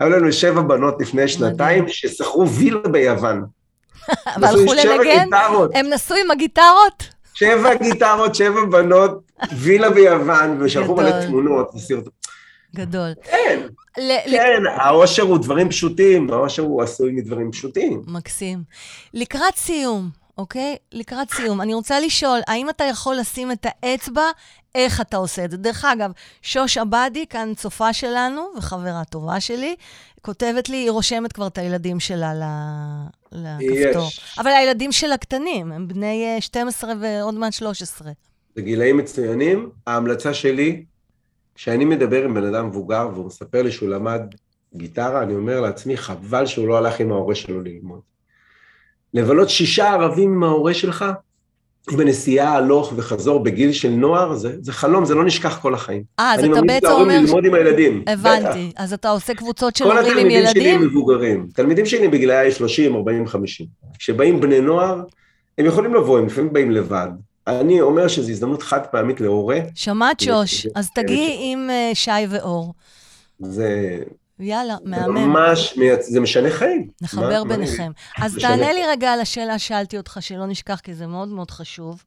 היו 0.00 0.10
לנו 0.10 0.32
שבע 0.32 0.60
בנות 0.60 1.00
לפני 1.00 1.28
שנתיים, 1.28 1.84
ששכרו 1.88 2.48
וילה 2.48 2.88
ביוון. 2.90 3.44
והלכו 4.40 4.74
לנגן? 4.74 5.28
הם 5.74 5.86
נסעו 5.86 6.16
עם 6.24 6.30
הגיטרות? 6.30 7.08
שבע 7.34 7.74
גיטרות, 7.74 8.34
שבע 8.34 8.64
בנות, 8.70 9.20
וילה 9.52 9.90
ביוון, 9.90 10.56
ושלחו. 10.60 10.96
מלא 10.96 11.26
תמונות 11.26 11.70
וסרטות. 11.74 12.25
גדול. 12.76 13.12
כן, 13.22 13.60
ל- 13.98 14.12
ל- 14.26 14.30
כן, 14.30 14.62
העושר 14.76 15.22
הוא 15.22 15.38
דברים 15.38 15.68
פשוטים, 15.68 16.30
העושר 16.32 16.62
הוא 16.62 16.82
עשוי 16.82 17.12
מדברים 17.12 17.52
פשוטים. 17.52 18.02
מקסים. 18.06 18.62
לקראת 19.14 19.56
סיום, 19.56 20.08
אוקיי? 20.38 20.76
לקראת 20.92 21.30
סיום, 21.32 21.60
אני 21.60 21.74
רוצה 21.74 22.00
לשאול, 22.00 22.40
האם 22.48 22.70
אתה 22.70 22.84
יכול 22.84 23.16
לשים 23.16 23.52
את 23.52 23.66
האצבע, 23.68 24.22
איך 24.74 25.00
אתה 25.00 25.16
עושה 25.16 25.44
את 25.44 25.50
זה? 25.50 25.56
דרך 25.56 25.84
אגב, 25.84 26.10
שוש 26.42 26.78
עבדי, 26.78 27.26
כאן 27.30 27.52
צופה 27.56 27.92
שלנו, 27.92 28.42
וחברה 28.58 29.02
טובה 29.10 29.40
שלי, 29.40 29.76
כותבת 30.22 30.68
לי, 30.68 30.76
היא 30.76 30.90
רושמת 30.90 31.32
כבר 31.32 31.46
את 31.46 31.58
הילדים 31.58 32.00
שלה 32.00 32.34
ל- 32.34 33.06
לכפתור. 33.32 34.06
יש. 34.08 34.20
אבל 34.38 34.50
הילדים 34.50 34.92
שלה 34.92 35.16
קטנים, 35.16 35.72
הם 35.72 35.88
בני 35.88 36.24
אה, 36.34 36.40
12 36.40 36.92
ועוד 37.00 37.34
מעט 37.34 37.52
13. 37.52 38.12
זה 38.56 38.62
גילאים 38.62 38.96
מצוינים. 38.96 39.70
ההמלצה 39.86 40.34
שלי, 40.34 40.84
כשאני 41.56 41.84
מדבר 41.84 42.24
עם 42.24 42.34
בן 42.34 42.44
אדם 42.44 42.66
מבוגר 42.66 43.08
והוא 43.14 43.26
מספר 43.26 43.62
לי 43.62 43.70
שהוא 43.70 43.88
למד 43.88 44.20
גיטרה, 44.74 45.22
אני 45.22 45.34
אומר 45.34 45.60
לעצמי, 45.60 45.96
חבל 45.96 46.46
שהוא 46.46 46.68
לא 46.68 46.78
הלך 46.78 47.00
עם 47.00 47.12
ההורה 47.12 47.34
שלו 47.34 47.62
ללמוד. 47.62 48.00
לבלות 49.14 49.50
שישה 49.50 49.90
ערבים 49.90 50.32
עם 50.32 50.42
ההורה 50.42 50.74
שלך, 50.74 51.04
עם 51.92 52.00
הנסיעה 52.00 52.54
הלוך 52.54 52.92
וחזור 52.96 53.44
בגיל 53.44 53.72
של 53.72 53.90
נוער, 53.90 54.34
זה, 54.34 54.56
זה 54.60 54.72
חלום, 54.72 55.04
זה 55.04 55.14
לא 55.14 55.24
נשכח 55.24 55.58
כל 55.58 55.74
החיים. 55.74 56.02
אה, 56.18 56.34
אז 56.34 56.40
אני 56.40 56.52
אתה 56.52 56.60
ממליץ 56.60 56.74
בעצם 56.74 56.86
להורים 56.86 57.10
אומר... 57.10 57.20
ללמוד 57.20 57.44
עם 57.44 57.54
הילדים. 57.54 58.02
הבנתי. 58.06 58.72
אז 58.76 58.92
אתה 58.92 59.10
עושה 59.10 59.34
קבוצות 59.34 59.76
של 59.76 59.84
כל 59.84 59.98
הורים 59.98 60.12
עם 60.12 60.18
התלמידים 60.18 60.46
שלי 60.46 60.60
הם 60.60 60.66
ילדים? 60.66 60.88
מבוגרים. 60.88 61.48
תלמידים 61.54 61.86
שלי 61.86 62.08
בגילאי 62.08 62.52
30, 62.52 62.96
40, 62.96 63.26
50. 63.26 63.66
כשבאים 63.98 64.40
בני 64.40 64.60
נוער, 64.60 65.02
הם 65.58 65.66
יכולים 65.66 65.94
לבוא, 65.94 66.18
הם 66.18 66.26
לפעמים 66.26 66.52
באים 66.52 66.70
לבד. 66.70 67.08
אני 67.46 67.80
אומר 67.80 68.08
שזו 68.08 68.30
הזדמנות 68.30 68.62
חד 68.62 68.86
פעמית 68.86 69.20
להורה, 69.20 69.58
שמעת, 69.74 70.20
שוש? 70.20 70.62
זה- 70.66 70.70
אז 70.74 70.84
זה- 70.84 70.90
תגיעי 70.94 71.52
עם 71.52 71.70
אה, 71.70 71.90
שי 71.94 72.10
ואור. 72.30 72.74
זה 73.40 73.98
יאללה, 74.38 74.76
זה 74.84 74.90
מהמם. 74.90 75.14
ממש, 75.28 75.74
מייצ- 75.78 76.02
זה 76.12 76.20
משנה 76.20 76.50
חיים. 76.50 76.88
נחבר 77.02 77.22
מה- 77.44 77.48
מה 77.48 77.56
ביניכם. 77.56 77.92
אז 78.18 78.36
משנה. 78.36 78.48
תענה 78.48 78.72
לי 78.72 78.86
רגע 78.86 79.12
על 79.12 79.20
השאלה 79.20 79.58
ששאלתי 79.58 79.96
אותך, 79.96 80.18
שלא 80.20 80.46
נשכח, 80.46 80.80
כי 80.80 80.94
זה 80.94 81.06
מאוד 81.06 81.28
מאוד 81.28 81.50
חשוב. 81.50 82.02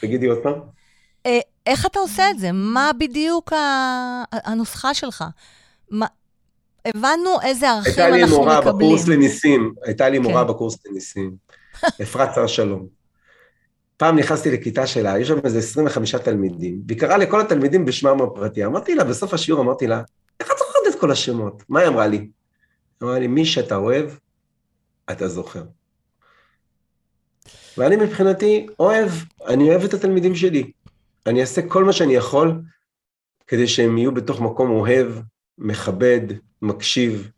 תגידי 0.00 0.26
עוד 0.26 0.38
פעם. 0.42 0.54
אה, 1.26 1.38
איך 1.66 1.86
אתה 1.86 1.98
עושה 1.98 2.30
את 2.30 2.38
זה? 2.38 2.52
מה 2.52 2.90
בדיוק 2.98 3.52
ה- 3.52 4.22
הנוסחה 4.32 4.94
שלך? 4.94 5.24
מה... 5.90 6.06
הבנו 6.84 7.30
איזה 7.42 7.70
ערכים 7.70 7.92
הייתה 7.96 8.10
לי 8.16 8.22
אנחנו 8.22 8.36
מורה 8.36 8.60
מקבלים. 8.60 8.76
בקורס 8.88 9.08
לניסים, 9.08 9.74
הייתה 9.84 10.08
לי 10.08 10.18
מורה 10.18 10.42
כן. 10.44 10.48
בקורס 10.50 10.76
לניסים, 10.86 11.36
אפרת 12.02 12.34
שר 12.34 12.46
שלום. 12.46 13.01
פעם 14.02 14.18
נכנסתי 14.18 14.50
לכיתה 14.50 14.86
שלה, 14.86 15.18
יש 15.18 15.28
שם 15.28 15.38
איזה 15.44 15.58
25 15.58 16.14
תלמידים, 16.14 16.82
והיא 16.86 16.98
קראה 16.98 17.16
לכל 17.16 17.40
התלמידים 17.40 17.84
בשמם 17.84 18.22
הפרטי. 18.22 18.64
אמרתי 18.64 18.94
לה, 18.94 19.04
בסוף 19.04 19.34
השיעור 19.34 19.60
אמרתי 19.60 19.86
לה, 19.86 20.02
איך 20.40 20.52
את 20.52 20.56
זוכרת 20.58 20.94
את 20.94 21.00
כל 21.00 21.10
השמות? 21.10 21.62
מה 21.68 21.80
היא 21.80 21.88
אמרה 21.88 22.06
לי? 22.06 22.16
היא 22.16 22.28
אמרה 23.02 23.18
לי, 23.18 23.26
מי 23.26 23.44
שאתה 23.44 23.76
אוהב, 23.76 24.10
אתה 25.10 25.28
זוכר. 25.28 25.62
ואני 27.78 27.96
מבחינתי 27.96 28.66
אוהב, 28.78 29.10
אני 29.46 29.70
אוהב 29.70 29.84
את 29.84 29.94
התלמידים 29.94 30.34
שלי. 30.34 30.70
אני 31.26 31.40
אעשה 31.40 31.62
כל 31.68 31.84
מה 31.84 31.92
שאני 31.92 32.14
יכול 32.14 32.60
כדי 33.46 33.68
שהם 33.68 33.98
יהיו 33.98 34.14
בתוך 34.14 34.40
מקום 34.40 34.70
אוהב, 34.70 35.08
מכבד, 35.58 36.20
מקשיב, 36.62 37.30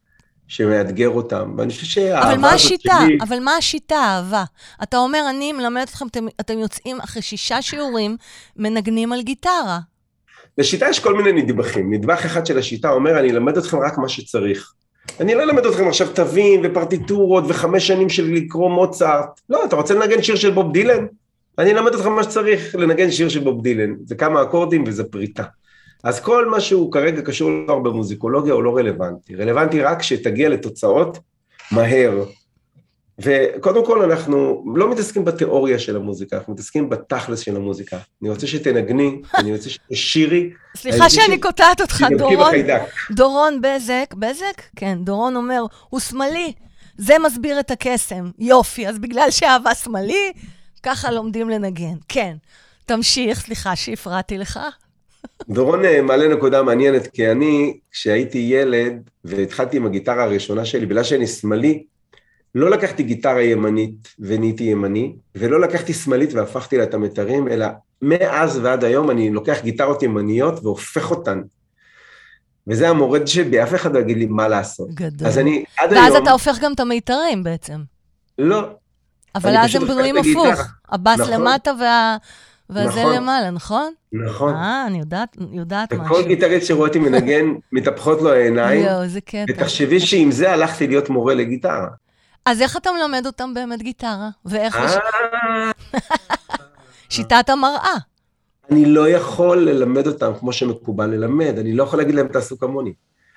שמאתגר 0.49 1.09
אותם. 1.09 1.55
ואני 1.59 1.73
חושב 1.73 1.87
שהאהבה 1.87 2.33
אבל 2.33 2.41
מה 2.41 2.49
הזאת 2.49 2.61
השיטה? 2.61 2.99
שלי... 3.07 3.19
אבל 3.21 3.39
מה 3.41 3.57
השיטה, 3.57 3.97
אהבה? 3.97 4.45
אתה 4.83 4.97
אומר, 4.97 5.27
אני 5.31 5.53
מלמדת 5.53 5.89
אתכם, 5.89 6.07
אתם, 6.07 6.27
אתם 6.41 6.59
יוצאים 6.59 7.01
אחרי 7.01 7.23
שישה 7.23 7.63
שיעורים, 7.63 8.17
מנגנים 8.57 9.13
על 9.13 9.23
גיטרה. 9.23 9.79
לשיטה 10.59 10.87
יש 10.89 11.01
כל 11.01 11.15
מיני 11.15 11.43
נדבכים. 11.43 11.93
נדבך 11.95 12.25
אחד 12.25 12.47
של 12.47 12.59
השיטה 12.59 12.91
אומר, 12.91 13.19
אני 13.19 13.31
אלמד 13.31 13.57
אתכם 13.57 13.79
רק 13.79 13.99
מה 13.99 14.09
שצריך. 14.09 14.73
אני 15.21 15.35
לא 15.35 15.43
אלמד 15.43 15.67
אתכם 15.67 15.89
עכשיו 15.89 16.09
תווים 16.15 16.61
ופרטיטורות 16.65 17.45
וחמש 17.49 17.87
שנים 17.87 18.09
של 18.09 18.33
לקרוא 18.33 18.71
מוצרט. 18.71 19.41
לא, 19.51 19.65
אתה 19.65 19.77
רוצה 19.77 19.95
לנגן 19.95 20.23
שיר 20.23 20.37
של 20.37 20.51
בוב 20.51 20.73
דילן? 20.73 21.07
אני 21.59 21.73
אלמד 21.73 21.95
אתכם 21.95 22.13
מה 22.13 22.23
שצריך 22.23 22.75
לנגן 22.75 23.11
שיר 23.11 23.29
של 23.29 23.41
בוב 23.41 23.63
דילן. 23.63 23.95
זה 24.05 24.15
כמה 24.15 24.43
אקורדים 24.43 24.85
וזה 24.87 25.05
פריטה. 25.05 25.43
אז 26.05 26.21
כל 26.21 26.49
מה 26.49 26.61
שהוא 26.61 26.93
כרגע 26.93 27.23
קשור 27.23 27.51
כבר 27.67 27.79
במוזיקולוגיה 27.79 28.55
הוא 28.55 28.63
לא 28.63 28.77
רלוונטי. 28.77 29.35
רלוונטי 29.35 29.81
רק 29.81 30.03
שתגיע 30.03 30.49
לתוצאות 30.49 31.19
מהר. 31.73 32.25
וקודם 33.19 33.87
כל 33.87 34.13
אנחנו 34.13 34.65
לא 34.75 34.91
מתעסקים 34.91 35.25
בתיאוריה 35.25 35.79
של 35.79 35.97
המוזיקה, 35.97 36.37
אנחנו 36.37 36.53
מתעסקים 36.53 36.89
בתכלס 36.89 37.41
של 37.41 37.57
המוזיקה. 37.57 37.99
אני 38.23 38.31
רוצה 38.31 38.47
שתנגני, 38.47 39.21
אני 39.35 39.53
רוצה 39.53 39.71
שתשירי. 39.71 40.51
סליחה 40.77 41.11
שאני 41.11 41.41
קוטעת 41.41 41.81
אותך, 41.81 42.05
דורון. 42.19 42.55
דורון 43.11 43.61
בזק, 43.61 44.15
בזק? 44.15 44.63
כן, 44.77 44.99
דורון 45.05 45.37
אומר, 45.37 45.65
הוא 45.91 46.01
שמאלי, 46.01 46.53
זה 46.99 47.15
מסביר 47.27 47.61
את 47.61 47.71
הקסם. 47.71 48.31
יופי, 48.39 48.89
אז 48.89 48.99
בגלל 48.99 49.31
שאהבה 49.31 49.75
שמאלי, 49.75 50.33
ככה 50.83 51.11
לומדים 51.11 51.49
לנגן. 51.49 51.97
כן. 52.09 52.37
תמשיך, 52.87 53.41
סליחה 53.41 53.77
שהפרעתי 53.77 54.39
לך. 54.39 54.61
דורון 55.49 55.85
אה, 55.85 56.03
מעלה 56.03 56.29
נקודה 56.29 56.63
מעניינת, 56.63 57.07
כי 57.07 57.31
אני, 57.31 57.79
כשהייתי 57.91 58.39
ילד 58.39 59.11
והתחלתי 59.25 59.77
עם 59.77 59.87
הגיטרה 59.87 60.25
הראשונה 60.25 60.65
שלי, 60.65 60.87
בגלל 60.87 61.03
שאני 61.03 61.27
שמאלי, 61.27 61.85
לא 62.55 62.71
לקחתי 62.71 63.03
גיטרה 63.03 63.43
ימנית 63.43 64.09
ונהייתי 64.19 64.65
ימני, 64.65 65.13
ולא 65.35 65.61
לקחתי 65.61 65.93
שמאלית 65.93 66.33
והפכתי 66.33 66.77
לה 66.77 66.85
את 66.85 66.95
המתרים, 66.95 67.49
אלא 67.49 67.67
מאז 68.03 68.61
ועד 68.63 68.85
היום 68.85 69.11
אני 69.11 69.31
לוקח 69.31 69.59
גיטרות 69.63 70.03
ימניות 70.03 70.65
והופך 70.65 71.11
אותן. 71.11 71.43
וזה 72.67 72.89
המורד 72.89 73.27
שבי, 73.27 73.63
אף 73.63 73.75
אחד 73.75 73.95
לא 73.95 73.99
יגיד 74.01 74.17
לי 74.17 74.27
מה 74.27 74.49
לעשות. 74.49 74.89
גדול. 74.95 75.29
אז 75.29 75.39
אני 75.39 75.65
עד 75.79 75.93
ואז 75.93 76.13
היום... 76.13 76.23
אתה 76.23 76.33
הופך 76.33 76.59
גם 76.61 76.73
את 76.73 76.81
המיתרים 76.81 77.43
בעצם. 77.43 77.81
לא, 78.39 78.69
אבל 79.35 79.57
אז 79.57 79.75
הם 79.75 79.87
בנויים. 79.87 80.17
הפוך. 80.17 80.61
הבאס 80.89 81.21
נכון. 81.21 81.33
למטה 81.35 81.73
וה... 81.81 82.17
והזה 82.71 83.01
נכון. 83.01 83.17
למעלה, 83.17 83.51
נכון? 83.51 83.93
נכון. 84.13 84.55
אה, 84.55 84.87
אני 84.87 84.99
יודעת, 84.99 85.37
יודעת 85.53 85.93
משהו. 85.93 86.05
וכל 86.05 86.29
גיטריסט 86.29 86.67
שרואה 86.67 86.89
אותי 86.89 86.99
מנגן, 86.99 87.45
מתהפכות 87.73 88.23
לו 88.23 88.33
העיניים, 88.33 88.85
יואו, 88.85 89.03
איזה 89.03 89.21
קטע. 89.21 89.45
ותחשבי 89.49 90.01
שעם 90.01 90.31
זה 90.31 90.53
הלכתי 90.53 90.87
להיות 90.87 91.11
מורה 91.11 91.35
לגיטרה. 91.35 91.89
אז 92.47 92.63
איך 92.63 92.77
אתה 92.77 92.91
מלמד 92.93 93.27
אותם 93.27 93.55
באמת 93.55 93.83
גיטרה? 93.83 94.29
ואיך... 94.45 94.77
אה, 94.77 95.71
שיטת 97.11 97.49
המראה. 97.49 97.97
אני 98.71 98.85
לא 98.85 99.09
יכול 99.09 99.59
ללמד 99.59 100.07
אותם 100.07 100.33
כמו 100.41 100.53
שמקובל 100.53 101.07
ללמד, 101.07 101.59
אני 101.59 101.73
לא 101.73 101.83
יכול 101.83 101.99
להגיד 101.99 102.15
להם 102.15 102.29
תעשו 102.29 102.59
כמוני. 102.59 102.93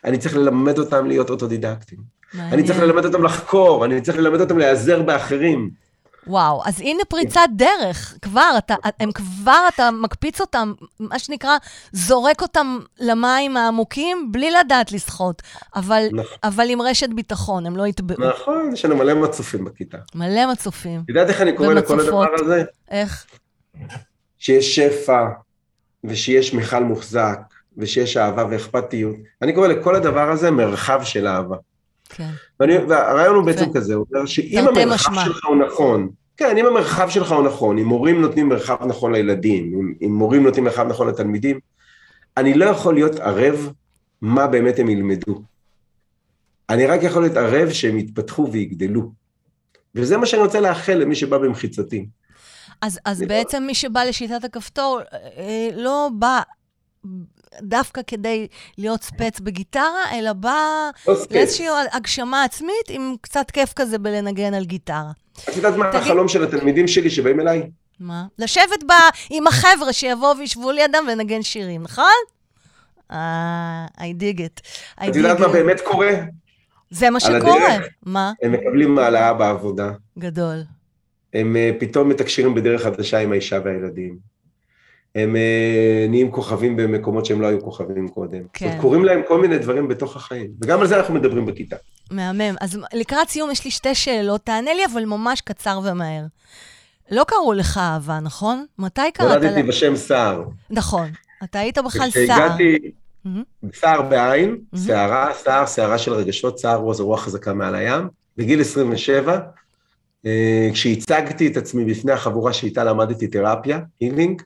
אני 0.05 0.17
צריך 0.17 0.35
ללמד 0.35 0.79
אותם 0.79 1.07
להיות 1.07 1.29
אוטודידקטים. 1.29 1.99
אני 2.39 2.63
צריך 2.63 2.79
מעניין. 2.79 2.95
ללמד 2.95 3.05
אותם 3.05 3.23
לחקור, 3.23 3.85
אני 3.85 4.01
צריך 4.01 4.17
ללמד 4.17 4.41
אותם 4.41 4.57
להיעזר 4.57 5.01
באחרים. 5.01 5.69
וואו, 6.27 6.61
אז 6.65 6.81
הנה 6.81 7.05
פריצת 7.05 7.49
דרך. 7.55 8.17
כבר, 8.21 8.51
אתה, 8.57 8.75
הם 8.99 9.11
כבר, 9.11 9.61
אתה 9.75 9.91
מקפיץ 9.91 10.41
אותם, 10.41 10.73
מה 10.99 11.19
שנקרא, 11.19 11.57
זורק 11.91 12.41
אותם 12.41 12.79
למים 12.99 13.57
העמוקים 13.57 14.31
בלי 14.31 14.51
לדעת 14.51 14.91
לשחות. 14.91 15.41
אבל, 15.75 16.07
נכון. 16.11 16.37
אבל 16.43 16.69
עם 16.69 16.81
רשת 16.81 17.09
ביטחון, 17.09 17.65
הם 17.65 17.77
לא 17.77 17.87
יטבעו. 17.87 18.29
נכון, 18.29 18.69
יש 18.73 18.85
לנו 18.85 18.95
מלא 18.95 19.13
מצופים 19.13 19.65
בכיתה. 19.65 19.97
מלא 20.15 20.51
מצופים. 20.51 21.01
את 21.03 21.09
יודעת 21.09 21.29
איך 21.29 21.41
אני 21.41 21.53
קורא 21.53 21.73
לכל 21.73 21.93
ומצופות. 21.93 22.27
הדבר 22.27 22.45
הזה? 22.45 22.63
איך? 22.91 23.25
שיש 24.37 24.75
שפע, 24.75 25.25
ושיש 26.03 26.53
מיכל 26.53 26.83
מוחזק, 26.83 27.39
ושיש 27.77 28.17
אהבה 28.17 28.45
ואכפתיות. 28.49 29.15
אני 29.41 29.53
קורא 29.53 29.67
לכל 29.67 29.95
הדבר 29.95 30.31
הזה 30.31 30.51
מרחב 30.51 31.01
של 31.03 31.27
אהבה. 31.27 31.55
כן. 32.09 32.29
ואני, 32.59 32.77
והרעיון 32.77 33.35
הוא 33.35 33.45
בעצם. 33.45 33.73
כזה, 33.73 33.93
הוא 33.93 34.05
אומר 34.13 34.25
שאם 34.25 34.67
המרחב 34.67 35.11
משמע. 35.11 35.25
שלך 35.25 35.45
הוא 35.45 35.55
נכון, 35.55 36.09
כן, 36.37 36.57
אם 36.57 36.65
המרחב 36.65 37.09
שלך 37.09 37.31
הוא 37.31 37.43
נכון, 37.43 37.77
אם 37.77 37.85
מורים 37.85 38.21
נותנים 38.21 38.49
מרחב 38.49 38.85
נכון 38.87 39.11
לילדים, 39.11 39.63
אם, 39.79 39.93
אם 40.01 40.13
מורים 40.13 40.43
נותנים 40.43 40.63
מרחב 40.63 40.87
נכון 40.87 41.07
לתלמידים, 41.07 41.59
אני 42.37 42.53
לא 42.53 42.65
יכול 42.65 42.93
להיות 42.93 43.19
ערב 43.19 43.71
מה 44.21 44.47
באמת 44.47 44.79
הם 44.79 44.89
ילמדו. 44.89 45.41
אני 46.69 46.85
רק 46.85 47.03
יכול 47.03 47.21
להיות 47.21 47.37
ערב 47.37 47.69
שהם 47.69 47.97
יתפתחו 47.97 48.49
ויגדלו. 48.51 49.11
וזה 49.95 50.17
מה 50.17 50.25
שאני 50.25 50.41
רוצה 50.41 50.59
לאחל 50.59 50.93
למי 50.93 51.15
שבא 51.15 51.37
במחיצתי. 51.37 52.05
אז, 52.81 52.99
אז 53.05 53.19
אני- 53.21 53.27
בעצם 53.27 53.63
מי 53.67 53.75
שבא 53.75 54.03
לשיטת 54.03 54.43
הכפתור 54.43 54.99
אה, 55.37 55.69
לא 55.75 56.09
בא 56.19 56.41
דווקא 57.61 58.01
כדי 58.07 58.47
להיות 58.77 59.03
ספץ 59.03 59.39
בגיטרה, 59.39 60.03
אלא 60.13 60.33
בא 60.33 60.89
לא. 61.07 61.13
לאיזושהי 61.31 61.65
הגשמה 61.91 62.43
עצמית 62.43 62.89
עם 62.89 63.15
קצת 63.21 63.51
כיף 63.51 63.73
כזה 63.75 63.97
בלנגן 63.97 64.53
על 64.53 64.65
גיטרה. 64.65 65.11
את 65.49 65.55
יודעת 65.55 65.75
מה 65.75 65.89
תגיד- 65.91 66.01
החלום 66.01 66.27
של 66.27 66.43
התלמידים 66.43 66.87
שלי 66.87 67.09
שבאים 67.09 67.39
אליי? 67.39 67.69
מה? 67.99 68.25
לשבת 68.39 68.83
בה 68.85 68.95
עם 69.29 69.47
החבר'ה 69.47 69.93
שיבואו 69.93 70.37
וישבו 70.37 70.71
לידם 70.71 71.03
ולנגן 71.07 71.41
שירים, 71.43 71.83
נכון? 71.83 72.05
אה, 73.11 73.85
I 73.97 74.01
dig 74.21 74.39
it. 74.39 74.61
I 74.99 75.09
את 75.09 75.15
יודעת 75.15 75.39
מה. 75.39 75.47
באמת 75.47 75.81
קורה? 75.81 76.11
זה 76.89 77.09
מה 77.09 77.19
שקורה. 77.19 77.73
הדרך. 77.75 77.87
מה? 78.05 78.33
הם 78.43 78.51
מקבלים 78.51 78.99
העלאה 78.99 79.33
בעבודה. 79.33 79.91
גדול. 80.19 80.63
הם 81.33 81.55
אה, 81.55 81.71
פתאום 81.79 82.09
מתקשרים 82.09 82.55
בדרך 82.55 82.83
חדשה 82.83 83.19
עם 83.19 83.31
האישה 83.31 83.59
והילדים. 83.65 84.17
הם 85.17 85.35
אה, 85.35 86.05
נהיים 86.09 86.31
כוכבים 86.31 86.77
במקומות 86.77 87.25
שהם 87.25 87.41
לא 87.41 87.47
היו 87.47 87.61
כוכבים 87.61 88.07
קודם. 88.07 88.41
כן. 88.53 88.65
זאת 88.65 88.69
אומרת, 88.69 88.81
קורים 88.81 89.05
להם 89.05 89.21
כל 89.27 89.41
מיני 89.41 89.57
דברים 89.57 89.87
בתוך 89.87 90.15
החיים. 90.15 90.47
וגם 90.61 90.81
על 90.81 90.87
זה 90.87 90.97
אנחנו 90.97 91.13
מדברים 91.13 91.45
בכיתה. 91.45 91.75
מהמם. 92.11 92.55
אז 92.61 92.79
לקראת 92.93 93.29
סיום 93.29 93.51
יש 93.51 93.65
לי 93.65 93.71
שתי 93.71 93.95
שאלות, 93.95 94.41
תענה 94.41 94.73
לי 94.73 94.85
אבל 94.85 95.05
ממש 95.05 95.41
קצר 95.41 95.79
ומהר. 95.83 96.23
לא 97.11 97.23
קראו 97.27 97.53
לך 97.53 97.77
אהבה, 97.77 98.19
נכון? 98.19 98.65
מתי 98.79 99.01
קראת 99.13 99.41
נולדתי 99.41 99.61
לה? 99.61 99.67
בשם 99.67 99.95
סער. 99.95 100.43
נכון. 100.69 101.09
אתה 101.43 101.59
היית 101.59 101.77
בכלל 101.77 102.09
סער. 102.09 102.23
כשהגעתי. 102.23 102.77
סער 103.73 104.01
בעין. 104.01 104.57
סערה, 104.75 105.33
סער, 105.33 105.65
סערה 105.65 105.97
של 105.97 106.13
רגשות, 106.13 106.59
סער 106.59 106.77
רוז 106.77 106.99
רוח 106.99 107.23
חזקה 107.23 107.53
מעל 107.53 107.75
הים. 107.75 108.07
בגיל 108.37 108.61
27, 108.61 109.39
אה, 110.25 110.69
כשהצגתי 110.73 111.47
את 111.47 111.57
עצמי 111.57 111.85
בפני 111.85 112.11
החבורה 112.11 112.53
שאיתה 112.53 112.83
למדתי 112.83 113.27
תרפיה, 113.27 113.79
הילינג, 113.99 114.41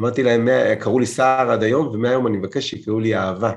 אמרתי 0.00 0.22
להם, 0.22 0.44
"מה- 0.44 0.76
קראו 0.80 0.98
לי 0.98 1.06
סער 1.06 1.50
עד 1.50 1.62
היום, 1.62 1.86
ומהיום 1.86 2.26
אני 2.26 2.36
מבקש 2.36 2.70
שיקראו 2.70 3.00
לי 3.00 3.16
אהבה. 3.16 3.52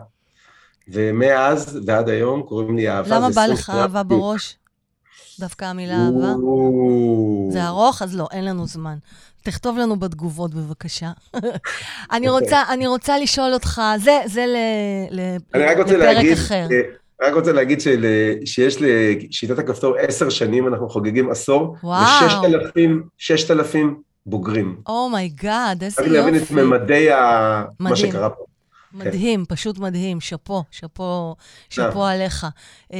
ומאז 0.87 1.79
ועד 1.85 2.09
היום 2.09 2.41
קוראים 2.43 2.75
לי 2.77 2.89
אהבה. 2.89 3.15
למה 3.15 3.29
בא 3.29 3.45
לך 3.45 3.69
אהבה. 3.69 4.03
בראש? 4.03 4.57
דווקא 5.39 5.65
המילה 5.65 5.93
אהבה? 5.95 6.33
זה 7.49 7.67
ארוך? 7.67 8.01
אז 8.01 8.15
לא, 8.15 8.27
אין 8.31 8.45
לנו 8.45 8.67
זמן. 8.67 8.95
תכתוב 9.43 9.77
לנו 9.77 9.99
בתגובות, 9.99 10.53
בבקשה. 10.53 11.11
אני, 11.35 11.39
אוקיי. 12.11 12.29
רוצה, 12.29 12.61
אני 12.69 12.87
רוצה 12.87 13.19
לשאול 13.19 13.53
אותך, 13.53 13.81
זה, 13.97 14.19
זה 14.25 14.45
ל, 14.45 14.55
ל, 15.11 15.19
אני 15.53 15.63
לפרק 15.63 15.87
להגיד, 15.89 16.33
אחר. 16.33 16.67
אה, 16.71 16.81
רק 17.27 17.33
רוצה 17.33 17.51
להגיד 17.51 17.81
של, 17.81 18.05
שיש 18.45 18.77
לשיטת 18.81 19.59
הכפתור 19.59 19.95
עשר 19.97 20.29
שנים, 20.29 20.67
אנחנו 20.67 20.89
חוגגים 20.89 21.31
עשור, 21.31 21.75
וואו. 21.83 22.25
וששת 22.25 22.37
אלפים, 22.45 23.03
ששת 23.17 23.51
אלפים 23.51 24.01
בוגרים. 24.27 24.81
oh 24.87 25.11
my 25.11 25.35
god, 25.35 25.83
איזה 25.83 26.01
רק 26.01 26.07
להבין 26.07 26.35
את 26.35 26.39
יופי. 26.41 26.53
ממדי 26.53 27.11
ה... 27.11 27.63
מה. 27.79 27.95
שקרה 27.95 28.29
פה. 28.29 28.43
מדהים, 28.93 29.45
פשוט 29.45 29.77
מדהים. 29.77 30.21
שאפו, 30.21 30.63
שאפו, 30.71 31.35
שאפו 31.69 32.05
עליך. 32.05 32.47
אה, 32.93 32.97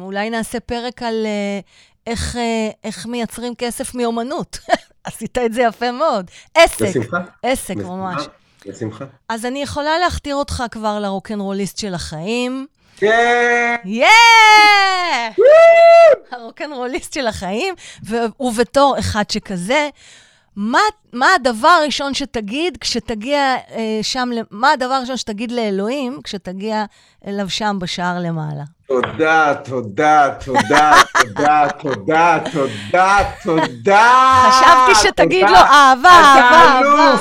אולי 0.00 0.30
נעשה 0.30 0.60
פרק 0.60 1.02
על 1.02 1.26
אה, 1.26 1.60
איך, 2.06 2.36
אה, 2.36 2.70
איך 2.84 3.06
מייצרים 3.06 3.54
כסף 3.54 3.94
מאומנות. 3.94 4.58
עשית 5.04 5.38
את 5.38 5.52
זה 5.52 5.62
יפה 5.62 5.92
מאוד. 5.92 6.30
עסק, 6.54 6.82
בשמחה. 6.82 7.20
עסק 7.42 7.76
בשמחה, 7.76 7.92
ממש. 7.92 8.22
בשמחה. 8.66 9.04
אז 9.28 9.46
אני 9.46 9.62
יכולה 9.62 9.98
להכתיר 9.98 10.36
אותך 10.36 10.64
כבר 10.70 10.98
לרוקנרוליסט 11.00 11.78
של 11.78 11.94
החיים. 11.94 12.66
כן! 12.96 13.76
יא! 13.84 14.06
הרוקנרוליסט 16.30 17.12
של 17.12 17.26
החיים, 17.26 17.74
ו- 18.06 18.42
ובתור 18.42 18.98
אחד 18.98 19.30
שכזה, 19.30 19.88
מה, 20.56 20.78
מה 21.12 21.26
הדבר 21.34 21.68
הראשון 21.68 22.14
שתגיד 22.14 22.76
כשתגיע 22.80 23.38
אה, 23.70 23.98
שם, 24.02 24.28
מה 24.50 24.70
הדבר 24.70 24.94
הראשון 24.94 25.16
שתגיד 25.16 25.52
לאלוהים 25.52 26.20
כשתגיע 26.24 26.84
אליו 27.26 27.50
שם 27.50 27.76
בשער 27.80 28.18
למעלה? 28.20 28.62
תודה, 28.88 29.54
תודה, 29.64 30.28
תודה, 30.44 30.92
תודה, 31.22 31.66
תודה, 31.80 32.38
תודה, 32.52 33.18
תודה. 33.42 34.48
חשבתי 34.50 35.08
שתגיד 35.08 35.48
לו 35.48 35.56
אהבה, 35.56 36.08
אהבה, 36.08 36.86
אהבה. 36.88 37.16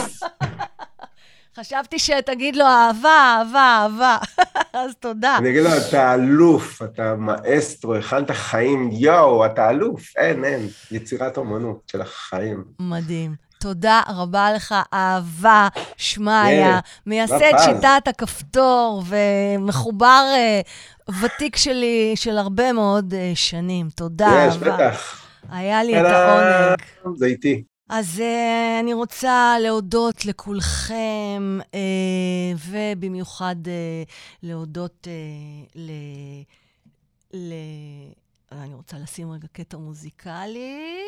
חשבתי 1.59 1.99
שתגיד 1.99 2.55
לו 2.55 2.65
אהבה, 2.65 3.37
אהבה, 3.37 3.83
אהבה. 3.83 4.17
אז 4.73 4.91
תודה. 4.99 5.37
אני 5.37 5.49
אגיד 5.49 5.63
לו, 5.63 5.69
אתה 5.89 6.13
אלוף, 6.13 6.81
אתה 6.81 7.15
מאסטרו, 7.15 7.95
הכנת 7.95 8.31
חיים, 8.31 8.89
יואו, 8.91 9.45
אתה 9.45 9.69
אלוף. 9.69 10.17
אין, 10.17 10.45
אין, 10.45 10.67
יצירת 10.91 11.37
אומנות 11.37 11.81
של 11.91 12.01
החיים. 12.01 12.63
מדהים. 12.79 13.35
תודה 13.59 14.01
רבה 14.07 14.53
לך, 14.53 14.75
אהבה, 14.93 15.67
שמעיה, 15.97 16.79
מייסד 17.05 17.51
שיטת 17.65 18.07
הכפתור 18.07 19.03
ומחובר 19.07 20.23
uh, 20.35 21.11
ותיק 21.21 21.55
שלי 21.55 22.13
של 22.15 22.37
הרבה 22.37 22.73
מאוד 22.73 23.13
uh, 23.13 23.15
שנים. 23.35 23.89
תודה, 23.95 24.27
אהבה. 24.27 24.47
יש, 24.47 24.57
בטח. 24.57 25.21
היה 25.51 25.83
לי 25.83 26.01
את 26.01 26.05
העונג. 26.05 27.17
זה 27.17 27.25
איתי. 27.25 27.63
אז 27.89 28.19
uh, 28.19 28.79
אני 28.79 28.93
רוצה 28.93 29.55
להודות 29.61 30.25
לכולכם, 30.25 31.59
uh, 31.61 31.75
ובמיוחד 32.69 33.55
uh, 33.65 34.09
להודות 34.43 35.07
uh, 35.07 35.71
ל... 35.75 35.91
ל... 37.33 37.53
אני 38.51 38.73
רוצה 38.73 38.97
לשים 38.97 39.31
רגע 39.31 39.47
קטע 39.51 39.77
מוזיקלי. 39.77 41.01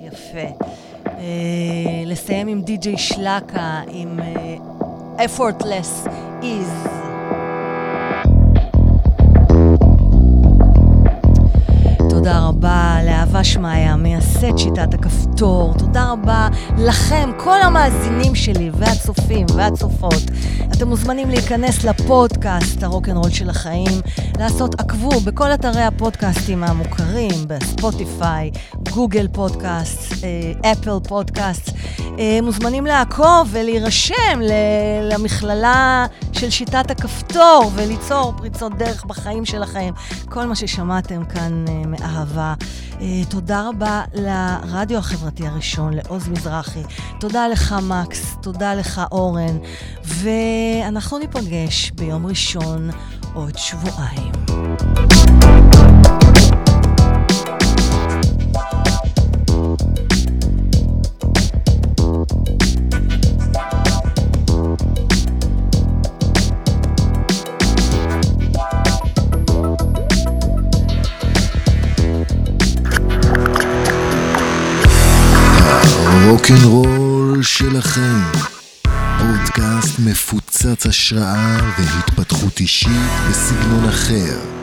יפה. 0.00 0.66
Uh, 1.04 1.08
לסיים 2.06 2.48
עם 2.48 2.62
די.ג'יי 2.62 2.98
שלקה, 2.98 3.82
עם 3.88 4.18
uh, 4.18 5.20
effortless 5.20 6.08
is. 6.42 6.95
מייסד 14.46 14.58
שיטת 14.58 14.94
הכפתור. 14.94 15.74
תודה 15.78 16.10
רבה 16.10 16.48
לכם, 16.78 17.30
כל 17.36 17.62
המאזינים 17.62 18.34
שלי, 18.34 18.70
והצופים 18.74 19.46
והצופות. 19.54 20.22
אתם 20.76 20.88
מוזמנים 20.88 21.30
להיכנס 21.30 21.84
לפודקאסט, 21.84 22.82
הרוקנרול 22.82 23.30
של 23.30 23.50
החיים, 23.50 24.00
לעשות 24.38 24.80
עקבו 24.80 25.20
בכל 25.20 25.54
אתרי 25.54 25.82
הפודקאסטים 25.82 26.64
המוכרים, 26.64 27.30
בספוטיפיי, 27.46 28.50
גוגל 28.94 29.28
פודקאסט, 29.32 30.24
אה, 30.24 30.72
אפל 30.72 30.98
פודקאסט. 31.08 31.70
אה, 32.18 32.38
מוזמנים 32.42 32.86
לעקוב 32.86 33.48
ולהירשם 33.50 34.40
למכללה 35.02 36.06
של 36.32 36.50
שיטת 36.50 36.90
הכפתור 36.90 37.70
וליצור 37.74 38.32
פריצות 38.36 38.78
דרך 38.78 39.04
בחיים 39.04 39.44
שלכם. 39.44 39.90
כל 40.28 40.46
מה 40.46 40.56
ששמעתם 40.56 41.24
כאן 41.24 41.64
מאהבה. 41.86 42.16
אהבה. 42.16 42.54
Uh, 42.98 43.30
תודה 43.30 43.68
רבה 43.68 44.02
לרדיו 44.14 44.98
החברתי 44.98 45.46
הראשון, 45.46 45.94
לעוז 45.94 46.28
מזרחי. 46.28 46.82
תודה 47.20 47.48
לך, 47.48 47.74
מקס. 47.82 48.36
תודה 48.42 48.74
לך, 48.74 49.00
אורן. 49.12 49.58
ואנחנו 50.04 51.18
ניפגש 51.18 51.90
ביום 51.90 52.26
ראשון 52.26 52.90
עוד 53.36 53.58
שבועיים. 53.58 54.32
רוקנרול 76.28 77.42
שלכם, 77.42 78.35
מפוצץ 79.98 80.86
השראה 80.86 81.58
והתפתחות 81.78 82.60
אישית 82.60 82.90
בסגנון 83.30 83.88
אחר. 83.88 84.55